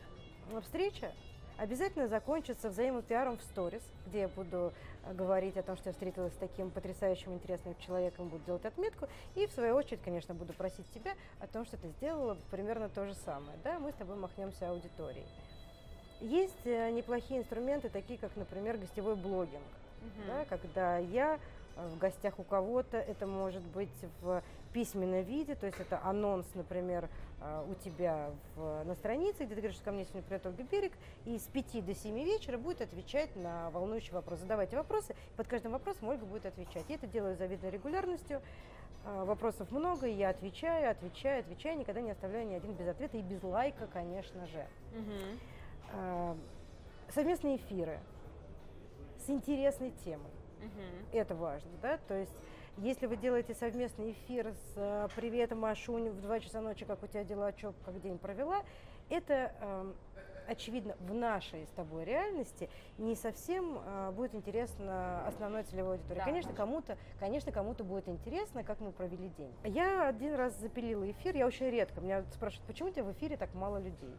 встреча 0.63 1.13
обязательно 1.57 2.09
закончится 2.09 2.69
взаимопиаром 2.69 3.39
в 3.39 3.43
сторис, 3.43 3.83
где 4.07 4.21
я 4.21 4.29
буду 4.29 4.73
э, 5.05 5.15
говорить 5.15 5.57
о 5.57 5.63
том, 5.63 5.77
что 5.77 5.89
я 5.89 5.93
встретилась 5.93 6.33
с 6.35 6.37
таким 6.37 6.71
потрясающим, 6.71 7.33
интересным 7.33 7.75
человеком, 7.79 8.29
буду 8.29 8.45
делать 8.45 8.65
отметку. 8.65 9.09
И 9.35 9.47
в 9.47 9.53
свою 9.53 9.75
очередь, 9.75 10.03
конечно, 10.03 10.35
буду 10.35 10.53
просить 10.53 10.91
тебя 10.93 11.13
о 11.41 11.47
том, 11.47 11.65
что 11.65 11.77
ты 11.77 11.89
сделала 11.89 12.37
примерно 12.51 12.89
то 12.89 13.07
же 13.07 13.15
самое. 13.15 13.59
Да, 13.65 13.79
мы 13.79 13.93
с 13.93 13.95
тобой 13.95 14.17
махнемся 14.17 14.71
аудиторией. 14.71 15.27
Есть 16.21 16.67
э, 16.67 16.91
неплохие 16.91 17.41
инструменты, 17.41 17.89
такие 17.89 18.19
как, 18.19 18.37
например, 18.37 18.79
гостевой 18.79 19.17
блогинг. 19.17 19.63
Uh-huh. 19.63 20.27
Да, 20.27 20.45
когда 20.45 20.99
я 20.99 21.39
э, 21.77 21.89
в 21.89 21.99
гостях 21.99 22.39
у 22.39 22.43
кого-то, 22.43 22.97
это 22.97 23.27
может 23.27 23.63
быть 23.63 23.89
в 24.21 24.43
письменном 24.77 25.23
виде, 25.23 25.55
то 25.55 25.65
есть 25.65 25.81
это 25.81 25.99
анонс, 26.05 26.47
например, 26.55 27.09
э, 27.41 27.67
у 27.67 27.75
тебя 27.77 28.31
в, 28.55 28.85
на 28.85 28.95
странице, 28.95 29.47
где 29.47 29.55
ты 29.55 29.63
говоришь, 29.63 29.77
что 29.77 29.87
ко 29.87 29.93
мне 29.93 30.05
сегодня 30.05 30.21
придет 30.21 30.45
Ольга 30.45 30.63
Берег, 30.65 30.93
и 31.25 31.39
с 31.39 31.45
5 31.45 31.83
до 31.87 31.95
7 31.95 32.15
вечера 32.23 32.59
будет 32.59 32.83
отвечать 32.83 33.35
на 33.37 33.71
волнующий 33.71 34.13
вопрос. 34.13 34.41
Задавайте 34.41 34.77
вопросы, 34.77 35.17
под 35.35 35.49
каждым 35.49 35.73
вопросом 35.73 36.09
Ольга 36.09 36.27
будет 36.27 36.45
отвечать. 36.45 36.85
Я 36.91 36.97
это 36.97 37.07
делаю 37.07 37.37
с 37.37 37.39
завидной 37.39 37.71
регулярностью, 37.71 38.43
э, 39.07 39.25
вопросов 39.25 39.71
много, 39.71 40.09
и 40.09 40.13
я 40.13 40.29
отвечаю, 40.29 40.91
отвечаю, 40.91 41.41
отвечаю, 41.41 41.79
никогда 41.79 42.03
не 42.03 42.11
оставляю 42.11 42.47
ни 42.47 42.53
один 42.53 42.75
без 42.75 42.87
ответа 42.87 43.17
и 43.17 43.23
без 43.23 43.43
лайка, 43.43 43.87
конечно 43.87 44.47
же. 44.47 44.67
Угу. 44.93 46.37
Совместные 47.15 47.57
эфиры 47.57 47.99
с 49.25 49.31
интересной 49.31 49.93
темой. 50.05 50.33
Угу. 50.61 51.17
Это 51.19 51.35
важно, 51.35 51.71
да, 51.81 51.99
то 52.09 52.15
есть 52.15 52.37
если 52.79 53.07
вы 53.07 53.17
делаете 53.17 53.55
совместный 53.55 54.13
эфир 54.13 54.53
с 54.53 54.73
э, 54.77 55.09
«Привет, 55.17 55.55
Машунь» 55.55 56.11
в 56.11 56.21
2 56.21 56.41
часа 56.41 56.61
ночи, 56.61 56.85
как 56.85 57.03
у 57.03 57.07
тебя 57.07 57.25
дела, 57.25 57.53
что, 57.57 57.73
как 57.85 58.01
день 58.03 58.19
провела, 58.19 58.63
это, 59.09 59.53
э, 59.61 59.93
очевидно, 60.47 60.95
в 61.01 61.15
нашей 61.15 61.67
с 61.67 61.71
тобой 61.71 62.05
реальности 62.05 62.69
не 62.99 63.15
совсем 63.15 63.79
э, 63.79 64.11
будет 64.11 64.35
интересно 64.35 65.27
основной 65.27 65.63
целевой 65.63 65.95
аудитории. 65.95 66.19
Да, 66.19 66.25
конечно, 66.25 66.53
кому-то, 66.53 66.99
конечно, 67.19 67.51
кому-то 67.51 67.83
будет 67.83 68.09
интересно, 68.09 68.63
как 68.63 68.81
мы 68.81 68.93
провели 68.93 69.31
день. 69.39 69.55
Я 69.65 70.09
один 70.09 70.35
раз 70.35 70.55
запилила 70.59 71.11
эфир, 71.11 71.35
я 71.35 71.47
очень 71.47 71.71
редко, 71.71 72.03
меня 72.03 72.25
спрашивают, 72.33 72.67
почему 72.67 72.91
у 72.91 72.93
тебя 72.93 73.05
в 73.05 73.13
эфире 73.13 73.39
так 73.39 73.55
мало 73.55 73.79
людей? 73.79 74.15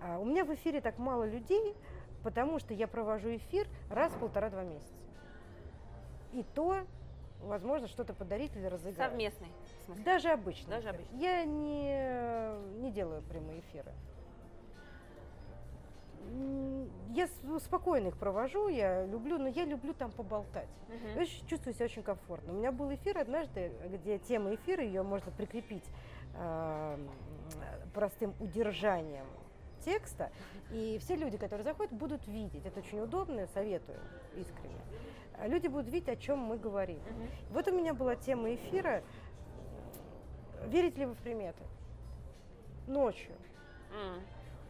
А, 0.00 0.18
у 0.18 0.24
меня 0.24 0.46
в 0.46 0.54
эфире 0.54 0.80
так 0.80 0.98
мало 0.98 1.24
людей, 1.24 1.74
потому 2.22 2.58
что 2.58 2.72
я 2.72 2.88
провожу 2.88 3.36
эфир 3.36 3.68
раз 3.90 4.12
в 4.12 4.18
полтора-два 4.18 4.62
месяца. 4.62 4.94
И 6.32 6.42
то 6.54 6.78
возможно, 7.42 7.88
что-то 7.88 8.14
подарить 8.14 8.54
или 8.56 8.66
разыграть. 8.66 9.10
Совместный. 9.10 9.48
Даже 10.04 10.30
обычно. 10.30 10.70
Даже 10.70 10.88
обычно. 10.90 11.14
Я 11.16 11.44
не, 11.44 12.80
не 12.80 12.90
делаю 12.90 13.22
прямые 13.22 13.60
эфиры. 13.60 13.92
Я 17.10 17.28
спокойно 17.58 18.08
их 18.08 18.16
провожу, 18.16 18.68
я 18.68 19.04
люблю, 19.06 19.38
но 19.38 19.48
я 19.48 19.64
люблю 19.64 19.92
там 19.92 20.12
поболтать. 20.12 20.68
Uh-huh. 20.88 21.20
Я 21.20 21.26
чувствую 21.48 21.74
себя 21.74 21.86
очень 21.86 22.02
комфортно. 22.02 22.52
У 22.52 22.56
меня 22.56 22.72
был 22.72 22.92
эфир 22.94 23.18
однажды, 23.18 23.72
где 23.90 24.18
тема 24.18 24.54
эфира, 24.54 24.82
ее 24.84 25.02
можно 25.02 25.30
прикрепить 25.32 25.84
э, 26.36 26.98
простым 27.92 28.34
удержанием 28.38 29.26
текста, 29.84 30.30
и 30.70 30.98
все 31.00 31.16
люди, 31.16 31.36
которые 31.36 31.64
заходят, 31.64 31.92
будут 31.92 32.26
видеть. 32.26 32.64
Это 32.64 32.80
очень 32.80 33.00
удобно, 33.00 33.46
советую 33.48 33.98
искренне. 34.36 34.80
А 35.38 35.48
люди 35.48 35.66
будут 35.66 35.88
видеть, 35.88 36.08
о 36.08 36.16
чем 36.16 36.38
мы 36.38 36.58
говорим. 36.58 36.98
Угу. 36.98 37.28
Вот 37.50 37.68
у 37.68 37.72
меня 37.72 37.94
была 37.94 38.16
тема 38.16 38.54
эфира. 38.54 39.02
Верите 40.66 41.00
ли 41.00 41.06
вы 41.06 41.14
в 41.14 41.18
приметы? 41.18 41.62
Ночью. 42.86 43.32
Mm. 43.92 44.20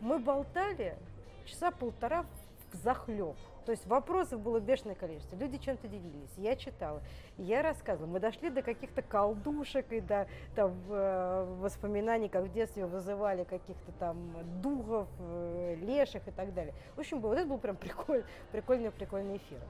Мы 0.00 0.18
болтали 0.18 0.96
часа 1.44 1.70
полтора 1.70 2.24
в 2.72 2.76
захлеб. 2.76 3.36
То 3.64 3.70
есть 3.70 3.86
вопросов 3.86 4.40
было 4.40 4.58
бешеное 4.58 4.96
количество. 4.96 5.36
Люди 5.36 5.56
чем-то 5.58 5.86
делились. 5.86 6.32
Я 6.36 6.56
читала, 6.56 7.00
я 7.38 7.62
рассказывала. 7.62 8.10
Мы 8.10 8.18
дошли 8.18 8.50
до 8.50 8.62
каких-то 8.62 9.02
колдушек 9.02 9.92
и 9.92 10.00
до 10.00 10.26
там, 10.56 10.74
э, 10.88 11.56
воспоминаний, 11.60 12.28
как 12.28 12.44
в 12.44 12.52
детстве 12.52 12.86
вызывали 12.86 13.44
каких-то 13.44 13.92
там 14.00 14.16
духов, 14.60 15.06
э, 15.20 15.76
леших 15.80 16.26
и 16.26 16.32
так 16.32 16.52
далее. 16.54 16.74
В 16.96 17.00
общем, 17.00 17.20
вот 17.20 17.38
это 17.38 17.46
был 17.46 17.58
прям 17.58 17.76
прикольный, 17.76 18.24
прикольный, 18.50 18.90
прикольный 18.90 19.36
эфир. 19.36 19.60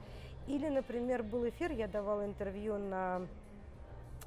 Или, 0.47 0.67
например, 0.69 1.23
был 1.23 1.47
эфир, 1.47 1.71
я 1.71 1.87
давала 1.87 2.25
интервью 2.25 2.77
на 2.77 3.21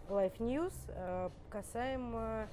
Life 0.09 0.39
News 0.39 0.75
э, 0.89 1.31
касаемо 1.51 2.49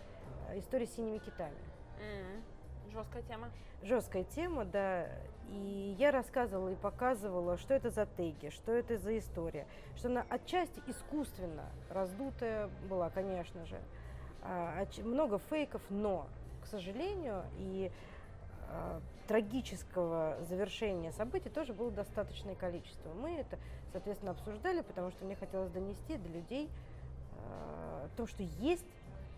истории 0.56 0.86
с 0.86 0.96
синими 0.96 1.20
китами. 1.20 1.56
Mm-hmm. 2.00 2.92
Жесткая 2.92 3.24
тема. 3.24 3.50
Жесткая 3.84 4.24
тема, 4.24 4.66
да. 4.66 5.08
И 5.50 5.96
я 6.00 6.12
рассказывала 6.12 6.70
и 6.70 6.76
показывала, 6.76 7.58
что 7.58 7.74
это 7.74 7.90
за 7.90 8.06
теги, 8.06 8.50
что 8.50 8.72
это 8.72 8.98
за 8.98 9.18
история, 9.18 9.68
что 9.96 10.08
она 10.08 10.26
отчасти 10.30 10.82
искусственно 10.88 11.66
раздутая 11.90 12.70
была, 12.90 13.10
конечно 13.10 13.66
же. 13.66 13.80
А, 14.42 14.86
много 15.04 15.40
фейков, 15.50 15.82
но, 15.90 16.28
к 16.64 16.68
сожалению, 16.68 17.44
и 17.58 17.92
трагического 19.28 20.38
завершения 20.42 21.12
событий 21.12 21.50
тоже 21.50 21.74
было 21.74 21.92
достаточное 21.92 22.56
количество. 22.56 23.14
Мы 23.14 23.36
это, 23.36 23.58
соответственно, 23.92 24.32
обсуждали, 24.32 24.82
потому 24.82 25.12
что 25.12 25.26
мне 25.26 25.36
хотелось 25.36 25.72
донести 25.72 26.18
до 26.18 26.30
людей 26.30 26.70
э, 27.38 28.08
то, 28.18 28.28
что 28.28 28.44
есть 28.44 28.86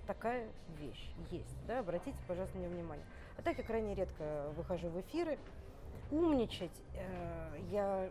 такая 0.08 0.48
вещь, 0.80 1.12
есть. 1.32 1.66
Да? 1.68 1.80
Обратите, 1.80 2.18
пожалуйста, 2.28 2.58
на 2.58 2.68
внимание. 2.68 3.06
А 3.38 3.42
так 3.42 3.58
я 3.58 3.64
крайне 3.64 3.96
редко 3.96 4.50
выхожу 4.56 4.90
в 4.90 5.00
эфиры, 5.02 5.38
умничать, 6.12 6.72
э, 6.94 7.58
я 7.72 8.10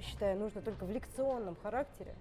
считаю, 0.00 0.38
нужно 0.38 0.60
только 0.60 0.84
в 0.84 0.90
лекционном 0.90 1.56
характере. 1.56 2.14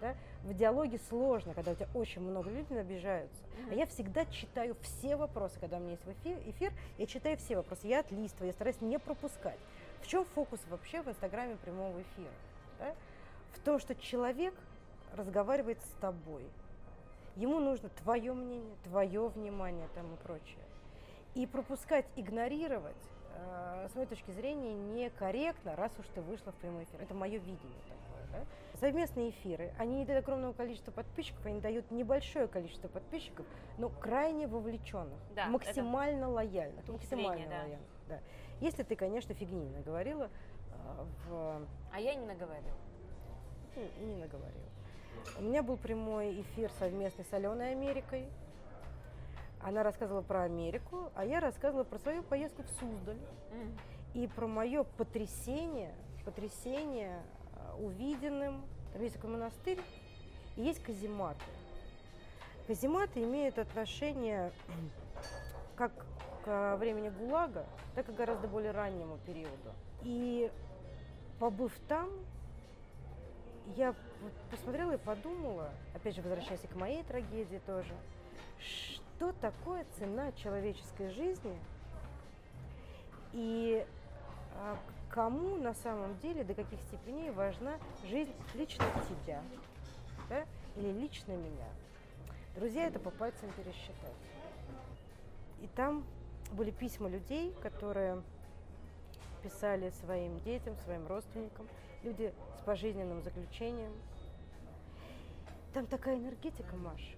Да? 0.00 0.14
В 0.42 0.54
диалоге 0.54 0.98
сложно, 1.08 1.54
когда 1.54 1.72
у 1.72 1.74
тебя 1.74 1.88
очень 1.94 2.22
много 2.22 2.50
людей 2.50 2.80
обижаются. 2.80 3.42
Mm-hmm. 3.42 3.72
А 3.72 3.74
я 3.74 3.86
всегда 3.86 4.24
читаю 4.26 4.76
все 4.82 5.16
вопросы, 5.16 5.58
когда 5.60 5.76
у 5.76 5.80
меня 5.80 5.92
есть 5.92 6.02
эфир, 6.06 6.38
эфир, 6.46 6.72
я 6.98 7.06
читаю 7.06 7.36
все 7.36 7.56
вопросы. 7.56 7.86
Я 7.86 8.00
отлистываю, 8.00 8.48
я 8.48 8.52
стараюсь 8.52 8.80
не 8.80 8.98
пропускать. 8.98 9.58
В 10.02 10.06
чем 10.06 10.24
фокус 10.24 10.60
вообще 10.70 11.02
в 11.02 11.08
Инстаграме 11.08 11.56
прямого 11.56 12.00
эфира? 12.00 12.32
Да? 12.78 12.94
В 13.52 13.60
том, 13.60 13.78
что 13.78 13.94
человек 13.94 14.54
разговаривает 15.12 15.78
с 15.82 16.00
тобой. 16.00 16.44
Ему 17.36 17.60
нужно 17.60 17.88
твое 18.02 18.32
мнение, 18.32 18.74
твое 18.84 19.28
внимание 19.28 19.88
там 19.94 20.12
и 20.14 20.16
прочее. 20.16 20.64
И 21.34 21.46
пропускать, 21.46 22.06
игнорировать 22.16 22.96
Э, 23.40 23.88
с 23.90 23.94
моей 23.94 24.06
точки 24.06 24.30
зрения, 24.30 24.74
некорректно, 24.74 25.76
раз 25.76 25.92
уж 25.98 26.06
ты 26.14 26.20
вышла 26.20 26.52
в 26.52 26.56
прямой 26.56 26.84
эфир. 26.84 27.00
Это 27.00 27.14
мое 27.14 27.38
видение 27.38 27.80
такое. 27.88 28.26
Да? 28.32 28.44
Совместные 28.80 29.28
эфиры, 29.28 29.74
они 29.78 29.96
не 29.96 30.04
дают 30.06 30.24
огромного 30.24 30.54
количества 30.54 30.90
подписчиков, 30.90 31.44
они 31.44 31.60
дают 31.60 31.90
небольшое 31.90 32.48
количество 32.48 32.88
подписчиков, 32.88 33.44
но 33.76 33.90
крайне 33.90 34.46
вовлеченных, 34.46 35.20
да, 35.36 35.48
максимально 35.48 36.30
лояльных. 36.30 36.88
Максимально 36.88 37.46
да. 37.46 37.56
лояльных. 37.58 37.88
Да. 38.08 38.20
Если 38.60 38.82
ты, 38.82 38.96
конечно, 38.96 39.34
фигни 39.34 39.60
не 39.60 39.70
наговорила 39.70 40.30
э, 40.72 41.04
в... 41.28 41.66
А 41.92 42.00
я 42.00 42.14
не 42.14 42.24
наговорила. 42.24 42.74
Не, 43.76 44.06
не 44.06 44.16
наговорила. 44.16 44.70
У 45.38 45.42
меня 45.42 45.62
был 45.62 45.76
прямой 45.76 46.40
эфир 46.40 46.70
совместный 46.78 47.26
с 47.26 47.32
Аленой 47.34 47.72
Америкой. 47.72 48.26
Она 49.62 49.82
рассказывала 49.82 50.22
про 50.22 50.44
Америку, 50.44 51.10
а 51.14 51.26
я 51.26 51.40
рассказывала 51.40 51.84
про 51.84 51.98
свою 51.98 52.22
поездку 52.22 52.62
в 52.62 52.68
Суздаль 52.68 53.18
mm. 53.52 53.78
и 54.14 54.26
про 54.26 54.46
мое 54.46 54.84
потрясение, 54.84 55.94
потрясение 56.24 57.18
а, 57.18 57.39
увиденным. 57.84 58.62
Там 58.92 59.02
есть 59.02 59.14
такой 59.14 59.30
монастырь, 59.30 59.80
и 60.56 60.62
есть 60.62 60.82
казематы. 60.82 61.44
Казематы 62.66 63.22
имеют 63.22 63.58
отношение 63.58 64.52
как 65.76 65.92
к 66.44 66.76
времени 66.76 67.08
ГУЛАГа, 67.08 67.66
так 67.94 68.08
и 68.08 68.12
гораздо 68.12 68.48
более 68.48 68.72
раннему 68.72 69.18
периоду. 69.26 69.72
И 70.02 70.50
побыв 71.38 71.72
там, 71.88 72.08
я 73.76 73.94
посмотрела 74.50 74.92
и 74.92 74.98
подумала, 74.98 75.70
опять 75.94 76.14
же, 76.14 76.22
возвращаясь 76.22 76.60
к 76.60 76.74
моей 76.74 77.02
трагедии 77.02 77.60
тоже, 77.66 77.94
что 78.58 79.32
такое 79.40 79.84
цена 79.98 80.32
человеческой 80.32 81.10
жизни 81.10 81.58
и 83.32 83.86
а, 84.54 84.76
кому 85.10 85.56
на 85.56 85.74
самом 85.74 86.16
деле, 86.18 86.44
до 86.44 86.54
каких 86.54 86.80
степеней 86.82 87.30
важна 87.30 87.78
жизнь 88.04 88.32
лично 88.54 88.84
тебя 89.08 89.42
да? 90.28 90.44
или 90.76 90.92
лично 90.92 91.32
меня. 91.32 91.68
Друзья, 92.56 92.86
это 92.86 92.98
по 92.98 93.10
пальцам 93.10 93.50
пересчитать. 93.52 94.14
И 95.60 95.66
там 95.68 96.04
были 96.52 96.70
письма 96.70 97.08
людей, 97.08 97.54
которые 97.62 98.22
писали 99.42 99.90
своим 99.90 100.40
детям, 100.40 100.76
своим 100.84 101.06
родственникам, 101.06 101.66
люди 102.02 102.32
с 102.58 102.62
пожизненным 102.62 103.22
заключением. 103.22 103.92
Там 105.72 105.86
такая 105.86 106.16
энергетика, 106.16 106.76
Маш. 106.76 107.16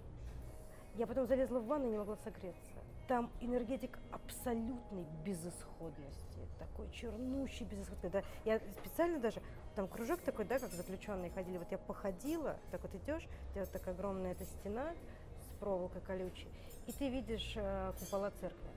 Я 0.96 1.06
потом 1.06 1.26
залезла 1.26 1.58
в 1.58 1.66
ванну 1.66 1.88
и 1.88 1.90
не 1.90 1.98
могла 1.98 2.16
согреться. 2.16 2.72
Там 3.08 3.30
энергетик 3.40 3.98
абсолютной 4.10 5.06
безысходности, 5.24 6.31
такой 6.66 6.90
чернущий 6.90 7.66
безысходный. 7.66 8.10
Да? 8.10 8.22
Я 8.44 8.58
специально 8.80 9.18
даже, 9.18 9.40
там 9.74 9.88
кружок 9.88 10.20
такой, 10.20 10.44
да, 10.44 10.58
как 10.58 10.70
заключенные 10.70 11.30
ходили, 11.30 11.58
вот 11.58 11.70
я 11.70 11.78
походила, 11.78 12.56
так 12.70 12.82
вот 12.82 12.94
идешь, 12.94 13.26
у 13.50 13.52
тебя 13.52 13.62
вот 13.62 13.72
такая 13.72 13.94
огромная 13.94 14.32
эта 14.32 14.44
стена 14.44 14.94
с 15.40 15.58
проволокой 15.60 16.00
колючей, 16.00 16.48
и 16.86 16.92
ты 16.92 17.08
видишь 17.08 17.52
э, 17.56 17.92
купола 17.98 18.30
церкви. 18.32 18.70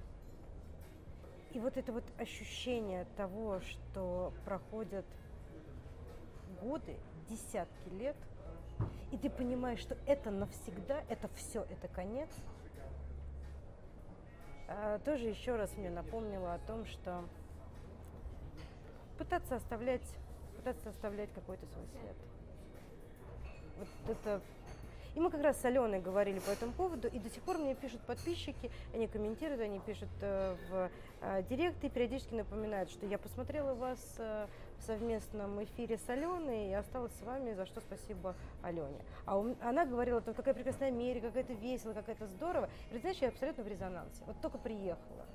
И 1.51 1.59
вот 1.59 1.77
это 1.77 1.91
вот 1.93 2.03
ощущение 2.17 3.05
того, 3.15 3.61
что 3.61 4.33
проходят 4.43 5.05
годы, 6.61 6.97
десятки 7.29 7.89
лет– 7.89 8.17
и 9.11 9.17
ты 9.17 9.29
понимаешь, 9.29 9.79
что 9.79 9.97
это 10.07 10.31
навсегда, 10.31 11.03
это 11.07 11.29
все, 11.35 11.65
это 11.69 11.87
конец, 11.87 12.29
а, 14.67 14.99
тоже 14.99 15.27
еще 15.29 15.55
раз 15.55 15.71
мне 15.77 15.89
напомнило 15.89 16.53
о 16.53 16.59
том, 16.59 16.85
что 16.85 17.23
пытаться 19.17 19.55
оставлять, 19.55 20.07
пытаться 20.57 20.89
оставлять 20.89 21.29
какой-то 21.33 21.65
свой 21.67 21.85
след. 21.87 22.15
Вот 23.77 24.17
это 24.17 24.41
и 25.15 25.19
мы 25.19 25.31
как 25.31 25.41
раз 25.41 25.61
с 25.61 25.65
Аленой 25.65 26.01
говорили 26.01 26.39
по 26.39 26.49
этому 26.49 26.73
поводу, 26.73 27.07
и 27.07 27.19
до 27.19 27.29
сих 27.29 27.41
пор 27.43 27.57
мне 27.57 27.73
пишут 27.73 28.01
подписчики, 28.01 28.69
они 28.93 29.07
комментируют, 29.07 29.61
они 29.61 29.79
пишут 29.79 30.09
э, 30.19 30.55
в 30.69 30.89
э, 31.21 31.43
директ 31.49 31.81
и 31.85 31.89
периодически 31.89 32.33
напоминают, 32.33 32.89
что 32.91 33.05
я 33.05 33.17
посмотрела 33.17 33.73
вас 33.73 33.99
э, 34.17 34.47
в 34.79 34.83
совместном 34.83 35.63
эфире 35.63 35.97
с 35.97 36.09
Аленой 36.09 36.69
и 36.69 36.73
осталась 36.73 37.13
с 37.13 37.21
вами, 37.21 37.53
за 37.53 37.65
что 37.65 37.79
спасибо 37.79 38.35
Алене. 38.61 38.99
А 39.25 39.41
она 39.61 39.85
говорила, 39.85 40.19
там, 40.19 40.33
какая 40.33 40.53
прекрасная 40.53 40.89
Америка, 40.89 41.27
какая-то 41.27 41.53
весело, 41.53 41.93
какая-то 41.93 42.27
здорово. 42.27 42.69
И, 42.91 42.97
знаешь, 42.97 43.17
я 43.19 43.29
абсолютно 43.29 43.63
в 43.63 43.67
резонансе. 43.69 44.21
Вот 44.25 44.35
только 44.41 44.57
приехала 44.57 45.25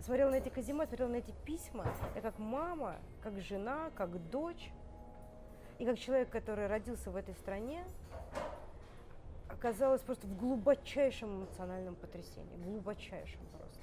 смотрела 0.00 0.30
на 0.30 0.36
эти 0.36 0.48
казима, 0.48 0.86
смотрела 0.86 1.08
на 1.08 1.16
эти 1.16 1.32
письма, 1.44 1.86
я 2.14 2.20
как 2.20 2.38
мама, 2.38 2.96
как 3.22 3.40
жена, 3.40 3.90
как 3.94 4.10
дочь, 4.30 4.70
и 5.78 5.84
как 5.84 5.98
человек, 5.98 6.30
который 6.30 6.66
родился 6.66 7.10
в 7.10 7.16
этой 7.16 7.34
стране, 7.34 7.84
оказалась 9.48 10.00
просто 10.02 10.26
в 10.26 10.36
глубочайшем 10.36 11.40
эмоциональном 11.40 11.94
потрясении, 11.94 12.56
глубочайшем 12.56 13.40
просто. 13.56 13.78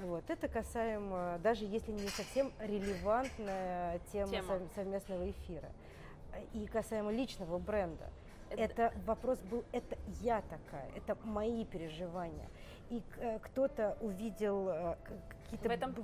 Вот, 0.00 0.30
это 0.30 0.46
касаемо, 0.46 1.40
даже 1.42 1.64
если 1.64 1.90
не 1.90 2.08
совсем 2.08 2.52
релевантная 2.60 4.00
тема, 4.12 4.30
тема. 4.30 4.60
совместного 4.76 5.28
эфира. 5.28 5.70
И 6.52 6.66
касаемо 6.66 7.10
личного 7.10 7.58
бренда. 7.58 8.08
Это... 8.50 8.62
это 8.62 8.94
вопрос 9.06 9.40
был, 9.40 9.64
это 9.72 9.98
я 10.22 10.40
такая, 10.42 10.88
это 10.94 11.16
мои 11.24 11.64
переживания. 11.64 12.48
И 12.90 13.02
э, 13.18 13.38
кто-то 13.40 13.96
увидел 14.00 14.68
э, 14.68 14.96
какие-то... 15.44 15.68
В 15.68 15.72
этом 15.72 15.94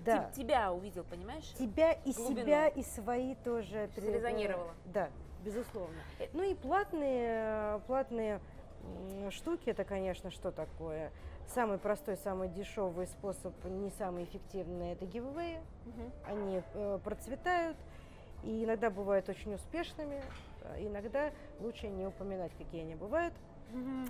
да. 0.00 0.30
тебя 0.34 0.72
увидел, 0.72 1.04
понимаешь? 1.04 1.52
Тебя 1.58 1.92
и 1.92 2.12
Глубину. 2.12 2.40
себя, 2.42 2.68
и 2.68 2.82
свои 2.82 3.34
тоже. 3.36 3.88
Срезонировало. 3.94 4.74
Да 4.86 5.10
безусловно. 5.44 5.96
Ну 6.32 6.42
и 6.42 6.54
платные, 6.54 7.80
платные 7.86 8.40
штуки, 9.30 9.70
это, 9.70 9.84
конечно, 9.84 10.30
что 10.30 10.50
такое? 10.50 11.10
Самый 11.48 11.78
простой, 11.78 12.16
самый 12.18 12.48
дешевый 12.48 13.06
способ, 13.06 13.52
не 13.64 13.90
самый 13.90 14.24
эффективный, 14.24 14.92
это 14.92 15.06
гивэи. 15.06 15.60
Мгм. 15.86 16.12
Они 16.26 16.62
э, 16.74 16.98
процветают 17.02 17.76
и 18.44 18.64
иногда 18.64 18.90
бывают 18.90 19.28
очень 19.28 19.54
успешными, 19.54 20.22
э, 20.62 20.86
иногда 20.86 21.30
лучше 21.60 21.88
не 21.88 22.06
упоминать, 22.06 22.52
какие 22.58 22.82
они 22.82 22.94
бывают. 22.94 23.32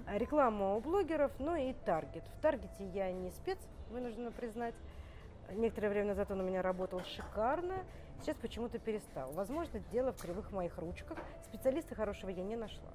А 0.06 0.18
Реклама 0.18 0.74
у 0.74 0.80
блогеров, 0.80 1.32
ну 1.38 1.56
и 1.56 1.72
таргет. 1.84 2.24
В 2.36 2.40
таргете 2.40 2.86
я 2.94 3.12
не 3.12 3.30
спец, 3.30 3.58
вынуждена 3.90 4.30
признать. 4.30 4.74
Некоторое 5.52 5.88
время 5.88 6.08
назад 6.08 6.30
он 6.30 6.40
у 6.40 6.44
меня 6.44 6.62
работал 6.62 7.00
шикарно, 7.04 7.82
сейчас 8.20 8.36
почему-то 8.36 8.78
перестал. 8.78 9.32
Возможно, 9.32 9.80
дело 9.90 10.12
в 10.12 10.20
кривых 10.20 10.52
моих 10.52 10.76
ручках. 10.78 11.18
Специалиста 11.44 11.94
хорошего 11.94 12.30
я 12.30 12.44
не 12.44 12.56
нашла. 12.56 12.90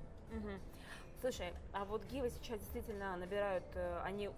Слушай, 1.21 1.53
а 1.71 1.85
вот 1.85 2.03
гивы 2.05 2.29
сейчас 2.29 2.59
действительно 2.59 3.15
набирают, 3.15 3.63
э, 3.75 4.01
они 4.03 4.29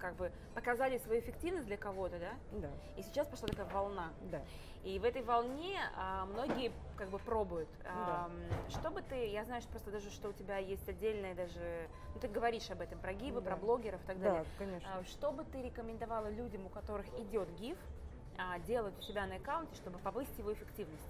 как 0.00 0.14
бы 0.16 0.30
показали 0.54 0.98
свою 0.98 1.20
эффективность 1.20 1.66
для 1.66 1.76
кого-то, 1.76 2.18
да? 2.18 2.32
Да, 2.52 2.70
И 2.96 3.02
сейчас 3.02 3.26
пошла 3.26 3.48
такая 3.48 3.66
волна. 3.66 4.12
да. 4.30 4.42
И 4.84 4.98
в 4.98 5.04
этой 5.04 5.22
волне 5.22 5.78
а, 5.96 6.26
многие 6.26 6.70
как 6.98 7.08
бы 7.08 7.18
пробуют. 7.18 7.70
Да. 7.84 8.28
Что 8.68 8.90
бы 8.90 9.00
ты, 9.00 9.28
я 9.30 9.44
знаю, 9.44 9.62
что 9.62 9.70
просто 9.70 9.90
даже, 9.90 10.10
что 10.10 10.28
у 10.28 10.32
тебя 10.34 10.58
есть 10.58 10.86
отдельная 10.86 11.34
даже, 11.34 11.88
ну 12.12 12.20
ты 12.20 12.28
говоришь 12.28 12.70
об 12.70 12.82
этом, 12.82 12.98
про 12.98 13.14
гивы, 13.14 13.40
Да. 13.40 13.52
про 13.52 13.56
блогеров 13.56 14.02
и 14.02 14.06
так 14.06 14.18
Да, 14.20 14.24
далее. 14.28 14.44
конечно. 14.58 14.90
А, 14.98 15.04
Что 15.04 15.32
бы 15.32 15.44
ты 15.44 15.62
рекомендовала 15.62 16.28
людям, 16.28 16.66
у 16.66 16.68
которых 16.68 17.06
идет 17.18 17.48
гиф, 17.58 17.78
а, 18.36 18.58
делать 18.58 18.94
у 18.98 19.00
себя 19.00 19.26
на 19.26 19.36
аккаунте, 19.36 19.74
чтобы 19.76 19.98
повысить 20.00 20.36
его 20.38 20.52
эффективность? 20.52 21.02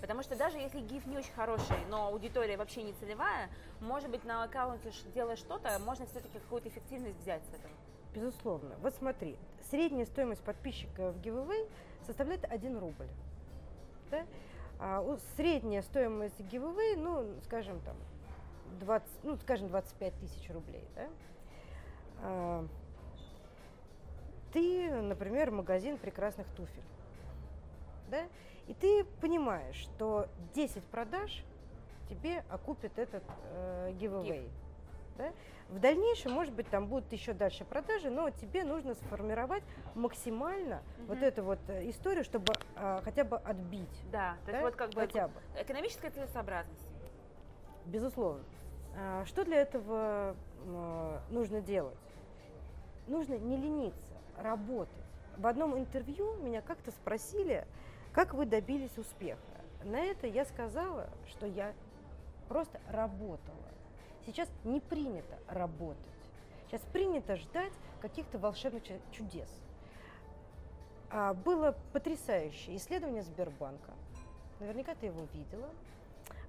Потому 0.00 0.22
что 0.22 0.36
даже 0.36 0.58
если 0.58 0.78
гиф 0.78 1.04
не 1.06 1.18
очень 1.18 1.32
хороший, 1.32 1.76
но 1.90 2.06
аудитория 2.06 2.56
вообще 2.56 2.84
не 2.84 2.92
целевая, 2.92 3.48
может 3.80 4.08
быть, 4.10 4.22
на 4.24 4.44
аккаунте 4.44 4.92
делая 5.12 5.34
что-то, 5.34 5.76
можно 5.80 6.06
все-таки 6.06 6.38
какую-то 6.38 6.68
эффективность 6.68 7.18
взять 7.18 7.42
с 7.46 7.48
этого. 7.48 7.72
Безусловно. 8.14 8.74
Вот 8.80 8.94
смотри, 8.94 9.36
средняя 9.70 10.06
стоимость 10.06 10.42
подписчика 10.42 11.12
в 11.12 11.20
giveaway 11.20 11.68
составляет 12.06 12.44
1 12.44 12.78
рубль. 12.78 13.08
Да? 14.10 14.24
А 14.78 15.18
средняя 15.36 15.82
стоимость 15.82 16.40
giveaway, 16.40 16.96
ну, 16.96 17.26
скажем, 17.44 17.80
там, 17.80 17.96
20, 18.80 19.08
ну, 19.24 19.36
скажем, 19.36 19.68
25 19.68 20.14
тысяч 20.20 20.50
рублей. 20.50 20.84
Да? 20.94 21.08
А, 22.22 22.66
ты, 24.52 24.90
например, 25.02 25.50
магазин 25.50 25.98
прекрасных 25.98 26.46
туфель. 26.50 26.82
Да? 28.10 28.26
И 28.66 28.74
ты 28.74 29.04
понимаешь, 29.20 29.76
что 29.76 30.28
10 30.54 30.82
продаж 30.84 31.44
тебе 32.08 32.44
окупит 32.48 32.98
этот 32.98 33.22
э, 33.50 33.92
giveaway. 33.98 34.48
Да? 35.18 35.32
В 35.68 35.78
дальнейшем, 35.80 36.32
может 36.32 36.54
быть, 36.54 36.66
там 36.68 36.86
будут 36.86 37.12
еще 37.12 37.34
дальше 37.34 37.64
продажи, 37.64 38.08
но 38.08 38.30
тебе 38.30 38.64
нужно 38.64 38.94
сформировать 38.94 39.62
максимально 39.94 40.80
вот 41.06 41.16
Мгм. 41.18 41.24
эту 41.24 41.42
вот 41.44 41.58
э, 41.68 41.90
историю, 41.90 42.24
чтобы 42.24 42.54
а, 42.76 43.02
хотя 43.04 43.24
бы 43.24 43.36
отбить. 43.36 44.02
Да, 44.10 44.36
то 44.46 44.50
есть 44.52 44.60
да, 44.60 44.66
вот 44.66 44.76
как 44.76 44.90
бы 44.90 45.00
хотя 45.02 45.28
бы. 45.28 45.34
экономическая 45.60 46.10
целесообразность. 46.10 46.88
Безусловно. 47.84 48.42
А, 48.96 49.24
Что 49.26 49.44
для 49.44 49.58
этого 49.58 50.34
м, 50.64 51.20
нужно 51.30 51.60
делать? 51.60 51.98
Нужно 53.06 53.34
не 53.34 53.56
лениться, 53.56 54.14
работать. 54.38 54.94
В 55.36 55.46
одном 55.46 55.78
интервью 55.78 56.34
меня 56.36 56.62
как-то 56.62 56.90
спросили, 56.92 57.66
как 58.12 58.32
вы 58.34 58.46
добились 58.46 58.96
успеха. 58.96 59.38
На 59.84 60.00
это 60.00 60.26
я 60.26 60.44
сказала, 60.44 61.08
что 61.28 61.46
я 61.46 61.74
просто 62.48 62.80
работала. 62.90 63.56
Сейчас 64.28 64.46
не 64.62 64.78
принято 64.78 65.38
работать. 65.48 65.96
Сейчас 66.66 66.82
принято 66.92 67.36
ждать 67.36 67.72
каких-то 68.02 68.38
волшебных 68.38 68.84
чу- 68.84 69.00
чудес. 69.10 69.48
А, 71.08 71.32
Было 71.32 71.74
потрясающее 71.94 72.76
исследование 72.76 73.22
Сбербанка. 73.22 73.92
Наверняка 74.60 74.94
ты 74.96 75.06
его 75.06 75.22
видела. 75.32 75.70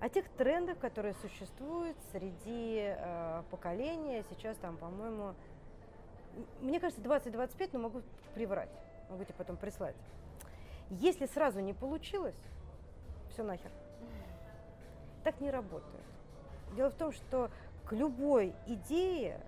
О 0.01 0.09
тех 0.09 0.27
трендах, 0.31 0.77
которые 0.79 1.13
существуют 1.21 1.95
среди 2.11 2.93
э, 2.97 3.43
поколения. 3.49 4.25
Сейчас 4.29 4.57
там, 4.57 4.75
по-моему, 4.75 5.33
мне 6.59 6.81
кажется, 6.81 7.01
20-25, 7.01 7.69
но 7.71 7.79
могу 7.79 8.01
приврать. 8.33 8.69
Могу 9.09 9.23
тебе 9.23 9.35
потом 9.37 9.55
прислать. 9.55 9.95
Если 10.89 11.27
сразу 11.27 11.61
не 11.61 11.73
получилось, 11.73 12.35
все 13.31 13.41
нахер. 13.43 13.71
Так 15.23 15.39
не 15.39 15.49
работает. 15.49 16.03
Дело 16.75 16.91
в 16.91 16.95
том, 16.95 17.11
что 17.11 17.49
к 17.89 17.93
любой 17.93 18.53
идее, 18.67 19.41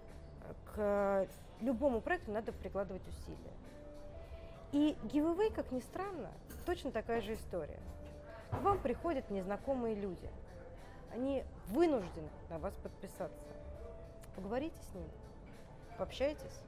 к 0.73 1.27
любому 1.59 2.01
проекту 2.01 2.31
надо 2.31 2.51
прикладывать 2.51 3.07
усилия. 3.07 3.53
И 4.71 4.97
giveaway, 5.03 5.53
как 5.53 5.71
ни 5.71 5.79
странно, 5.79 6.31
точно 6.65 6.91
такая 6.91 7.21
же 7.21 7.35
история. 7.35 7.77
К 8.49 8.59
вам 8.61 8.79
приходят 8.79 9.29
незнакомые 9.29 9.93
люди. 9.93 10.27
Они 11.13 11.43
вынуждены 11.67 12.29
на 12.49 12.57
вас 12.57 12.73
подписаться. 12.81 13.53
Поговорите 14.35 14.75
с 14.91 14.95
ними, 14.95 15.11
пообщайтесь. 15.99 16.61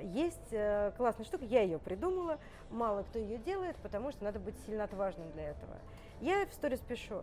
Есть 0.00 0.52
э, 0.52 0.92
классная 0.96 1.26
штука, 1.26 1.44
я 1.44 1.60
ее 1.60 1.78
придумала, 1.78 2.38
мало 2.70 3.02
кто 3.02 3.18
ее 3.18 3.36
делает, 3.36 3.76
потому 3.76 4.12
что 4.12 4.24
надо 4.24 4.38
быть 4.38 4.56
сильно 4.64 4.84
отважным 4.84 5.30
для 5.32 5.50
этого. 5.50 5.76
Я 6.20 6.46
в 6.46 6.54
сторис 6.54 6.80
пишу, 6.80 7.22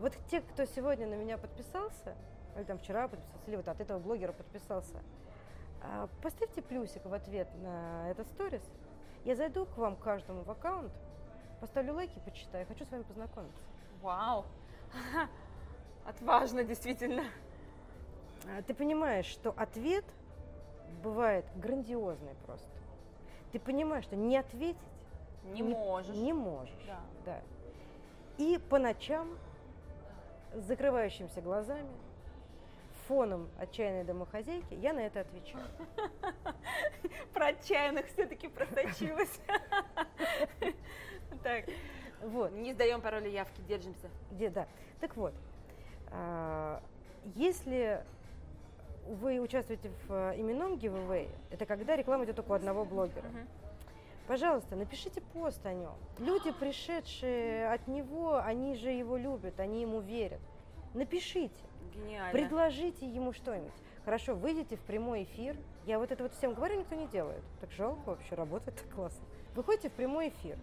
вот 0.00 0.12
те, 0.28 0.40
кто 0.40 0.64
сегодня 0.64 1.06
на 1.06 1.14
меня 1.14 1.38
подписался, 1.38 2.16
или 2.56 2.64
там 2.64 2.78
вчера 2.78 3.08
подписался, 3.08 3.48
или 3.48 3.56
вот 3.56 3.68
от 3.68 3.80
этого 3.80 3.98
блогера 3.98 4.32
подписался, 4.32 4.98
а, 5.82 6.08
поставьте 6.22 6.62
плюсик 6.62 7.04
в 7.04 7.12
ответ 7.14 7.48
на 7.62 8.10
этот 8.10 8.26
сторис. 8.28 8.62
Я 9.24 9.36
зайду 9.36 9.66
к 9.66 9.76
вам 9.76 9.96
каждому 9.96 10.42
в 10.42 10.50
аккаунт, 10.50 10.92
поставлю 11.60 11.94
лайки, 11.94 12.18
почитаю, 12.24 12.66
хочу 12.66 12.84
с 12.84 12.90
вами 12.90 13.02
познакомиться. 13.02 13.62
Вау! 14.02 14.44
Отважно, 16.06 16.64
действительно. 16.64 17.24
А, 18.46 18.62
Ты 18.62 18.74
понимаешь, 18.74 19.26
что 19.26 19.54
ответ 19.56 20.04
бывает 21.02 21.44
грандиозный 21.56 22.34
просто. 22.46 22.68
Ты 23.52 23.58
понимаешь, 23.58 24.04
что 24.04 24.16
не 24.16 24.36
ответить 24.36 24.78
Не 25.44 25.62
можешь. 25.62 26.16
Не 26.16 26.32
можешь. 26.32 26.86
Да. 26.86 27.00
Да. 27.24 27.40
И 28.38 28.58
по 28.58 28.78
ночам 28.78 29.36
с 30.54 30.62
закрывающимися 30.62 31.40
глазами, 31.40 31.90
фоном 33.10 33.48
отчаянной 33.58 34.04
домохозяйки, 34.04 34.74
я 34.74 34.92
на 34.92 35.00
это 35.00 35.22
отвечаю. 35.22 35.64
Про 37.34 37.46
отчаянных 37.48 38.06
все-таки 38.06 38.46
просочилась. 38.46 39.40
Так, 41.42 41.64
Вот. 42.22 42.52
не 42.52 42.74
сдаем 42.74 43.00
пароли 43.00 43.30
явки, 43.30 43.62
держимся. 43.62 44.10
Где, 44.30 44.50
да. 44.50 44.68
Так 45.00 45.16
вот, 45.16 45.32
а, 46.12 46.82
если 47.34 48.04
вы 49.06 49.40
участвуете 49.40 49.90
в 50.06 50.12
э, 50.12 50.38
именном 50.38 50.74
giveaway, 50.74 51.30
это 51.50 51.64
когда 51.64 51.96
реклама 51.96 52.26
идет 52.26 52.36
только 52.36 52.50
у 52.50 52.54
одного 52.54 52.84
блогера. 52.84 53.26
Пожалуйста, 54.26 54.76
напишите 54.76 55.22
пост 55.32 55.64
о 55.64 55.72
нем. 55.72 55.94
Люди, 56.18 56.52
пришедшие 56.52 57.72
от 57.72 57.88
него, 57.88 58.36
они 58.36 58.74
же 58.76 58.90
его 58.90 59.16
любят, 59.16 59.58
они 59.58 59.80
ему 59.80 60.00
верят. 60.00 60.40
Напишите, 60.92 61.64
Гениально. 61.94 62.32
предложите 62.32 63.06
ему 63.06 63.32
что-нибудь. 63.32 63.72
Хорошо, 64.04 64.34
выйдите 64.34 64.76
в 64.76 64.80
прямой 64.80 65.24
эфир. 65.24 65.56
Я 65.86 65.98
вот 65.98 66.10
это 66.10 66.22
вот 66.22 66.32
всем 66.34 66.54
говорю, 66.54 66.78
никто 66.78 66.94
не 66.94 67.06
делает. 67.06 67.42
Так 67.60 67.70
жалко 67.72 68.00
вообще, 68.10 68.34
работает 68.34 68.76
так 68.80 68.90
классно. 68.94 69.24
Выходите 69.54 69.88
в 69.88 69.92
прямой 69.92 70.28
эфир 70.28 70.56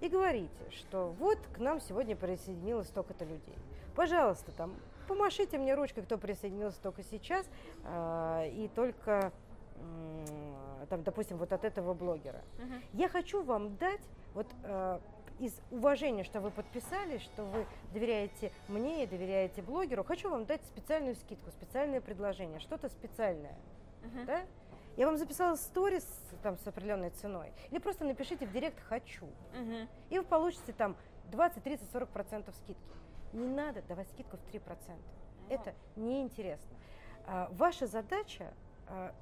и 0.00 0.08
говорите, 0.08 0.70
что 0.70 1.14
вот 1.18 1.38
к 1.54 1.58
нам 1.58 1.80
сегодня 1.80 2.16
присоединилось 2.16 2.88
столько-то 2.88 3.24
людей. 3.24 3.54
Пожалуйста, 3.94 4.52
там, 4.52 4.74
помашите 5.08 5.58
мне 5.58 5.74
ручкой, 5.74 6.02
кто 6.02 6.18
присоединился 6.18 6.80
только 6.82 7.02
сейчас, 7.02 7.46
а, 7.84 8.44
и 8.46 8.68
только, 8.68 9.32
м, 9.76 10.24
там, 10.88 11.02
допустим, 11.02 11.38
вот 11.38 11.52
от 11.52 11.64
этого 11.64 11.94
блогера. 11.94 12.42
Мгм. 12.58 12.82
Я 12.92 13.08
хочу 13.08 13.42
вам 13.42 13.76
дать, 13.76 14.02
вот 14.34 14.46
э, 14.64 14.98
из 15.38 15.54
уважения, 15.70 16.24
что 16.24 16.40
вы 16.40 16.50
подписались, 16.50 17.22
что 17.22 17.44
вы 17.44 17.66
доверяете 17.92 18.52
мне 18.68 19.04
и 19.04 19.06
доверяете 19.06 19.62
блогеру, 19.62 20.04
хочу 20.04 20.30
вам 20.30 20.46
дать 20.46 20.62
специальную 20.64 21.14
скидку, 21.16 21.50
специальное 21.50 22.00
предложение, 22.00 22.60
что-то 22.60 22.88
специальное. 22.88 23.56
Мгм. 24.02 24.26
Да? 24.26 24.42
Я 24.96 25.06
вам 25.06 25.18
записала 25.18 25.56
сторис 25.56 26.06
там, 26.42 26.56
с 26.56 26.66
определенной 26.66 27.10
ценой. 27.10 27.52
Или 27.70 27.78
просто 27.78 28.04
напишите 28.04 28.46
в 28.46 28.52
директ 28.52 28.80
«хочу». 28.80 29.26
Мгм. 29.54 29.88
И 30.08 30.18
вы 30.18 30.24
получите 30.24 30.72
там 30.72 30.96
20, 31.30 31.62
30, 31.62 31.90
40 31.90 32.08
процентов 32.08 32.54
скидки. 32.56 32.96
Не 33.32 33.46
надо 33.46 33.82
давать 33.82 34.08
скидку 34.08 34.38
в 34.38 34.40
3 34.50 34.58
процента. 34.58 35.04
Это 35.50 35.74
неинтересно. 35.96 36.76
А, 37.26 37.48
Ваша 37.52 37.86
задача, 37.86 38.54
а, 38.88 39.12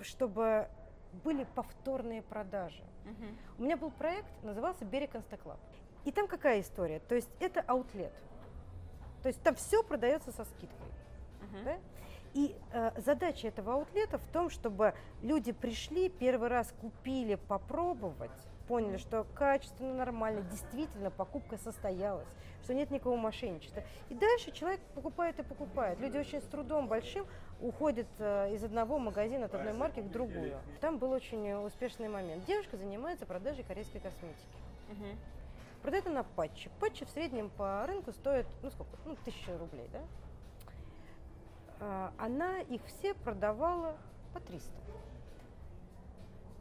чтобы 0.00 0.68
были 1.24 1.44
повторные 1.54 2.22
продажи. 2.22 2.84
У 3.58 3.62
меня 3.62 3.76
был 3.76 3.90
проект, 3.90 4.28
назывался 4.42 4.84
«Берек 4.84 5.16
Instaclub». 5.16 5.58
И 6.04 6.12
там 6.12 6.26
какая 6.26 6.60
история? 6.60 7.00
То 7.00 7.14
есть 7.14 7.28
это 7.40 7.60
аутлет. 7.60 8.12
То 9.22 9.28
есть 9.28 9.42
там 9.42 9.54
все 9.56 9.82
продается 9.82 10.32
со 10.32 10.44
скидкой. 10.44 10.86
Мгм. 11.42 11.64
Да? 11.64 11.78
И 12.34 12.54
э, 12.72 12.92
задача 13.00 13.48
этого 13.48 13.74
аутлета 13.74 14.18
в 14.18 14.26
том, 14.32 14.50
чтобы 14.50 14.94
люди 15.22 15.52
пришли, 15.52 16.08
первый 16.08 16.48
раз 16.48 16.72
купили, 16.80 17.34
попробовать, 17.34 18.30
поняли, 18.68 18.98
что 18.98 19.26
качественно, 19.34 19.94
нормально, 19.94 20.42
действительно 20.42 21.10
покупка 21.10 21.56
состоялась, 21.56 22.28
что 22.62 22.74
нет 22.74 22.90
никакого 22.90 23.16
мошенничества. 23.16 23.82
И 24.08 24.14
дальше 24.14 24.52
человек 24.52 24.80
покупает 24.94 25.38
и 25.40 25.42
покупает. 25.42 25.98
Люди 26.00 26.18
очень 26.18 26.40
с 26.40 26.44
трудом 26.44 26.86
большим 26.86 27.26
уходят 27.60 28.08
э, 28.18 28.54
из 28.54 28.62
одного 28.64 28.98
магазина, 28.98 29.46
от 29.46 29.54
одной 29.54 29.72
марки 29.72 30.00
к 30.00 30.10
другую. 30.10 30.58
Там 30.80 30.98
был 30.98 31.10
очень 31.10 31.52
успешный 31.52 32.08
момент. 32.08 32.44
Девушка 32.44 32.76
занимается 32.76 33.26
продажей 33.26 33.64
корейской 33.64 33.98
косметики. 33.98 34.58
Угу. 34.90 35.06
Продает 35.82 36.06
она 36.06 36.22
патчи. 36.22 36.70
Патчи 36.80 37.04
в 37.04 37.10
среднем 37.10 37.50
по 37.50 37.86
рынку 37.86 38.12
стоят, 38.12 38.46
ну 38.62 38.70
сколько, 38.70 38.90
ну 39.04 39.16
тысяча 39.24 39.56
рублей, 39.58 39.88
да? 39.92 40.02
А, 41.80 42.12
она 42.18 42.60
их 42.60 42.84
все 42.86 43.14
продавала 43.14 43.96
по 44.32 44.40
300. 44.40 44.70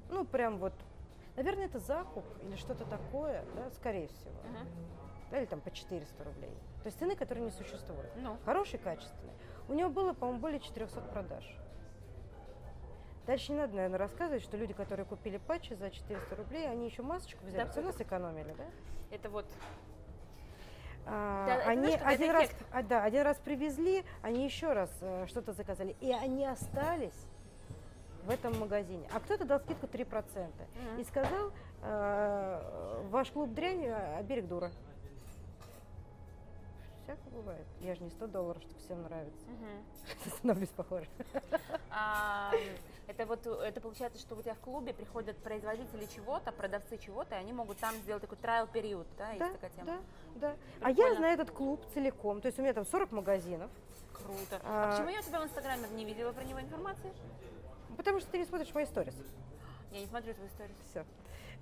Ну, 0.10 0.24
прям 0.26 0.58
вот, 0.60 0.74
наверное, 1.36 1.66
это 1.66 1.80
закуп 1.80 2.24
или 2.44 2.56
что-то 2.56 2.86
такое, 2.86 3.44
да, 3.56 3.70
скорее 3.72 4.08
всего. 4.08 4.32
Uh-huh. 4.32 4.68
Да, 5.32 5.40
или 5.40 5.46
там 5.46 5.60
по 5.60 5.72
400 5.72 6.24
рублей. 6.24 6.54
То 6.84 6.88
есть 6.88 7.00
цены, 7.00 7.16
которые 7.16 7.44
не 7.44 7.52
существуют. 7.52 8.10
Ну. 8.16 8.38
Хороший, 8.46 8.80
качественный. 8.80 9.34
У 9.70 9.74
него 9.74 9.90
было, 9.90 10.14
по-моему, 10.14 10.40
более 10.40 10.60
400 10.60 11.02
продаж. 11.02 11.44
Дальше 13.26 13.52
не 13.52 13.58
надо, 13.58 13.76
наверное, 13.76 14.00
рассказывать, 14.00 14.42
что 14.42 14.56
люди, 14.56 14.74
которые 14.74 15.06
купили 15.06 15.38
патчи 15.38 15.74
за 15.74 15.90
400 15.90 16.36
рублей, 16.36 16.70
они 16.70 16.86
еще 16.86 17.02
масочку 17.02 17.46
взяли, 17.46 17.66
да, 17.66 17.70
все 17.70 17.82
равно 17.82 17.98
сэкономили, 17.98 18.56
да? 18.58 18.66
Это 19.12 19.30
вот 19.30 19.46
а, 21.06 21.46
да, 21.46 21.70
они 21.70 21.88
знаешь, 21.88 22.02
один 22.04 22.32
раз, 22.32 22.50
а, 22.72 22.84
да, 22.84 23.04
один 23.04 23.22
раз 23.24 23.38
привезли, 23.38 24.04
они 24.22 24.46
еще 24.46 24.74
раз 24.74 24.90
э, 25.02 25.26
что-то 25.28 25.54
заказали, 25.54 25.96
и 26.02 26.12
они 26.12 26.46
остались 26.46 27.26
в 28.26 28.30
этом 28.30 28.60
магазине. 28.60 29.08
А 29.14 29.20
кто-то 29.20 29.46
дал 29.46 29.60
скидку 29.60 29.88
3% 29.88 30.06
mm-hmm. 30.08 31.02
и 31.02 31.04
сказал, 31.06 31.52
э, 31.82 33.02
ваш 33.10 33.32
клуб 33.32 33.54
дрянь, 33.54 33.86
а 33.88 34.22
берег 34.24 34.48
дура. 34.48 34.72
Всякое 37.08 37.30
бывает. 37.30 37.66
Я 37.80 37.96
же 37.96 38.04
не 38.04 38.10
100 38.10 38.28
долларов, 38.28 38.62
что 38.62 38.76
всем 38.80 39.02
нравится. 39.04 39.40
Угу. 39.46 40.30
Становлюсь 40.38 40.70
похожа. 40.70 41.08
А, 41.90 42.52
это 43.08 43.26
вот 43.26 43.48
это 43.48 43.80
получается, 43.80 44.20
что 44.20 44.36
у 44.36 44.42
тебя 44.42 44.56
в 44.56 44.60
клубе 44.60 44.94
приходят 44.94 45.38
производители 45.38 46.06
чего-то, 46.14 46.52
продавцы 46.52 46.98
чего-то, 46.98 47.36
и 47.36 47.38
они 47.38 47.54
могут 47.54 47.78
там 47.78 47.96
сделать 47.96 48.22
такой 48.22 48.38
трайл 48.38 48.68
период, 48.68 49.08
да, 49.18 49.30
есть 49.30 49.40
да, 49.40 49.52
такая 49.54 49.70
тема. 49.70 49.86
Да, 49.86 50.00
да. 50.36 50.56
А 50.82 50.92
я 50.92 51.16
знаю 51.16 51.36
этот 51.36 51.52
клуб 51.52 51.82
целиком. 51.94 52.42
То 52.42 52.48
есть 52.48 52.60
у 52.60 52.62
меня 52.62 52.74
там 52.74 52.86
40 52.86 53.14
магазинов. 53.14 53.72
Круто. 54.12 54.60
А, 54.66 54.90
а 54.90 54.92
почему 54.92 55.10
я 55.10 55.20
у 55.22 55.24
тебя 55.24 55.40
в 55.40 55.46
Инстаграме 55.46 55.88
не 55.96 56.04
видела 56.04 56.34
про 56.34 56.44
него 56.44 56.60
информации? 56.60 57.14
Потому 57.96 58.20
что 58.20 58.30
ты 58.32 58.40
не 58.40 58.46
смотришь 58.46 58.74
мои 58.74 58.86
сторис. 58.86 59.16
Я 59.94 60.02
не 60.02 60.08
смотрю 60.08 60.34
твои 60.34 60.50
сторис. 60.50 60.76
Все. 60.90 61.06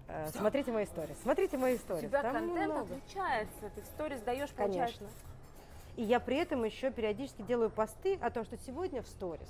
Uh, 0.07 0.37
смотрите 0.37 0.71
мои 0.71 0.85
истории. 0.85 1.15
Смотрите 1.21 1.57
мои 1.57 1.75
истории. 1.77 2.05
У 2.05 2.09
тебя 2.09 2.21
Там 2.21 2.33
контент 2.33 2.73
много. 2.73 2.95
отличается. 2.95 3.69
Ты 3.73 3.81
в 3.81 3.85
сторис 3.85 4.21
даешь, 4.21 4.49
Конечно. 4.55 5.07
И 5.95 6.03
я 6.03 6.19
при 6.19 6.37
этом 6.37 6.63
еще 6.63 6.91
периодически 6.91 7.41
делаю 7.41 7.69
посты 7.69 8.15
о 8.21 8.29
том, 8.29 8.43
что 8.43 8.57
сегодня 8.57 9.01
в 9.01 9.07
сторис 9.07 9.49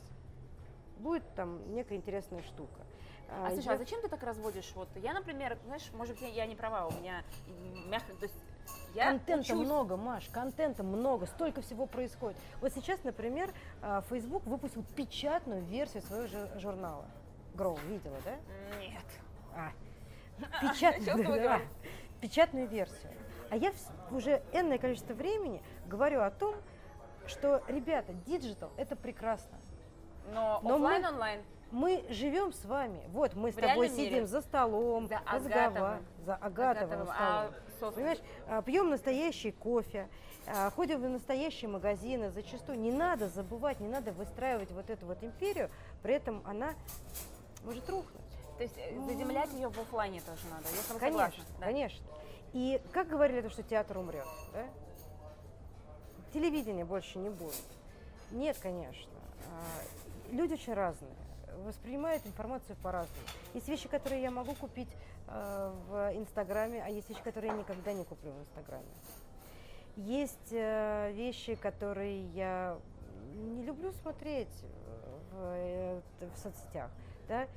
будет 0.98 1.24
там 1.36 1.74
некая 1.74 1.98
интересная 1.98 2.42
штука. 2.44 2.82
А, 3.30 3.48
а 3.48 3.52
слушай, 3.52 3.68
я... 3.68 3.74
а 3.74 3.78
зачем 3.78 4.02
ты 4.02 4.08
так 4.08 4.22
разводишь? 4.24 4.72
Вот 4.76 4.88
я, 4.96 5.14
например, 5.14 5.58
знаешь, 5.66 5.90
может 5.94 6.20
быть, 6.20 6.36
я 6.36 6.46
не 6.46 6.56
права, 6.56 6.88
у 6.88 6.92
меня 6.92 7.24
мягко, 7.88 8.14
то 8.14 8.24
есть 8.24 8.36
я 8.94 9.12
контента 9.12 9.54
учусь. 9.54 9.66
много, 9.66 9.98
Маш, 9.98 10.28
контента 10.30 10.84
много, 10.84 11.26
столько 11.26 11.62
всего 11.62 11.86
происходит. 11.86 12.38
Вот 12.62 12.72
сейчас, 12.74 13.04
например, 13.04 13.52
а, 13.82 14.02
Facebook 14.10 14.46
выпустил 14.46 14.84
печатную 14.96 15.64
версию 15.64 16.04
своего 16.04 16.60
журнала. 16.60 17.06
Grow, 17.56 17.78
видела, 17.88 18.18
да? 18.24 18.36
Нет. 18.80 19.04
А, 19.56 19.72
печатную, 20.62 21.42
да, 21.42 21.62
печатную 22.22 22.68
версию. 22.68 23.12
А 23.50 23.58
я 23.58 23.72
уже 24.12 24.42
энное 24.54 24.78
количество 24.78 25.14
времени 25.14 25.62
говорю 25.88 26.22
о 26.22 26.32
том, 26.32 26.56
что, 27.28 27.64
ребята, 27.68 28.14
digital– 28.26 28.70
это 28.78 28.96
прекрасно. 28.96 29.58
Но, 30.34 30.60
Но 30.64 30.76
офлайн, 30.76 31.06
онлайн? 31.06 31.42
Мы 31.72 32.06
живем 32.10 32.54
с 32.54 32.64
вами. 32.66 33.02
Вот 33.10 33.34
мы 33.34 33.52
с 33.52 33.56
в 33.56 33.60
тобой 33.60 33.90
сидим 33.90 34.14
мире? 34.14 34.28
за 34.28 34.42
столом, 34.42 35.08
за 35.08 35.22
разговариваем. 35.26 36.06
За 36.26 36.36
агатовым, 36.36 37.08
а 37.10 37.50
столом. 37.78 37.90
А, 37.90 37.92
Понимаешь, 37.92 38.20
пьем 38.66 38.90
настоящий 38.90 39.52
кофе, 39.52 40.08
а, 40.48 40.70
ходим 40.72 41.02
в 41.02 41.10
настоящие 41.10 41.70
магазины. 41.70 42.30
Зачастую 42.32 42.80
не 42.80 42.92
надо 42.92 43.28
забывать, 43.28 43.80
не 43.80 43.90
надо 43.90 44.12
выстраивать 44.14 44.72
вот 44.72 44.90
эту 44.90 45.06
вот 45.06 45.24
империю, 45.24 45.70
при 46.02 46.14
этом 46.14 46.42
она 46.46 46.74
может 47.64 47.88
рухнуть. 47.90 48.22
То 48.58 48.64
есть 48.64 48.76
э, 48.78 48.98
заземлять 49.08 49.52
ее 49.54 49.68
в 49.68 49.78
офлайне 49.78 50.22
тоже 50.22 50.42
надо. 50.50 50.64
Я 50.64 51.00
конечно, 51.00 51.00
согласна. 51.00 51.44
Да. 51.60 51.66
конечно. 51.66 52.06
И 52.56 52.82
как 52.94 53.10
говорили, 53.10 53.42
то, 53.42 53.50
что 53.50 53.64
театр 53.64 53.98
умрет, 53.98 54.26
да? 54.54 54.66
Телевидения 56.32 56.86
больше 56.86 57.20
не 57.20 57.30
будет. 57.30 57.66
Нет, 58.32 58.58
конечно. 58.62 59.12
А, 59.52 60.34
люди 60.34 60.54
очень 60.54 60.74
разные, 60.74 61.12
воспринимают 61.66 62.26
информацию 62.26 62.78
по-разному. 62.82 63.28
Есть 63.54 63.68
вещи, 63.68 63.90
которые 63.90 64.22
я 64.22 64.32
могу 64.32 64.54
купить 64.56 64.88
э, 65.28 65.74
в 65.90 66.14
Инстаграме, 66.16 66.82
а 66.82 66.88
есть 66.88 67.10
вещи, 67.10 67.22
которые 67.24 67.52
я 67.52 67.58
никогда 67.58 67.92
не 67.92 68.06
куплю 68.06 68.32
в 68.32 68.40
Инстаграме. 68.40 68.88
Есть 69.98 70.54
э, 70.54 71.12
вещи, 71.12 71.56
которые 71.56 72.26
я 72.30 72.80
не 73.34 73.64
люблю 73.64 73.92
смотреть 74.02 74.64
в, 75.34 75.40
э, 75.42 76.02
в 76.22 76.38
соцсетях, 76.38 76.90
да, 77.28 77.48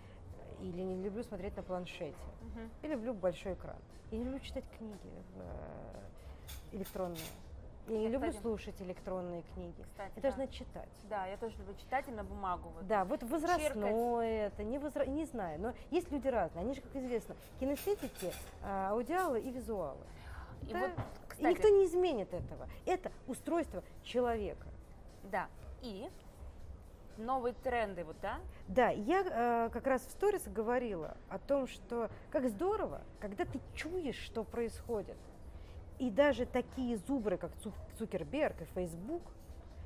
или 0.60 0.82
не 0.82 1.02
люблю 1.02 1.22
смотреть 1.22 1.56
на 1.56 1.62
планшете. 1.62 2.14
Uh-huh. 2.14 2.68
Я 2.82 2.88
люблю 2.90 3.14
большой 3.14 3.54
экран. 3.54 3.76
Я 4.10 4.18
не 4.18 4.24
люблю 4.24 4.40
читать 4.40 4.64
книги 4.76 4.96
в, 5.34 6.76
электронные. 6.76 7.20
Я 7.88 7.98
не 7.98 8.08
люблю 8.08 8.32
слушать 8.32 8.80
электронные 8.82 9.42
книги. 9.54 9.82
Кстати, 9.82 10.12
я 10.16 10.22
да. 10.22 10.28
должна 10.28 10.46
читать. 10.48 10.88
Да, 11.08 11.26
я 11.26 11.36
тоже 11.38 11.56
люблю 11.58 11.74
читать 11.74 12.06
и 12.08 12.10
на 12.10 12.22
бумагу. 12.22 12.68
Вот. 12.70 12.86
Да, 12.86 13.04
вот 13.04 13.22
возрастное 13.22 14.48
это, 14.48 14.62
не, 14.62 14.78
возра... 14.78 15.06
не 15.06 15.24
знаю, 15.24 15.58
но 15.60 15.74
есть 15.90 16.10
люди 16.10 16.28
разные. 16.28 16.62
Они 16.64 16.74
же, 16.74 16.82
как 16.82 16.94
известно, 16.96 17.34
кинестетики, 17.60 18.32
а, 18.62 18.90
аудиалы 18.90 19.40
и 19.40 19.50
визуалы. 19.50 20.04
И, 20.68 20.72
да? 20.72 20.80
вот, 20.80 20.90
кстати, 21.28 21.46
и 21.46 21.50
никто 21.50 21.68
не 21.68 21.86
изменит 21.86 22.32
этого. 22.34 22.68
Это 22.84 23.10
устройство 23.26 23.82
человека. 24.02 24.66
Да, 25.24 25.48
и 25.80 26.10
новые 27.18 27.54
тренды, 27.54 28.04
вот, 28.04 28.16
да? 28.22 28.40
Да, 28.68 28.90
я 28.90 29.22
э, 29.22 29.70
как 29.70 29.86
раз 29.86 30.02
в 30.02 30.10
сторис 30.10 30.42
говорила 30.46 31.16
о 31.28 31.38
том, 31.38 31.66
что 31.66 32.10
как 32.30 32.48
здорово, 32.48 33.02
когда 33.20 33.44
ты 33.44 33.60
чуешь, 33.74 34.16
что 34.16 34.44
происходит. 34.44 35.16
И 35.98 36.10
даже 36.10 36.46
такие 36.46 36.96
зубры, 36.96 37.36
как 37.36 37.50
Цукерберг 37.98 38.62
и 38.62 38.64
Фейсбук, 38.66 39.22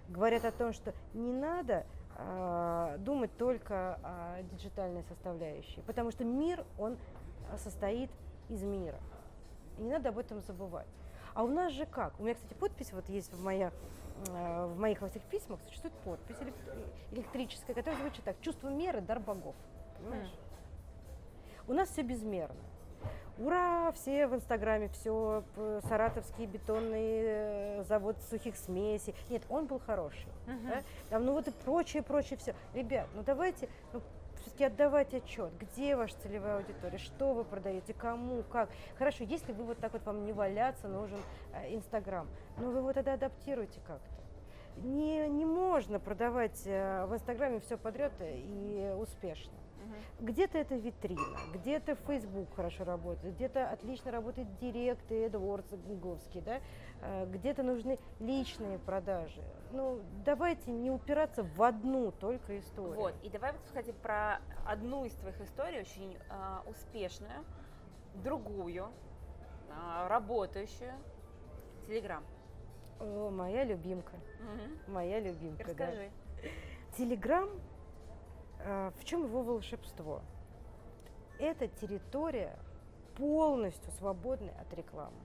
говорят 0.09 0.45
о 0.45 0.53
том, 0.53 0.73
что 0.73 0.93
не 1.15 1.33
надо 1.33 1.87
э, 2.17 2.97
думать 2.99 3.35
только 3.39 3.99
о 4.03 4.43
диджитальной 4.43 5.03
составляющей, 5.05 5.81
потому 5.87 6.11
что 6.11 6.25
мир, 6.25 6.65
он 6.79 6.99
состоит 7.57 8.11
из 8.49 8.63
мира. 8.63 9.01
И 9.79 9.83
не 9.83 9.91
надо 9.91 10.11
об 10.11 10.19
этом 10.19 10.41
забывать. 10.41 10.87
А 11.35 11.45
у 11.45 11.49
нас 11.49 11.73
же 11.73 11.87
как? 11.87 12.19
У 12.21 12.25
меня, 12.25 12.35
кстати, 12.35 12.55
подпись 12.55 12.93
вот 12.93 13.09
есть 13.09 13.33
в 13.33 13.43
моя 13.43 13.73
в 14.31 14.77
моих 14.79 15.01
во 15.01 15.09
всех 15.09 15.23
письмах 15.25 15.61
существует 15.63 15.95
подпись 16.05 16.37
электрическая, 17.11 17.75
которая 17.75 18.01
звучит 18.01 18.25
так. 18.25 18.41
Чувство 18.41 18.69
меры, 18.69 19.01
дар 19.01 19.21
богов. 19.21 19.55
Понимаешь? 19.99 20.29
Mm. 20.29 20.53
У 21.69 21.73
нас 21.75 21.89
все 21.91 22.03
безмерно. 22.03 22.61
Ура, 23.39 23.91
все 23.93 24.27
в 24.27 24.35
Инстаграме, 24.35 24.89
все, 24.89 25.43
саратовский 25.89 26.47
бетонный 26.47 27.23
э, 27.25 27.85
завод 27.85 28.17
сухих 28.29 28.57
смесей. 28.57 29.15
Нет, 29.31 29.43
он 29.49 29.67
был 29.67 29.81
хороший. 29.81 30.29
Uh-huh. 30.47 30.69
Да? 30.69 30.83
Там, 31.09 31.25
ну 31.25 31.33
вот 31.33 31.49
и 31.49 31.51
прочее, 31.51 32.03
прочее 32.03 32.39
все. 32.39 32.55
Ребят, 32.75 33.09
ну 33.15 33.23
давайте, 33.23 33.69
ну, 33.93 34.03
все-таки 34.43 34.65
отдавать 34.65 35.15
отчет, 35.15 35.51
где 35.59 35.97
ваша 35.97 36.15
целевая 36.23 36.59
аудитория, 36.59 36.99
что 36.99 37.33
вы 37.33 37.45
продаете, 37.45 37.95
кому, 37.95 38.43
как. 38.45 38.69
Хорошо, 38.99 39.25
если 39.25 39.53
вы 39.53 39.65
вот 39.65 39.79
так 39.79 39.95
вот 39.95 40.05
вам 40.05 40.25
не 40.25 40.33
валяться, 40.33 40.87
нужен 40.89 41.19
э, 41.55 41.75
Инстаграм, 41.75 42.29
но 42.59 42.71
вы 42.71 42.79
его 42.79 42.93
тогда 42.93 43.15
адаптируйте 43.15 43.81
как-то. 43.87 44.12
Не, 44.83 45.29
не 45.29 45.45
можно 45.45 46.01
продавать 46.01 46.63
э, 46.67 47.07
в 47.07 47.15
Инстаграме 47.15 47.61
все 47.61 47.77
подряд 47.77 48.13
и 48.21 48.95
успешно. 48.99 49.53
Где-то 50.21 50.59
это 50.59 50.77
витрина, 50.77 51.39
где-то 51.53 51.97
Facebook 52.07 52.55
хорошо 52.55 52.85
работает, 52.85 53.35
где-то 53.35 53.69
отлично 53.71 54.11
работает 54.11 54.57
Директ 54.59 55.11
и 55.11 55.15
AdWords 55.15 55.77
гугловский, 55.87 56.41
да? 56.41 56.61
Э, 57.01 57.27
где-то 57.27 57.63
нужны 57.63 57.99
личные 58.21 58.79
продажи. 58.79 59.43
Ну, 59.73 60.01
давайте 60.25 60.71
не 60.71 60.91
упираться 60.91 61.43
в 61.43 61.63
одну 61.63 62.13
только 62.13 62.59
историю. 62.59 62.95
Вот, 62.95 63.15
и 63.23 63.31
давай, 63.31 63.53
кстати, 63.65 63.93
про 63.93 64.41
одну 64.67 65.05
из 65.05 65.13
твоих 65.15 65.41
историй, 65.41 65.81
очень 65.81 66.17
э, 66.17 66.71
успешную, 66.71 67.45
другую, 68.23 68.89
э, 69.69 70.07
работающую, 70.09 70.93
Телеграм. 71.87 72.23
О, 73.03 73.31
моя 73.31 73.65
любимка. 73.65 74.13
Угу. 74.15 74.93
Моя 74.93 75.19
любимка, 75.19 75.65
Расскажи. 75.65 76.11
Да. 76.43 76.49
Телеграм, 76.97 77.49
э, 78.61 78.93
в 79.01 79.05
чем 79.05 79.25
его 79.25 79.43
волшебство? 79.43 80.23
Это 81.39 81.67
территория 81.67 82.57
полностью 83.17 83.91
свободная 83.93 84.55
от 84.61 84.73
рекламы. 84.75 85.19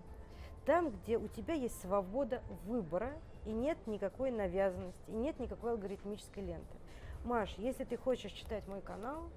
Там, 0.65 0.89
где 0.89 1.17
у 1.17 1.27
тебя 1.27 1.53
есть 1.53 1.79
свобода 1.81 2.41
выбора 2.65 3.13
и 3.45 3.51
нет 3.51 3.77
никакой 3.85 4.31
навязанности, 4.31 5.09
и 5.09 5.13
нет 5.13 5.39
никакой 5.39 5.71
алгоритмической 5.71 6.43
ленты. 6.43 6.77
Маш, 7.23 7.53
если 7.57 7.83
ты 7.83 7.95
хочешь 7.95 8.31
читать 8.31 8.67
мой 8.67 8.81
канал, 8.81 9.29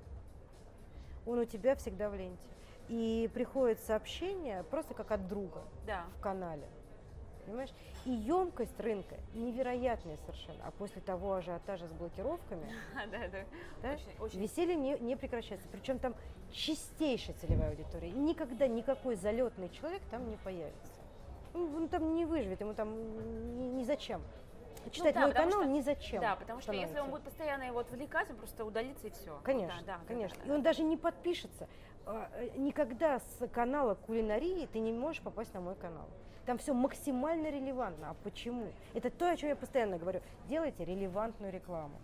он 1.27 1.39
у 1.39 1.45
тебя 1.45 1.77
всегда 1.77 2.09
в 2.09 2.15
ленте. 2.15 2.43
И 2.89 3.31
приходит 3.35 3.81
сообщение 3.81 4.65
просто 4.65 4.95
как 4.95 5.13
от 5.13 5.29
друга 5.29 5.63
да. 5.87 6.07
в 6.17 6.21
канале. 6.21 6.67
Понимаешь? 7.47 7.71
И 8.05 8.11
емкость 8.11 8.79
рынка 8.79 9.17
невероятная 9.35 10.17
совершенно. 10.19 10.65
А 10.65 10.71
после 10.73 11.01
того 11.01 11.35
ажиотажа 11.35 11.87
с 11.87 11.93
блокировками, 11.93 12.73
да, 13.83 13.97
веселье 14.33 14.77
не, 14.77 14.99
не 14.99 15.17
прекращается. 15.17 15.69
Причем 15.69 15.99
там 15.99 16.15
чистейшая 16.53 17.37
целевая 17.37 17.71
аудитория. 17.71 18.11
Никогда 18.11 18.67
никакой 18.67 19.17
залетный 19.17 19.69
человек 19.71 20.03
там 20.11 20.29
не 20.29 20.37
появится. 20.37 20.93
Ну, 21.55 21.65
он 21.77 21.89
там 21.89 22.15
не 22.15 22.25
выживет, 22.25 22.61
ему 22.61 22.75
там 22.75 22.95
ни, 23.59 23.65
ни 23.65 23.85
зачем. 23.85 24.23
Читать 24.91 25.15
ну, 25.15 25.21
да, 25.21 25.27
мой 25.27 25.35
канал 25.35 25.63
что, 25.63 25.65
ни 25.65 25.81
зачем. 25.81 26.21
Да, 26.21 26.37
потому 26.37 26.61
что 26.61 26.73
если 26.73 26.99
он 27.01 27.11
будет 27.11 27.23
постоянно 27.23 27.65
его 27.65 27.81
отвлекать, 27.81 28.31
он 28.31 28.37
просто 28.37 28.65
удалится 28.65 29.09
и 29.09 29.11
все. 29.11 29.39
Конечно, 29.43 29.83
да, 29.87 29.99
да, 29.99 30.01
конечно. 30.07 30.39
Да, 30.39 30.45
да, 30.47 30.53
и 30.53 30.57
он 30.57 30.63
даже 30.63 30.83
не 30.83 30.97
подпишется. 30.97 31.69
А, 32.07 32.31
э, 32.35 32.51
никогда 32.57 33.19
с 33.19 33.47
канала 33.49 33.95
кулинарии 33.95 34.67
ты 34.73 34.79
не 34.79 34.93
можешь 34.93 35.23
попасть 35.23 35.53
на 35.53 35.61
мой 35.61 35.75
канал. 35.75 36.09
Там 36.47 36.59
все 36.59 36.73
максимально 36.73 37.49
релевантно. 37.49 38.11
А 38.11 38.17
почему? 38.25 38.69
Это 38.95 39.11
то, 39.11 39.31
о 39.31 39.37
чем 39.37 39.51
я 39.51 39.57
постоянно 39.57 39.99
говорю. 39.99 40.21
Делайте 40.49 40.85
релевантную 40.85 41.53
рекламу. 41.53 41.99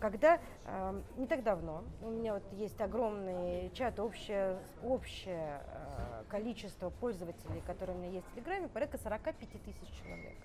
Когда 0.00 0.38
э, 0.64 1.00
не 1.16 1.26
так 1.26 1.42
давно 1.42 1.82
у 2.02 2.10
меня 2.10 2.34
вот 2.34 2.44
есть 2.52 2.80
огромный 2.80 3.70
чат, 3.74 3.98
общее, 3.98 4.58
общее 4.84 5.60
э, 5.66 6.22
количество 6.28 6.90
пользователей, 6.90 7.60
которые 7.66 7.96
у 7.96 8.00
меня 8.00 8.10
есть 8.12 8.26
в 8.28 8.34
Телеграме, 8.34 8.68
порядка 8.68 8.98
45 8.98 9.36
тысяч 9.36 10.00
человек. 10.00 10.36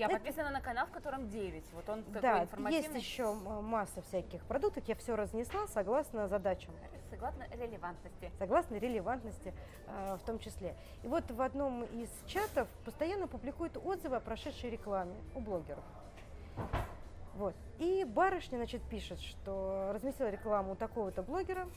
Я 0.00 0.06
это... 0.06 0.14
подписана 0.14 0.50
на 0.50 0.62
канал, 0.62 0.86
в 0.86 0.92
котором 0.92 1.28
9. 1.28 1.72
Вот 1.74 1.88
он 1.90 2.02
такой 2.04 2.22
да, 2.22 2.42
информативный. 2.44 2.94
есть 2.94 3.04
еще 3.06 3.34
масса 3.34 4.00
всяких 4.00 4.42
продуктов. 4.46 4.82
Я 4.88 4.94
все 4.94 5.14
разнесла 5.14 5.66
согласно 5.66 6.26
задачам. 6.26 6.72
Согласно 7.10 7.46
релевантности. 7.52 8.32
Согласно 8.38 8.76
релевантности 8.76 9.52
э, 9.86 10.16
в 10.16 10.24
том 10.24 10.38
числе. 10.38 10.74
И 11.02 11.06
вот 11.06 11.30
в 11.30 11.42
одном 11.42 11.84
из 11.84 12.08
чатов 12.26 12.66
постоянно 12.86 13.28
публикуют 13.28 13.76
отзывы 13.76 14.16
о 14.16 14.20
прошедшей 14.20 14.70
рекламе 14.70 15.14
у 15.34 15.40
блогеров. 15.40 15.84
Вот. 17.34 17.54
И 17.78 18.04
барышня, 18.04 18.56
значит, 18.56 18.80
пишет, 18.88 19.20
что 19.20 19.90
разместила 19.92 20.30
рекламу 20.30 20.72
у 20.72 20.76
такого-то 20.76 21.22
блогера. 21.22 21.68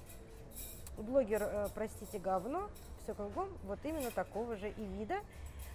Блогер, 0.97 1.43
э, 1.43 1.67
простите, 1.76 2.19
говно, 2.19 2.69
все 3.03 3.13
кругом, 3.13 3.49
вот 3.63 3.80
именно 3.84 4.11
такого 4.11 4.55
же 4.55 4.69
и 4.69 4.86
вида. 4.86 5.19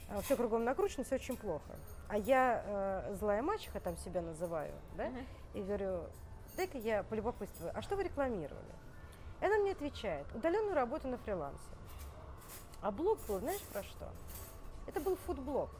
Э, 0.08 0.20
все 0.22 0.36
кругом 0.36 0.64
накручено, 0.64 1.04
все 1.04 1.16
очень 1.16 1.36
плохо. 1.36 1.76
А 2.08 2.16
я 2.16 2.62
э, 2.64 3.14
злая 3.16 3.42
мачеха 3.42 3.80
там 3.80 3.96
себя 3.98 4.22
называю, 4.22 4.72
да, 4.96 5.06
uh-huh. 5.06 5.24
и 5.54 5.62
говорю, 5.62 6.00
дай-ка 6.56 6.78
я 6.78 7.02
полюбопытствую, 7.02 7.72
а 7.74 7.82
что 7.82 7.96
вы 7.96 8.04
рекламировали? 8.04 8.74
И 9.40 9.44
она 9.44 9.56
мне 9.58 9.72
отвечает, 9.72 10.26
удаленную 10.34 10.74
работу 10.74 11.08
на 11.08 11.18
фрилансе. 11.18 11.58
А 12.80 12.90
блог 12.90 13.18
был, 13.26 13.38
знаешь, 13.40 13.60
про 13.72 13.82
что? 13.82 14.08
Это 14.86 15.00
был 15.00 15.16
фудблог. 15.26 15.70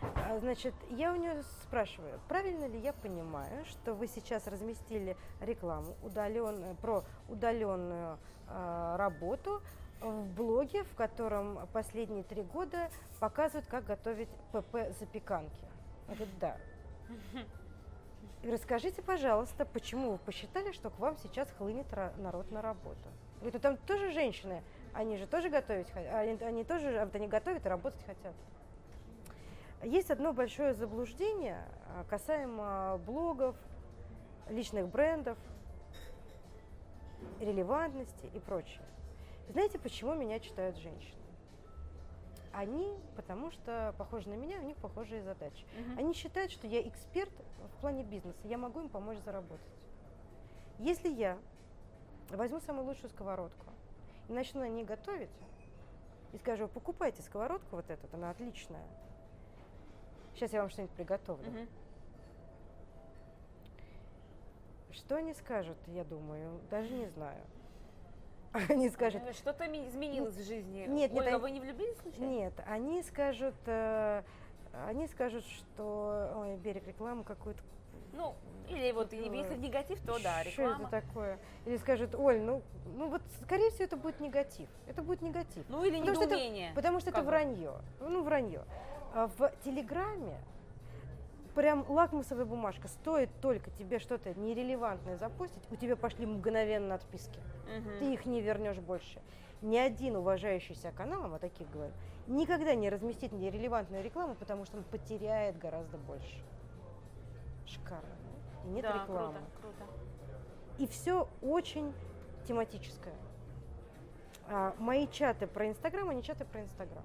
А, 0.00 0.38
значит, 0.38 0.74
я 0.90 1.12
у 1.12 1.16
нее 1.16 1.42
спрашиваю, 1.62 2.20
правильно 2.28 2.66
ли 2.66 2.78
я 2.78 2.92
понимаю, 2.92 3.64
что 3.64 3.94
вы 3.94 4.06
сейчас 4.06 4.46
разместили 4.46 5.16
рекламу 5.40 5.96
удален, 6.02 6.76
про 6.76 7.02
удаленную 7.28 8.18
э, 8.48 8.94
работу 8.96 9.60
в 10.00 10.26
блоге, 10.34 10.84
в 10.84 10.94
котором 10.94 11.66
последние 11.72 12.22
три 12.22 12.42
года 12.42 12.90
показывают, 13.20 13.66
как 13.66 13.84
готовить 13.84 14.28
ПП 14.52 14.92
запеканки. 14.98 15.64
Я 16.08 16.14
говорю, 16.14 16.30
да. 16.40 16.56
И 18.42 18.50
расскажите, 18.50 19.02
пожалуйста, 19.02 19.64
почему 19.64 20.12
вы 20.12 20.18
посчитали, 20.18 20.72
что 20.72 20.90
к 20.90 20.98
вам 20.98 21.16
сейчас 21.18 21.50
хлынет 21.58 21.86
народ 22.18 22.50
на 22.52 22.62
работу? 22.62 23.08
Говорит, 23.40 23.60
там 23.60 23.76
тоже 23.78 24.12
женщины, 24.12 24.62
они 24.92 25.16
же 25.16 25.26
тоже 25.26 25.48
готовить 25.48 25.90
хотят, 25.90 26.14
они, 26.14 26.42
они 26.42 26.64
тоже 26.64 27.08
они 27.12 27.28
готовят 27.28 27.64
и 27.66 27.68
работать 27.68 28.04
хотят. 28.04 28.34
Есть 29.82 30.10
одно 30.10 30.32
большое 30.32 30.74
заблуждение 30.74 31.62
а, 31.86 32.04
касаемо 32.04 32.98
блогов, 33.06 33.54
личных 34.48 34.88
брендов, 34.88 35.38
релевантности 37.38 38.26
и 38.34 38.40
прочее. 38.40 38.82
Знаете, 39.48 39.78
почему 39.78 40.14
меня 40.14 40.40
читают 40.40 40.76
женщины? 40.76 41.14
Они, 42.52 42.94
потому 43.16 43.50
что 43.50 43.94
похожи 43.98 44.28
на 44.28 44.34
меня, 44.34 44.58
у 44.58 44.62
них 44.62 44.76
похожие 44.76 45.22
задачи. 45.22 45.64
Угу. 45.78 46.00
Они 46.00 46.14
считают, 46.14 46.50
что 46.50 46.66
я 46.66 46.86
эксперт 46.86 47.32
в 47.58 47.80
плане 47.80 48.02
бизнеса, 48.02 48.38
я 48.44 48.58
могу 48.58 48.80
им 48.80 48.88
помочь 48.88 49.18
заработать. 49.18 49.66
Если 50.78 51.08
я 51.08 51.38
возьму 52.30 52.60
самую 52.60 52.86
лучшую 52.86 53.10
сковородку 53.10 53.66
и 54.28 54.32
начну 54.32 54.60
на 54.60 54.68
ней 54.68 54.84
готовить, 54.84 55.30
и 56.32 56.38
скажу, 56.38 56.68
покупайте 56.68 57.22
сковородку 57.22 57.76
вот 57.76 57.88
эту, 57.88 58.06
она 58.12 58.30
отличная. 58.30 58.86
Сейчас 60.34 60.52
я 60.52 60.60
вам 60.60 60.70
что-нибудь 60.70 60.94
приготовлю. 60.94 61.48
Угу. 61.48 61.66
Что 64.92 65.16
они 65.16 65.32
скажут, 65.34 65.76
я 65.86 66.04
думаю, 66.04 66.60
даже 66.70 66.92
не 66.92 67.06
знаю. 67.06 67.42
Они 68.68 68.88
скажут... 68.88 69.22
Э, 69.26 69.32
что-то 69.32 69.66
изменилось 69.66 70.34
в 70.34 70.46
жизни. 70.46 70.86
Нет, 70.88 71.12
Ольга, 71.12 71.30
нет, 71.30 71.40
вы 71.40 71.50
не 71.50 71.60
влюбились 71.60 71.96
случайно? 71.98 72.30
Нет, 72.30 72.52
они 72.66 73.02
скажут, 73.02 73.54
э, 73.66 74.22
они 74.86 75.06
скажут, 75.08 75.44
что 75.44 76.32
ой, 76.36 76.56
берег 76.56 76.86
рекламу 76.86 77.24
какую-то. 77.24 77.60
Ну, 78.12 78.34
или 78.68 78.92
вот 78.92 79.12
если 79.12 79.56
негатив, 79.56 80.00
то 80.04 80.18
да, 80.22 80.42
реклама. 80.42 80.74
Что 80.74 80.82
это 80.82 80.90
такое? 80.90 81.38
Или 81.66 81.76
скажут, 81.76 82.14
Оль, 82.14 82.40
ну, 82.40 82.62
ну 82.96 83.08
вот, 83.08 83.22
скорее 83.42 83.70
всего, 83.70 83.84
это 83.84 83.96
будет 83.96 84.20
негатив. 84.20 84.68
Это 84.86 85.02
будет 85.02 85.22
негатив. 85.22 85.64
Ну 85.68 85.84
или 85.84 85.98
потому 85.98 86.22
недоумение. 86.22 86.66
Что 86.66 86.72
это, 86.72 86.74
потому 86.74 87.00
что 87.00 87.10
это 87.10 87.22
вранье. 87.22 87.72
Ну, 88.00 88.22
вранье. 88.22 88.64
А 89.14 89.28
в 89.28 89.52
Телеграме 89.64 90.38
прям 91.58 91.84
лакмусовая 91.88 92.44
бумажка. 92.44 92.86
Стоит 92.86 93.30
только 93.40 93.72
тебе 93.72 93.98
что-то 93.98 94.32
нерелевантное 94.38 95.16
запустить, 95.16 95.64
у 95.72 95.74
тебя 95.74 95.96
пошли 95.96 96.24
мгновенно 96.24 96.94
отписки. 96.94 97.40
Угу. 97.76 97.98
Ты 97.98 98.12
их 98.12 98.26
не 98.26 98.40
вернешь 98.40 98.76
больше. 98.76 99.20
Ни 99.60 99.76
один 99.76 100.14
уважающийся 100.14 100.92
канал, 100.92 101.34
а 101.34 101.38
таких 101.40 101.68
говорю, 101.72 101.92
никогда 102.28 102.76
не 102.76 102.88
разместит 102.88 103.32
нерелевантную 103.32 104.04
рекламу, 104.04 104.36
потому 104.36 104.66
что 104.66 104.76
он 104.76 104.84
потеряет 104.84 105.58
гораздо 105.58 105.98
больше. 105.98 106.44
Шикарно. 107.66 108.06
И 108.64 108.68
нет 108.68 108.84
да, 108.84 109.02
рекламы. 109.02 109.38
Круто, 109.60 109.78
круто. 109.78 109.92
И 110.78 110.86
все 110.86 111.28
очень 111.42 111.92
тематическое. 112.46 113.14
А, 114.46 114.76
мои 114.78 115.08
чаты 115.08 115.48
про 115.48 115.66
Инстаграм, 115.66 116.08
они 116.08 116.22
чаты 116.22 116.44
про 116.44 116.60
Инстаграм. 116.60 117.02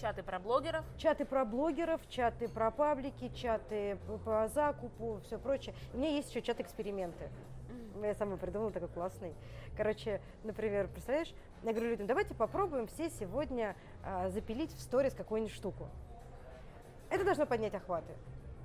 Чаты 0.00 0.24
про 0.24 0.38
блогеров? 0.40 0.84
Чаты 0.98 1.24
про 1.24 1.44
блогеров, 1.44 2.00
чаты 2.08 2.48
про 2.48 2.70
паблики, 2.70 3.28
чаты 3.28 3.96
по 4.24 4.48
закупу, 4.48 5.20
все 5.24 5.38
прочее. 5.38 5.74
У 5.92 5.98
меня 5.98 6.10
есть 6.10 6.30
еще 6.30 6.42
чат-эксперименты. 6.42 7.30
Я 8.02 8.14
сама 8.14 8.36
придумала 8.36 8.72
такой 8.72 8.88
классный. 8.88 9.34
Короче, 9.76 10.20
например, 10.42 10.88
представляешь, 10.88 11.32
я 11.62 11.72
говорю 11.72 11.90
людям, 11.90 12.06
давайте 12.08 12.34
попробуем 12.34 12.88
все 12.88 13.08
сегодня 13.08 13.76
а, 14.02 14.28
запилить 14.30 14.72
в 14.74 14.80
сторис 14.80 15.14
какую-нибудь 15.14 15.54
штуку. 15.54 15.88
Это 17.08 17.24
должно 17.24 17.46
поднять 17.46 17.74
охваты. 17.74 18.12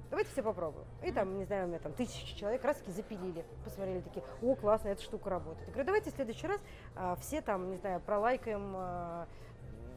Давайте 0.09 0.31
все 0.31 0.41
попробуем. 0.41 0.87
И 1.03 1.11
там, 1.11 1.37
не 1.37 1.45
знаю, 1.45 1.65
у 1.65 1.67
меня 1.67 1.77
там 1.77 1.93
тысячи 1.93 2.35
человек 2.35 2.63
раз 2.63 2.77
таки 2.77 2.91
запилили, 2.91 3.45
посмотрели 3.63 4.01
такие, 4.01 4.25
о, 4.41 4.55
классно, 4.55 4.87
эта 4.87 5.03
штука 5.03 5.29
работает. 5.29 5.67
Я 5.67 5.73
говорю, 5.73 5.85
давайте 5.85 6.09
в 6.09 6.15
следующий 6.15 6.47
раз 6.47 6.59
а, 6.95 7.15
все 7.17 7.41
там, 7.41 7.69
не 7.69 7.77
знаю, 7.77 8.01
пролайкаем 8.01 8.73
а, 8.75 9.27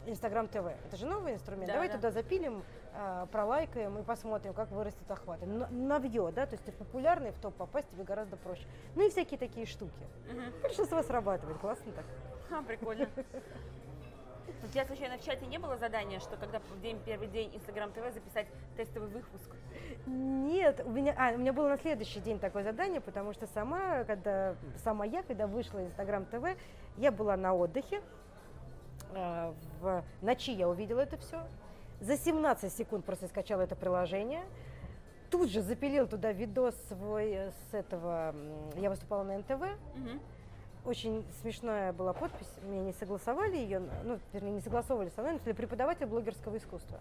Инстаграм 0.06 0.48
ТВ. 0.48 0.66
Это 0.86 0.96
же 0.96 1.06
новый 1.06 1.34
инструмент. 1.34 1.66
Да, 1.66 1.74
Давай 1.74 1.88
да. 1.88 1.94
туда 1.94 2.10
запилим, 2.10 2.64
э, 2.94 3.26
пролайкаем 3.30 3.98
и 3.98 4.02
посмотрим, 4.02 4.52
как 4.54 4.70
вырастет 4.70 5.10
охват. 5.10 5.40
Навье, 5.70 6.30
да, 6.32 6.46
то 6.46 6.54
есть 6.54 6.64
ты 6.64 6.72
популярный, 6.72 7.30
в 7.32 7.38
топ 7.38 7.54
попасть 7.54 7.88
тебе 7.90 8.04
гораздо 8.04 8.36
проще. 8.36 8.64
Ну 8.94 9.06
и 9.06 9.10
всякие 9.10 9.38
такие 9.38 9.66
штуки. 9.66 9.92
Угу. 10.30 10.62
Большинство 10.62 11.02
срабатывает, 11.02 11.58
классно 11.58 11.92
так. 11.92 12.04
А, 12.50 12.62
прикольно. 12.62 13.08
У 14.64 14.68
тебя 14.68 14.84
случайно 14.84 15.18
в 15.18 15.24
чате 15.24 15.46
не 15.46 15.58
было 15.58 15.76
задания, 15.76 16.20
что 16.20 16.36
когда 16.36 16.60
в 16.60 16.80
день, 16.80 17.00
первый 17.04 17.26
день 17.28 17.50
Инстаграм 17.54 17.90
ТВ 17.90 18.12
записать 18.12 18.46
тестовый 18.76 19.08
выпуск? 19.08 19.50
Нет, 20.06 20.82
у 20.84 20.90
меня, 20.90 21.14
а, 21.18 21.34
у 21.34 21.38
меня 21.38 21.52
было 21.52 21.68
на 21.68 21.76
следующий 21.76 22.20
день 22.20 22.38
такое 22.38 22.62
задание, 22.62 23.00
потому 23.00 23.32
что 23.32 23.46
сама, 23.48 24.04
когда, 24.04 24.54
сама 24.84 25.04
я, 25.04 25.22
когда 25.22 25.46
вышла 25.46 25.84
Инстаграм 25.84 26.24
ТВ, 26.26 26.56
я 26.96 27.10
была 27.10 27.36
на 27.36 27.54
отдыхе, 27.54 28.02
в 29.80 30.04
ночи 30.20 30.52
я 30.52 30.68
увидела 30.68 31.00
это 31.00 31.16
все. 31.16 31.42
За 32.00 32.16
17 32.16 32.72
секунд 32.72 33.04
просто 33.04 33.28
скачала 33.28 33.60
это 33.60 33.76
приложение. 33.76 34.44
тут 35.30 35.50
же 35.50 35.62
запилил 35.62 36.06
туда 36.06 36.32
видос 36.32 36.74
свой 36.88 37.30
э, 37.30 37.50
с 37.50 37.74
этого, 37.74 38.34
я 38.76 38.90
выступала 38.90 39.22
на 39.22 39.38
НТВ, 39.38 39.52
угу. 39.52 40.20
очень 40.84 41.24
смешная 41.40 41.92
была 41.92 42.12
подпись, 42.12 42.52
мне 42.64 42.80
не 42.80 42.92
согласовали 42.92 43.56
ее, 43.56 43.80
ну, 44.04 44.18
вернее, 44.32 44.50
не 44.50 44.60
согласовывали 44.60 45.10
со 45.10 45.22
мной, 45.22 45.40
но 45.44 45.54
преподаватель 45.54 46.06
блогерского 46.06 46.58
искусства, 46.58 46.98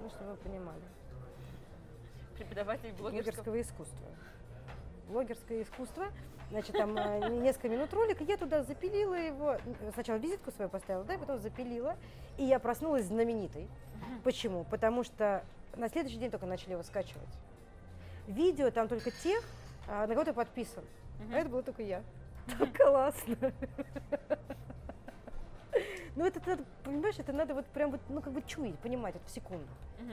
ну, 0.00 0.10
чтобы 0.10 0.30
вы 0.30 0.36
понимали. 0.36 0.82
Преподаватель 2.36 2.92
блогерского, 2.92 3.42
блогерского 3.44 3.60
искусства. 3.60 4.08
Блогерское 5.08 5.62
искусство, 5.62 6.04
значит, 6.52 6.76
там 6.76 6.96
э, 6.96 7.28
несколько 7.30 7.68
минут 7.68 7.92
ролика, 7.92 8.22
я 8.24 8.36
туда 8.36 8.62
запилила 8.62 9.14
его, 9.14 9.56
сначала 9.94 10.18
визитку 10.18 10.50
свою 10.50 10.70
поставила, 10.70 11.04
да, 11.04 11.18
потом 11.18 11.38
запилила, 11.38 11.96
и 12.38 12.44
я 12.44 12.58
проснулась 12.58 13.06
знаменитой. 13.06 13.68
Почему? 14.22 14.64
Потому 14.64 15.02
что 15.02 15.42
на 15.76 15.88
следующий 15.88 16.18
день 16.18 16.30
только 16.30 16.46
начали 16.46 16.72
его 16.72 16.82
скачивать. 16.82 17.28
Видео 18.26 18.70
там 18.70 18.88
только 18.88 19.10
тех, 19.10 19.42
а, 19.88 20.06
на 20.06 20.14
кого 20.14 20.24
ты 20.24 20.32
подписан. 20.32 20.84
А 21.32 21.38
это 21.38 21.48
было 21.48 21.62
только 21.62 21.82
я. 21.82 22.02
Классно. 22.76 23.52
Ну, 26.14 26.26
это 26.26 26.42
надо, 26.46 26.64
понимаешь, 26.84 27.18
это 27.18 27.32
надо 27.32 27.54
вот 27.54 27.64
прям 27.66 27.92
вот, 27.92 28.00
ну, 28.10 28.20
как 28.20 28.34
бы 28.34 28.42
чуять, 28.42 28.78
понимать, 28.80 29.14
вот 29.14 29.22
в 29.24 29.30
секунду. 29.30 29.66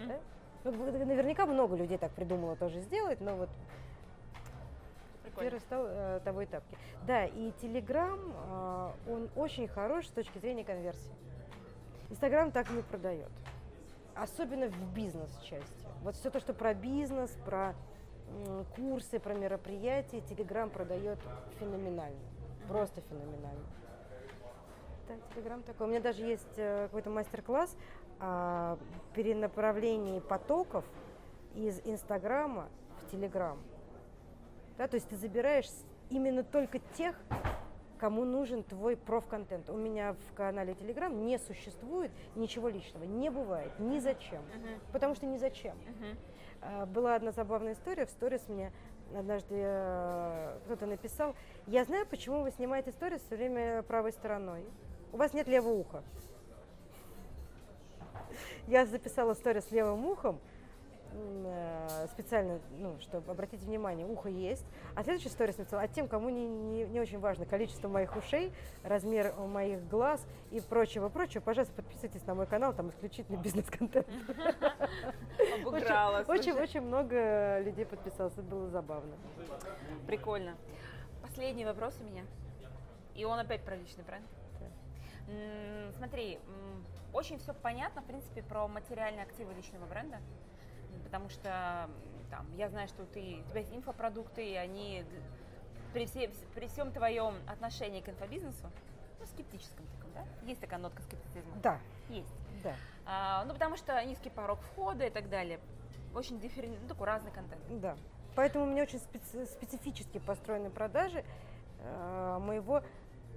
Да? 0.08 0.18
Ну, 0.64 0.72
наверняка 0.72 1.46
много 1.46 1.76
людей 1.76 1.98
так 1.98 2.12
придумало 2.12 2.56
тоже 2.56 2.80
сделать, 2.80 3.20
но 3.20 3.36
вот 3.36 3.50
Первый 5.40 5.60
стал 5.60 5.86
э, 5.88 6.20
того 6.24 6.44
этапки. 6.44 6.78
Да, 7.06 7.26
и 7.26 7.52
Телеграм, 7.62 8.20
э, 8.20 8.92
он 9.12 9.30
очень 9.36 9.68
хорош 9.68 10.08
с 10.08 10.12
точки 10.12 10.38
зрения 10.40 10.64
конверсии. 10.64 11.14
Инстаграм 12.10 12.52
так 12.52 12.70
не 12.72 12.82
продает. 12.82 13.30
Особенно 14.16 14.68
в 14.68 14.94
бизнес-части. 14.94 15.88
Вот 16.02 16.16
все 16.16 16.30
то, 16.30 16.40
что 16.40 16.54
про 16.54 16.74
бизнес, 16.74 17.32
про 17.46 17.76
курсы, 18.76 19.20
про 19.20 19.34
мероприятия, 19.34 20.22
Телеграм 20.22 20.70
продает 20.70 21.20
феноменально. 21.60 22.20
Просто 22.68 23.02
феноменально. 23.02 23.66
Да, 25.08 25.16
Телеграм 25.34 25.64
такой. 25.64 25.88
У 25.88 25.90
меня 25.90 26.02
даже 26.02 26.24
есть 26.24 26.58
э, 26.58 26.84
какой-то 26.84 27.10
мастер-класс 27.10 27.76
о 28.20 28.78
перенаправлении 29.14 30.20
потоков 30.20 30.86
из 31.56 31.82
Инстаграма 31.86 32.70
в 33.02 33.12
Телеграм. 33.12 33.58
Да, 34.80 34.88
то 34.88 34.96
есть 34.96 35.10
ты 35.10 35.18
забираешь 35.18 35.68
именно 36.10 36.42
только 36.42 36.80
тех, 36.94 37.14
кому 37.98 38.24
нужен 38.24 38.64
твой 38.64 38.96
профконтент. 38.96 39.70
У 39.70 39.76
меня 39.76 40.14
в 40.14 40.34
канале 40.34 40.72
Telegram 40.72 41.14
не 41.14 41.38
существует 41.38 42.12
ничего 42.36 42.70
личного, 42.70 43.04
не 43.04 43.30
бывает, 43.30 43.78
ни 43.78 44.00
зачем, 44.00 44.42
uh-huh. 44.42 44.80
потому 44.94 45.16
что 45.16 45.26
ни 45.26 45.36
зачем. 45.36 45.76
Uh-huh. 46.62 46.86
Была 46.86 47.16
одна 47.16 47.34
забавная 47.34 47.74
история, 47.74 48.06
в 48.06 48.10
сторис 48.10 48.48
мне 48.48 48.72
однажды 49.14 49.56
э, 49.58 50.60
кто-то 50.64 50.86
написал, 50.86 51.36
я 51.68 51.84
знаю, 51.84 52.06
почему 52.06 52.44
вы 52.44 52.52
снимаете 52.52 52.92
сторис 52.92 53.22
все 53.24 53.36
время 53.36 53.84
правой 53.84 54.14
стороной. 54.14 54.64
У 55.12 55.18
вас 55.18 55.34
нет 55.34 55.50
левого 55.50 55.74
уха. 55.74 56.04
Я 58.66 58.86
записала 58.86 59.34
сторис 59.34 59.66
с 59.66 59.72
левым 59.72 60.06
ухом, 60.06 60.40
специально, 62.08 62.60
ну, 62.78 62.98
чтобы 63.00 63.32
обратить 63.32 63.62
внимание, 63.62 64.06
ухо 64.06 64.30
есть. 64.30 64.66
А 64.96 65.04
следующая 65.04 65.30
история 65.30 65.54
написала, 65.58 65.84
а 65.84 65.88
тем, 65.88 66.08
кому 66.08 66.30
не, 66.30 66.48
не, 66.48 66.86
не 66.86 67.00
очень 67.00 67.20
важно 67.20 67.46
количество 67.46 67.88
моих 67.88 68.16
ушей, 68.16 68.52
размер 68.84 69.34
моих 69.36 69.88
глаз 69.88 70.26
и 70.52 70.62
прочего, 70.62 71.10
прочего, 71.10 71.42
пожалуйста, 71.42 71.74
подписывайтесь 71.76 72.26
на 72.26 72.36
мой 72.36 72.46
канал, 72.46 72.74
там 72.74 72.90
исключительно 72.90 73.38
бизнес-контент. 73.42 74.08
Очень, 75.66 76.54
очень 76.54 76.82
много 76.82 77.60
людей 77.62 77.86
подписалось, 77.86 78.34
это 78.34 78.42
было 78.44 78.68
забавно. 78.70 79.16
Прикольно. 80.08 80.56
Последний 81.22 81.66
вопрос 81.66 81.96
у 82.02 82.04
меня. 82.04 82.24
И 83.16 83.26
он 83.26 83.40
опять 83.40 83.62
про 83.62 83.76
личный 83.76 84.04
бренд. 84.04 84.26
Смотри, 85.98 86.40
очень 87.14 87.38
все 87.40 87.54
понятно, 87.54 88.02
в 88.02 88.06
принципе, 88.06 88.42
про 88.42 88.68
материальные 88.68 89.24
активы 89.24 89.54
личного 89.54 89.86
бренда 89.86 90.18
потому 91.04 91.30
что 91.30 91.90
там, 92.30 92.46
я 92.56 92.70
знаю, 92.70 92.88
что 92.88 93.06
ты, 93.06 93.42
у 93.46 93.50
тебя 93.50 93.60
есть 93.60 93.74
инфопродукты, 93.74 94.46
и 94.48 94.56
они 94.56 95.04
при, 95.94 96.06
все, 96.06 96.30
при 96.56 96.68
всем 96.68 96.92
твоем 96.92 97.36
отношении 97.48 98.02
к 98.02 98.10
инфобизнесу, 98.10 98.70
ну, 99.20 99.26
скептическом 99.26 99.86
таком, 99.88 100.14
да? 100.14 100.24
Есть 100.48 100.62
такая 100.62 100.80
нотка 100.80 101.02
скептицизма? 101.02 101.52
Да. 101.62 101.80
Есть. 102.10 102.34
Да. 102.64 102.76
А, 103.06 103.46
ну, 103.46 103.54
потому 103.54 103.76
что 103.76 104.04
низкий 104.06 104.30
порог 104.30 104.60
входа 104.62 105.06
и 105.06 105.10
так 105.10 105.30
далее. 105.30 105.60
Очень 106.14 106.40
дифферен... 106.40 106.76
ну, 106.82 106.88
такой 106.88 107.08
разный 107.08 107.32
контент. 107.32 107.62
Да. 107.82 107.98
Поэтому 108.36 108.66
у 108.66 108.68
меня 108.68 108.84
очень 108.84 109.00
специ- 109.00 109.46
специфически 109.46 110.20
построены 110.20 110.70
продажи 110.70 111.26
э, 111.80 112.38
моего 112.40 112.84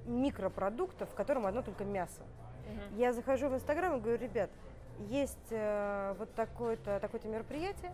микропродукта, 0.04 1.06
в 1.06 1.14
котором 1.14 1.46
одно 1.46 1.62
только 1.62 1.84
мясо. 1.84 2.22
Угу. 2.22 3.00
Я 3.00 3.12
захожу 3.12 3.48
в 3.48 3.54
Инстаграм 3.54 3.96
и 3.96 4.00
говорю, 4.00 4.18
ребят, 4.18 4.50
есть 5.09 5.50
э, 5.50 6.14
вот 6.18 6.34
такое-то 6.34 6.98
такое 7.00 7.20
мероприятие, 7.24 7.92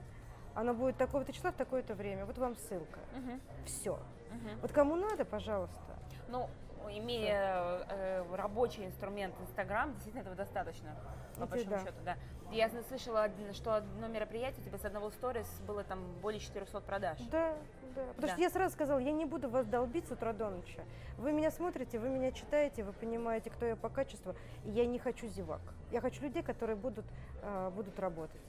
оно 0.54 0.74
будет 0.74 0.96
такого-то 0.96 1.32
числа 1.32 1.52
в 1.52 1.56
такое-то 1.56 1.94
время, 1.94 2.26
вот 2.26 2.38
вам 2.38 2.56
ссылка. 2.56 3.00
Угу. 3.16 3.40
Все. 3.66 3.92
Угу. 3.92 4.60
Вот 4.62 4.72
кому 4.72 4.96
надо, 4.96 5.24
пожалуйста. 5.24 5.98
Ну, 6.28 6.48
имея 6.90 7.84
э, 7.88 8.24
рабочий 8.34 8.84
инструмент 8.84 9.34
Инстаграм, 9.40 9.92
действительно 9.92 10.22
этого 10.22 10.36
достаточно, 10.36 10.96
по 11.36 11.44
Эти, 11.44 11.50
большому 11.50 11.70
да. 11.70 11.78
счету, 11.80 11.98
да. 12.04 12.16
Я 12.50 12.70
слышала, 12.88 13.28
что 13.52 13.76
одно 13.76 14.08
мероприятие, 14.08 14.64
типа 14.64 14.78
с 14.78 14.84
одного 14.84 15.10
сторис 15.10 15.46
было 15.66 15.84
там 15.84 16.00
более 16.22 16.40
400 16.40 16.80
продаж. 16.80 17.18
Да, 17.30 17.54
да. 17.94 18.06
Потому 18.14 18.26
да. 18.26 18.28
что 18.28 18.40
я 18.40 18.50
сразу 18.50 18.72
сказала, 18.74 18.98
я 18.98 19.12
не 19.12 19.26
буду 19.26 19.50
вас 19.50 19.66
долбить 19.66 20.08
с 20.08 20.10
утра 20.10 20.32
до 20.32 20.48
ночи. 20.48 20.80
Вы 21.18 21.32
меня 21.32 21.50
смотрите, 21.50 21.98
вы 21.98 22.08
меня 22.08 22.32
читаете, 22.32 22.84
вы 22.84 22.92
понимаете, 22.92 23.50
кто 23.50 23.66
я 23.66 23.76
по 23.76 23.88
качеству, 23.90 24.34
и 24.64 24.70
я 24.70 24.86
не 24.86 24.98
хочу 24.98 25.26
зевак. 25.28 25.60
Я 25.90 26.00
хочу 26.00 26.22
людей, 26.22 26.42
которые 26.42 26.76
будут, 26.76 27.04
э, 27.42 27.70
будут 27.74 27.98
работать 27.98 28.40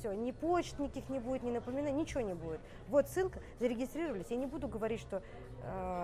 все, 0.00 0.12
ни 0.12 0.32
почт 0.32 0.78
никаких 0.78 1.08
не 1.08 1.18
будет, 1.18 1.42
ни 1.42 1.50
напоминаний, 1.50 2.00
ничего 2.00 2.20
не 2.20 2.34
будет. 2.34 2.60
Вот 2.88 3.08
ссылка, 3.08 3.40
зарегистрировались. 3.58 4.26
Я 4.30 4.36
не 4.36 4.46
буду 4.46 4.68
говорить, 4.68 5.00
что 5.00 5.22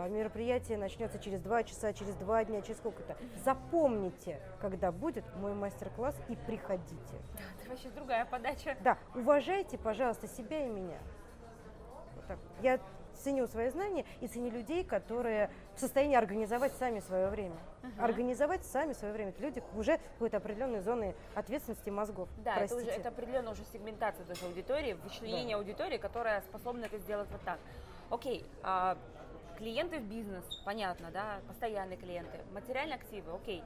мероприятие 0.08 0.78
начнется 0.78 1.18
через 1.18 1.40
два 1.40 1.62
часа, 1.62 1.92
через 1.92 2.14
два 2.14 2.44
дня, 2.44 2.62
через 2.62 2.78
сколько-то. 2.78 3.16
Запомните, 3.44 4.40
когда 4.60 4.92
будет 4.92 5.24
мой 5.36 5.54
мастер-класс 5.54 6.14
и 6.28 6.36
приходите. 6.36 7.16
Это 7.60 7.70
вообще 7.70 7.90
другая 7.90 8.24
подача. 8.24 8.76
Да, 8.80 8.98
уважайте, 9.14 9.78
пожалуйста, 9.78 10.28
себя 10.28 10.64
и 10.64 10.68
меня. 10.68 10.98
Вот 12.16 12.26
так. 12.26 12.38
Я 12.62 12.80
ценю 13.16 13.46
свои 13.46 13.70
знания 13.70 14.04
и 14.20 14.28
ценю 14.28 14.50
людей, 14.50 14.84
которые 14.84 15.50
в 15.74 15.80
состоянии 15.80 16.16
организовать 16.16 16.72
сами 16.74 17.00
свое 17.00 17.28
время. 17.28 17.56
Uh-huh. 17.82 18.04
Организовать 18.04 18.64
сами 18.64 18.92
свое 18.92 19.12
время. 19.12 19.30
Это 19.30 19.42
люди 19.42 19.62
уже 19.74 19.98
какой-то 19.98 20.36
определенной 20.36 20.80
зоны 20.80 21.14
ответственности 21.34 21.90
мозгов. 21.90 22.28
Да, 22.44 22.56
это 22.56 22.76
уже 22.76 22.86
это 22.86 23.08
определенная 23.08 23.52
уже 23.52 23.64
сегментация 23.72 24.24
даже 24.26 24.44
аудитории, 24.44 24.94
вычленение 25.04 25.56
да. 25.56 25.60
аудитории, 25.60 25.98
которая 25.98 26.42
способна 26.42 26.84
это 26.84 26.98
сделать 26.98 27.28
вот 27.30 27.40
так. 27.42 27.58
Окей, 28.10 28.46
а, 28.62 28.96
клиенты 29.56 29.98
в 29.98 30.04
бизнес, 30.04 30.44
понятно, 30.64 31.10
да, 31.10 31.40
постоянные 31.48 31.96
клиенты, 31.96 32.40
материальные 32.52 32.96
активы, 32.96 33.32
окей. 33.32 33.62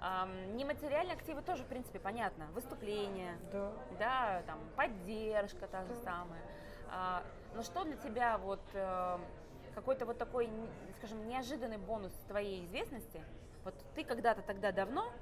Um, 0.00 0.54
нематериальные 0.54 1.14
активы 1.14 1.42
тоже, 1.42 1.62
в 1.62 1.66
принципе, 1.66 1.98
понятно. 1.98 2.46
Выступления, 2.54 3.36
да, 3.52 3.70
да 3.98 4.42
там, 4.46 4.58
поддержка 4.74 5.66
та 5.66 5.84
же 5.84 5.94
да. 5.94 6.02
самая. 6.02 6.42
А, 6.90 7.22
но 7.54 7.62
что 7.62 7.84
для 7.84 7.96
тебя 7.96 8.38
вот 8.38 8.62
э, 8.72 9.18
какой-то 9.74 10.06
вот 10.06 10.16
такой, 10.16 10.48
скажем, 10.98 11.28
неожиданный 11.28 11.76
бонус 11.76 12.12
твоей 12.28 12.64
известности? 12.64 13.22
Вот 13.62 13.74
ты 13.94 14.02
когда-то 14.02 14.40
тогда 14.40 14.72
давно, 14.72 15.12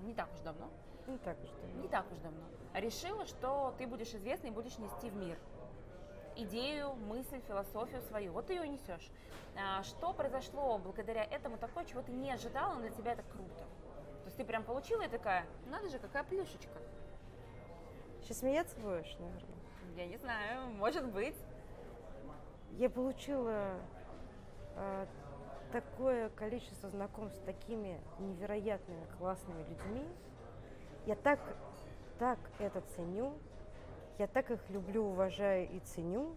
не 0.00 0.12
так 0.12 0.28
уж 0.34 0.40
давно, 0.40 0.68
не 1.06 1.16
так 1.16 1.36
уж 1.42 1.48
давно, 1.48 1.82
не 1.82 1.88
так 1.88 2.12
уж 2.12 2.18
давно, 2.18 2.44
решила, 2.74 3.24
что 3.24 3.74
ты 3.78 3.86
будешь 3.86 4.14
известной 4.14 4.50
и 4.50 4.52
будешь 4.52 4.76
нести 4.76 5.08
в 5.08 5.16
мир 5.16 5.38
идею, 6.44 6.94
мысль, 6.94 7.40
философию 7.46 8.02
свою. 8.02 8.32
Вот 8.32 8.46
ты 8.46 8.54
ее 8.54 8.68
несешь. 8.68 9.10
А, 9.56 9.82
что 9.82 10.12
произошло 10.12 10.78
благодаря 10.78 11.24
этому 11.24 11.58
такое, 11.58 11.84
чего 11.84 12.02
ты 12.02 12.12
не 12.12 12.30
ожидала, 12.32 12.74
но 12.74 12.80
для 12.80 12.90
тебя 12.90 13.12
это 13.12 13.22
круто? 13.22 13.64
То 14.20 14.26
есть 14.26 14.36
ты 14.36 14.44
прям 14.44 14.64
получила 14.64 15.02
и 15.02 15.08
такая, 15.08 15.44
надо 15.66 15.88
же, 15.88 15.98
какая 15.98 16.24
плюшечка. 16.24 16.78
Сейчас 18.22 18.38
смеяться 18.38 18.76
будешь, 18.76 19.16
наверное? 19.18 19.60
Я 19.96 20.06
не 20.06 20.16
знаю, 20.16 20.70
может 20.70 21.04
быть. 21.06 21.36
Я 22.72 22.88
получила 22.88 23.74
э, 24.76 25.06
такое 25.72 26.28
количество 26.30 26.88
знакомств 26.88 27.38
с 27.38 27.44
такими 27.44 28.00
невероятными 28.18 29.04
классными 29.18 29.62
людьми. 29.64 30.06
Я 31.06 31.16
так, 31.16 31.40
так 32.18 32.38
это 32.58 32.82
ценю. 32.94 33.34
Я 34.20 34.26
так 34.26 34.50
их 34.50 34.60
люблю, 34.68 35.06
уважаю 35.06 35.66
и 35.70 35.78
ценю. 35.80 36.34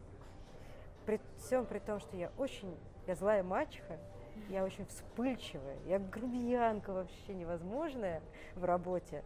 При 1.06 1.20
всем 1.38 1.66
при 1.66 1.80
том, 1.80 2.00
что 2.00 2.16
я 2.16 2.32
очень, 2.38 2.78
я 3.08 3.16
злая 3.16 3.44
мачеха, 3.44 4.00
я 4.48 4.64
очень 4.64 4.86
вспыльчивая, 4.86 5.76
я 5.86 6.00
грубиянка 6.00 6.94
вообще 6.94 7.34
невозможная 7.34 8.22
в 8.56 8.64
работе. 8.64 9.22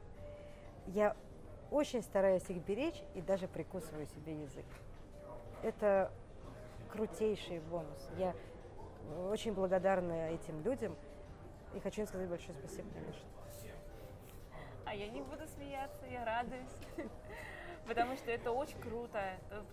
Я 0.87 1.15
очень 1.69 2.01
стараюсь 2.01 2.49
их 2.49 2.65
беречь 2.65 2.99
и 3.13 3.21
даже 3.21 3.47
прикусываю 3.47 4.07
себе 4.07 4.41
язык. 4.41 4.65
это 5.61 6.11
крутейший 6.91 7.59
бонус. 7.59 8.09
Я 8.17 8.33
очень 9.29 9.53
благодарна 9.53 10.31
этим 10.31 10.63
людям 10.63 10.95
и 11.75 11.79
хочу 11.79 12.01
им 12.01 12.07
сказать 12.07 12.27
большое 12.27 12.57
спасибо, 12.57 12.87
конечно. 12.91 13.29
А 14.83 14.95
я 14.95 15.09
не 15.09 15.21
буду 15.21 15.45
смеяться, 15.45 16.07
я 16.07 16.25
радуюсь. 16.25 17.11
Потому 17.87 18.17
что 18.17 18.29
это 18.29 18.51
очень 18.51 18.79
круто. 18.81 19.19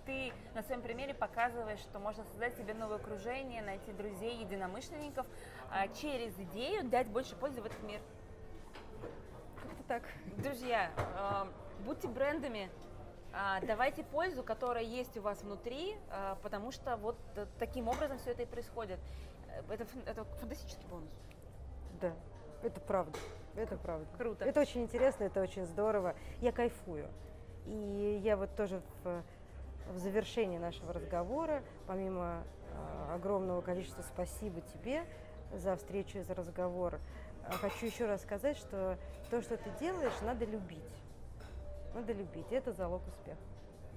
Ты 0.06 0.32
на 0.54 0.62
своем 0.62 0.82
примере 0.82 1.14
показываешь, 1.14 1.80
что 1.80 1.98
можно 1.98 2.24
создать 2.24 2.56
себе 2.56 2.72
новое 2.72 2.96
окружение, 2.96 3.60
найти 3.60 3.90
друзей, 3.92 4.36
единомышленников, 4.38 5.26
а 5.70 5.88
через 5.88 6.38
идею 6.38 6.88
дать 6.88 7.08
больше 7.08 7.34
пользы 7.34 7.60
в 7.60 7.66
этот 7.66 7.82
мир. 7.82 8.00
Как-то 9.60 9.82
так. 9.88 10.02
Друзья, 10.36 10.90
а, 11.16 11.48
будьте 11.84 12.06
брендами, 12.06 12.70
а, 13.32 13.60
давайте 13.62 14.04
пользу, 14.04 14.44
которая 14.44 14.84
есть 14.84 15.16
у 15.16 15.20
вас 15.20 15.42
внутри, 15.42 15.96
потому 16.42 16.70
что 16.70 16.96
вот 16.96 17.16
таким 17.58 17.88
образом 17.88 18.18
все 18.18 18.30
это 18.30 18.42
и 18.42 18.46
происходит. 18.46 19.00
Это, 19.68 19.86
это 20.06 20.24
фантастический 20.24 20.86
бонус. 20.88 21.10
Да, 22.00 22.12
это 22.62 22.80
правда. 22.80 23.18
Это 23.56 23.76
правда. 23.76 24.06
Круто. 24.16 24.44
Это 24.44 24.60
очень 24.60 24.82
интересно, 24.82 25.24
это 25.24 25.40
очень 25.40 25.64
здорово. 25.66 26.14
Я 26.40 26.52
кайфую. 26.52 27.08
И 27.66 28.20
я 28.22 28.36
вот 28.36 28.54
тоже 28.56 28.82
в, 29.02 29.22
в 29.92 29.98
завершении 29.98 30.58
нашего 30.58 30.92
разговора, 30.92 31.62
помимо 31.86 32.42
э, 32.70 33.14
огромного 33.14 33.60
количества 33.60 34.02
спасибо 34.02 34.60
тебе 34.60 35.04
за 35.52 35.76
встречу 35.76 36.18
и 36.18 36.22
за 36.22 36.34
разговор, 36.34 37.00
э, 37.46 37.52
хочу 37.52 37.86
еще 37.86 38.06
раз 38.06 38.22
сказать, 38.22 38.56
что 38.56 38.98
то, 39.30 39.40
что 39.40 39.56
ты 39.56 39.70
делаешь, 39.80 40.12
надо 40.22 40.44
любить. 40.44 40.82
Надо 41.94 42.12
любить. 42.12 42.50
Это 42.50 42.72
залог 42.72 43.02
успеха. 43.08 43.38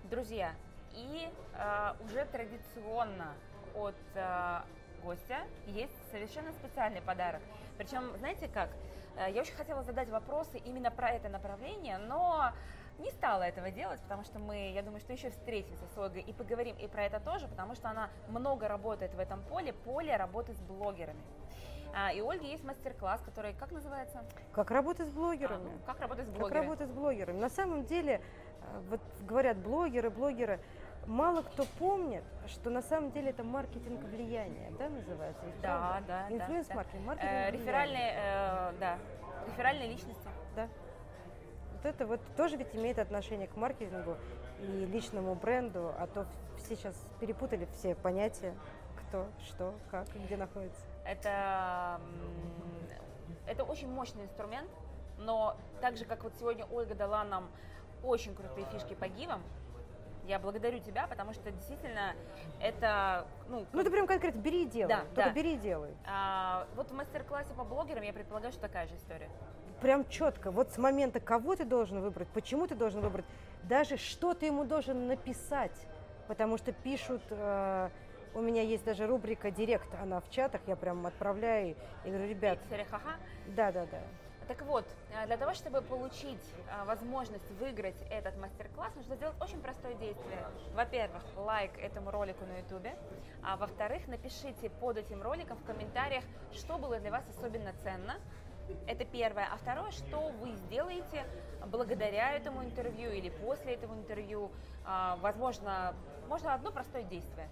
Друзья, 0.10 0.54
и 0.94 1.30
э, 1.54 1.94
уже 2.06 2.26
традиционно 2.26 3.34
от 3.76 3.96
э, 4.16 4.62
гостя 5.04 5.40
есть 5.68 5.94
совершенно 6.12 6.52
специальный 6.54 7.02
подарок. 7.02 7.42
Причем, 7.78 8.16
знаете 8.18 8.48
как, 8.48 8.70
э, 9.18 9.32
я 9.32 9.42
очень 9.42 9.56
хотела 9.56 9.84
задать 9.84 10.10
вопросы 10.10 10.58
именно 10.58 10.92
про 10.92 11.10
это 11.10 11.30
направление, 11.30 11.98
но 11.98 12.52
не 13.00 13.12
стала 13.12 13.44
этого 13.44 13.72
делать, 13.72 14.02
потому 14.02 14.24
что 14.24 14.40
мы, 14.40 14.72
я 14.72 14.82
думаю, 14.82 15.00
что 15.00 15.14
еще 15.14 15.30
встретимся 15.30 15.86
с 15.94 15.98
Ольгой 15.98 16.22
и 16.22 16.34
поговорим 16.34 16.76
и 16.78 16.88
про 16.88 17.04
это 17.04 17.20
тоже, 17.20 17.48
потому 17.48 17.76
что 17.76 17.90
она 17.90 18.10
много 18.30 18.68
работает 18.68 19.14
в 19.14 19.20
этом 19.20 19.42
поле, 19.44 19.74
поле 19.74 20.16
работы 20.16 20.54
с 20.54 20.60
блогерами. 20.62 21.22
А, 21.94 22.12
и 22.12 22.22
у 22.22 22.30
Ольги 22.30 22.48
есть 22.48 22.64
мастер-класс, 22.64 23.22
который, 23.22 23.54
как 23.54 23.72
называется? 23.72 24.24
Как 24.52 24.72
работать 24.72 25.08
с 25.08 25.12
блогерами. 25.12 25.68
А, 25.68 25.72
ну, 25.72 25.72
как 25.86 26.00
работать 26.00 26.26
с 26.26 26.30
блогерами. 26.30 26.54
Как 26.54 26.64
работать 26.64 26.90
с 26.90 26.92
блогерами. 26.92 27.40
На 27.40 27.50
самом 27.50 27.86
деле, 27.86 28.22
э, 28.62 28.82
вот 28.90 29.02
говорят 29.22 29.58
блогеры, 29.58 30.10
блогеры, 30.10 30.60
мало 31.08 31.42
кто 31.42 31.66
помнит, 31.80 32.24
что 32.48 32.70
на 32.70 32.82
самом 32.82 33.12
деле 33.12 33.30
это 33.30 33.44
маркетинг 33.44 34.02
влияния, 34.04 34.72
да, 34.78 34.90
называется? 34.90 35.44
Да, 35.62 36.02
да, 36.06 36.28
Инфлюенс-маркетинг, 36.30 37.02
да. 37.02 37.08
маркетинг 37.08 37.32
э, 37.32 37.52
реферальные, 37.52 38.14
э, 38.16 38.74
да, 38.80 38.98
реферальные 39.48 39.90
личности. 39.90 40.30
Да. 40.56 40.68
Это 41.88 42.06
вот 42.06 42.20
тоже 42.36 42.58
ведь 42.58 42.76
имеет 42.76 43.00
отношение 43.00 43.48
к 43.48 43.56
маркетингу 43.56 44.18
и 44.60 44.86
личному 44.86 45.36
бренду, 45.36 45.94
а 45.98 46.08
то 46.08 46.26
все 46.58 46.76
сейчас 46.76 46.96
перепутали 47.22 47.66
все 47.78 47.96
понятия, 47.96 48.54
кто, 48.98 49.26
что, 49.46 49.74
как, 49.90 50.08
где 50.14 50.36
находится. 50.36 50.82
Это, 51.06 52.02
это 53.48 53.64
очень 53.64 53.90
мощный 53.90 54.24
инструмент, 54.24 54.70
но 55.18 55.56
так 55.80 55.96
же, 55.96 56.04
как 56.04 56.24
вот 56.24 56.34
сегодня 56.38 56.66
Ольга 56.66 56.94
дала 56.94 57.24
нам 57.24 57.50
очень 58.04 58.36
крутые 58.36 58.68
фишки 58.74 58.94
по 58.94 59.08
гивам, 59.08 59.42
я 60.26 60.40
благодарю 60.40 60.80
тебя, 60.80 61.08
потому 61.08 61.34
что 61.34 61.52
действительно 61.52 62.14
это... 62.60 63.26
Ну, 63.48 63.66
ну 63.72 63.80
это 63.80 63.90
прям 63.90 64.08
конкретно 64.08 64.40
бери 64.40 64.64
и 64.64 64.66
делай. 64.66 64.90
Да, 64.90 65.00
Только 65.16 65.30
да. 65.30 65.32
бери 65.32 65.54
и 65.54 65.58
делай. 65.58 65.96
А, 66.06 66.68
вот 66.76 66.92
в 66.92 66.94
мастер-классе 66.94 67.54
по 67.56 67.64
блогерам 67.64 68.04
я 68.04 68.12
предполагаю, 68.12 68.52
что 68.52 68.62
такая 68.62 68.88
же 68.88 68.96
история. 68.96 69.30
Прям 69.82 70.08
четко. 70.10 70.52
Вот 70.52 70.72
с 70.72 70.78
момента, 70.78 71.20
кого 71.20 71.56
ты 71.56 71.64
должен 71.64 72.02
выбрать, 72.02 72.28
почему 72.30 72.68
ты 72.68 72.76
должен 72.76 73.02
выбрать, 73.02 73.26
даже 73.64 73.98
что 73.98 74.34
ты 74.34 74.48
ему 74.48 74.64
должен 74.64 75.08
написать. 75.08 75.88
Потому 76.28 76.58
что 76.58 76.72
пишут... 76.72 77.22
Э, 77.30 77.90
у 78.34 78.42
меня 78.42 78.62
есть 78.62 78.84
даже 78.84 79.08
рубрика 79.08 79.50
«Директ», 79.50 79.88
она 80.00 80.20
в 80.20 80.30
чатах, 80.30 80.62
я 80.68 80.76
прям 80.76 81.06
отправляю 81.08 81.76
и 82.06 82.10
говорю, 82.10 82.30
ребят... 82.30 82.60
Да, 83.48 83.72
да, 83.72 83.86
да. 83.86 84.00
Так 84.48 84.62
вот, 84.62 84.86
э, 85.14 85.26
для 85.26 85.38
того, 85.38 85.54
чтобы 85.54 85.82
получить 85.82 86.44
э, 86.70 86.86
возможность 86.86 87.50
выиграть 87.60 88.02
этот 88.10 88.38
мастер-класс, 88.38 88.94
нужно 88.96 89.16
сделать 89.16 89.36
очень 89.42 89.60
простое 89.60 89.94
действие. 89.96 90.40
Во-первых, 90.74 91.24
лайк 91.36 91.72
этому 91.80 92.12
ролику 92.12 92.46
на 92.46 92.60
ютубе, 92.60 92.96
а 93.44 93.58
во-вторых, 93.58 94.08
напишите 94.08 94.70
под 94.70 94.98
этим 94.98 95.22
роликом 95.22 95.58
в 95.58 95.66
комментариях, 95.66 96.24
что 96.54 96.78
было 96.78 97.00
для 97.00 97.12
вас 97.12 97.24
особенно 97.36 97.74
ценно. 97.84 98.16
Это 98.88 99.06
первое. 99.06 99.48
А 99.52 99.58
второе, 99.58 99.92
что 99.92 100.30
вы 100.42 100.52
сделаете 100.54 101.26
благодаря 101.68 102.34
этому 102.34 102.64
интервью 102.64 103.12
или 103.12 103.30
после 103.30 103.74
этого 103.74 103.94
интервью. 103.94 104.52
А, 104.86 105.18
возможно, 105.22 105.94
можно 106.28 106.54
одно 106.54 106.72
простое 106.72 107.04
действие. 107.04 107.50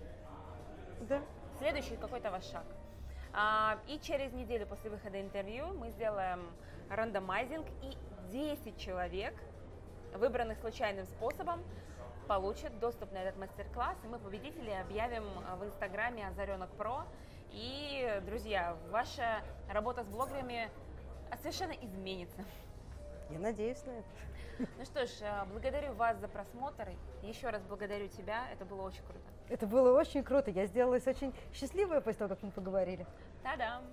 Да. 1.01 1.21
Следующий 1.57 1.95
какой-то 1.95 2.31
ваш 2.31 2.45
шаг. 2.45 2.65
А, 3.33 3.77
и 3.87 3.99
через 3.99 4.31
неделю 4.33 4.65
после 4.65 4.89
выхода 4.89 5.19
интервью 5.19 5.67
мы 5.73 5.89
сделаем 5.89 6.49
рандомайзинг, 6.89 7.65
и 7.81 7.97
10 8.31 8.77
человек, 8.77 9.33
выбранных 10.13 10.57
случайным 10.59 11.05
способом, 11.05 11.63
получат 12.27 12.79
доступ 12.79 13.11
на 13.11 13.17
этот 13.17 13.37
мастер-класс, 13.37 13.97
и 14.03 14.07
мы 14.07 14.19
победителей 14.19 14.79
объявим 14.79 15.25
в 15.59 15.65
инстаграме 15.65 16.27
Озаренок 16.27 16.69
Про. 16.71 17.05
И, 17.51 18.21
друзья, 18.25 18.75
ваша 18.89 19.41
работа 19.69 20.03
с 20.03 20.07
блогерами 20.07 20.69
совершенно 21.37 21.73
изменится. 21.73 22.43
Я 23.29 23.39
надеюсь 23.39 23.83
на 23.85 23.91
это. 23.91 24.07
Ну 24.77 24.85
что 24.85 25.05
ж, 25.05 25.09
э, 25.21 25.45
благодарю 25.51 25.93
вас 25.93 26.17
за 26.19 26.27
просмотр. 26.27 26.89
Еще 27.23 27.49
раз 27.49 27.61
благодарю 27.63 28.07
тебя. 28.07 28.47
Это 28.51 28.65
было 28.65 28.83
очень 28.83 29.03
круто. 29.03 29.25
Это 29.49 29.67
было 29.67 29.97
очень 29.99 30.23
круто. 30.23 30.51
Я 30.51 30.65
сделалась 30.65 31.07
очень 31.07 31.33
счастливой 31.53 32.01
после 32.01 32.19
того, 32.19 32.29
как 32.29 32.43
мы 32.43 32.51
поговорили. 32.51 33.05
Та-дам! 33.43 33.83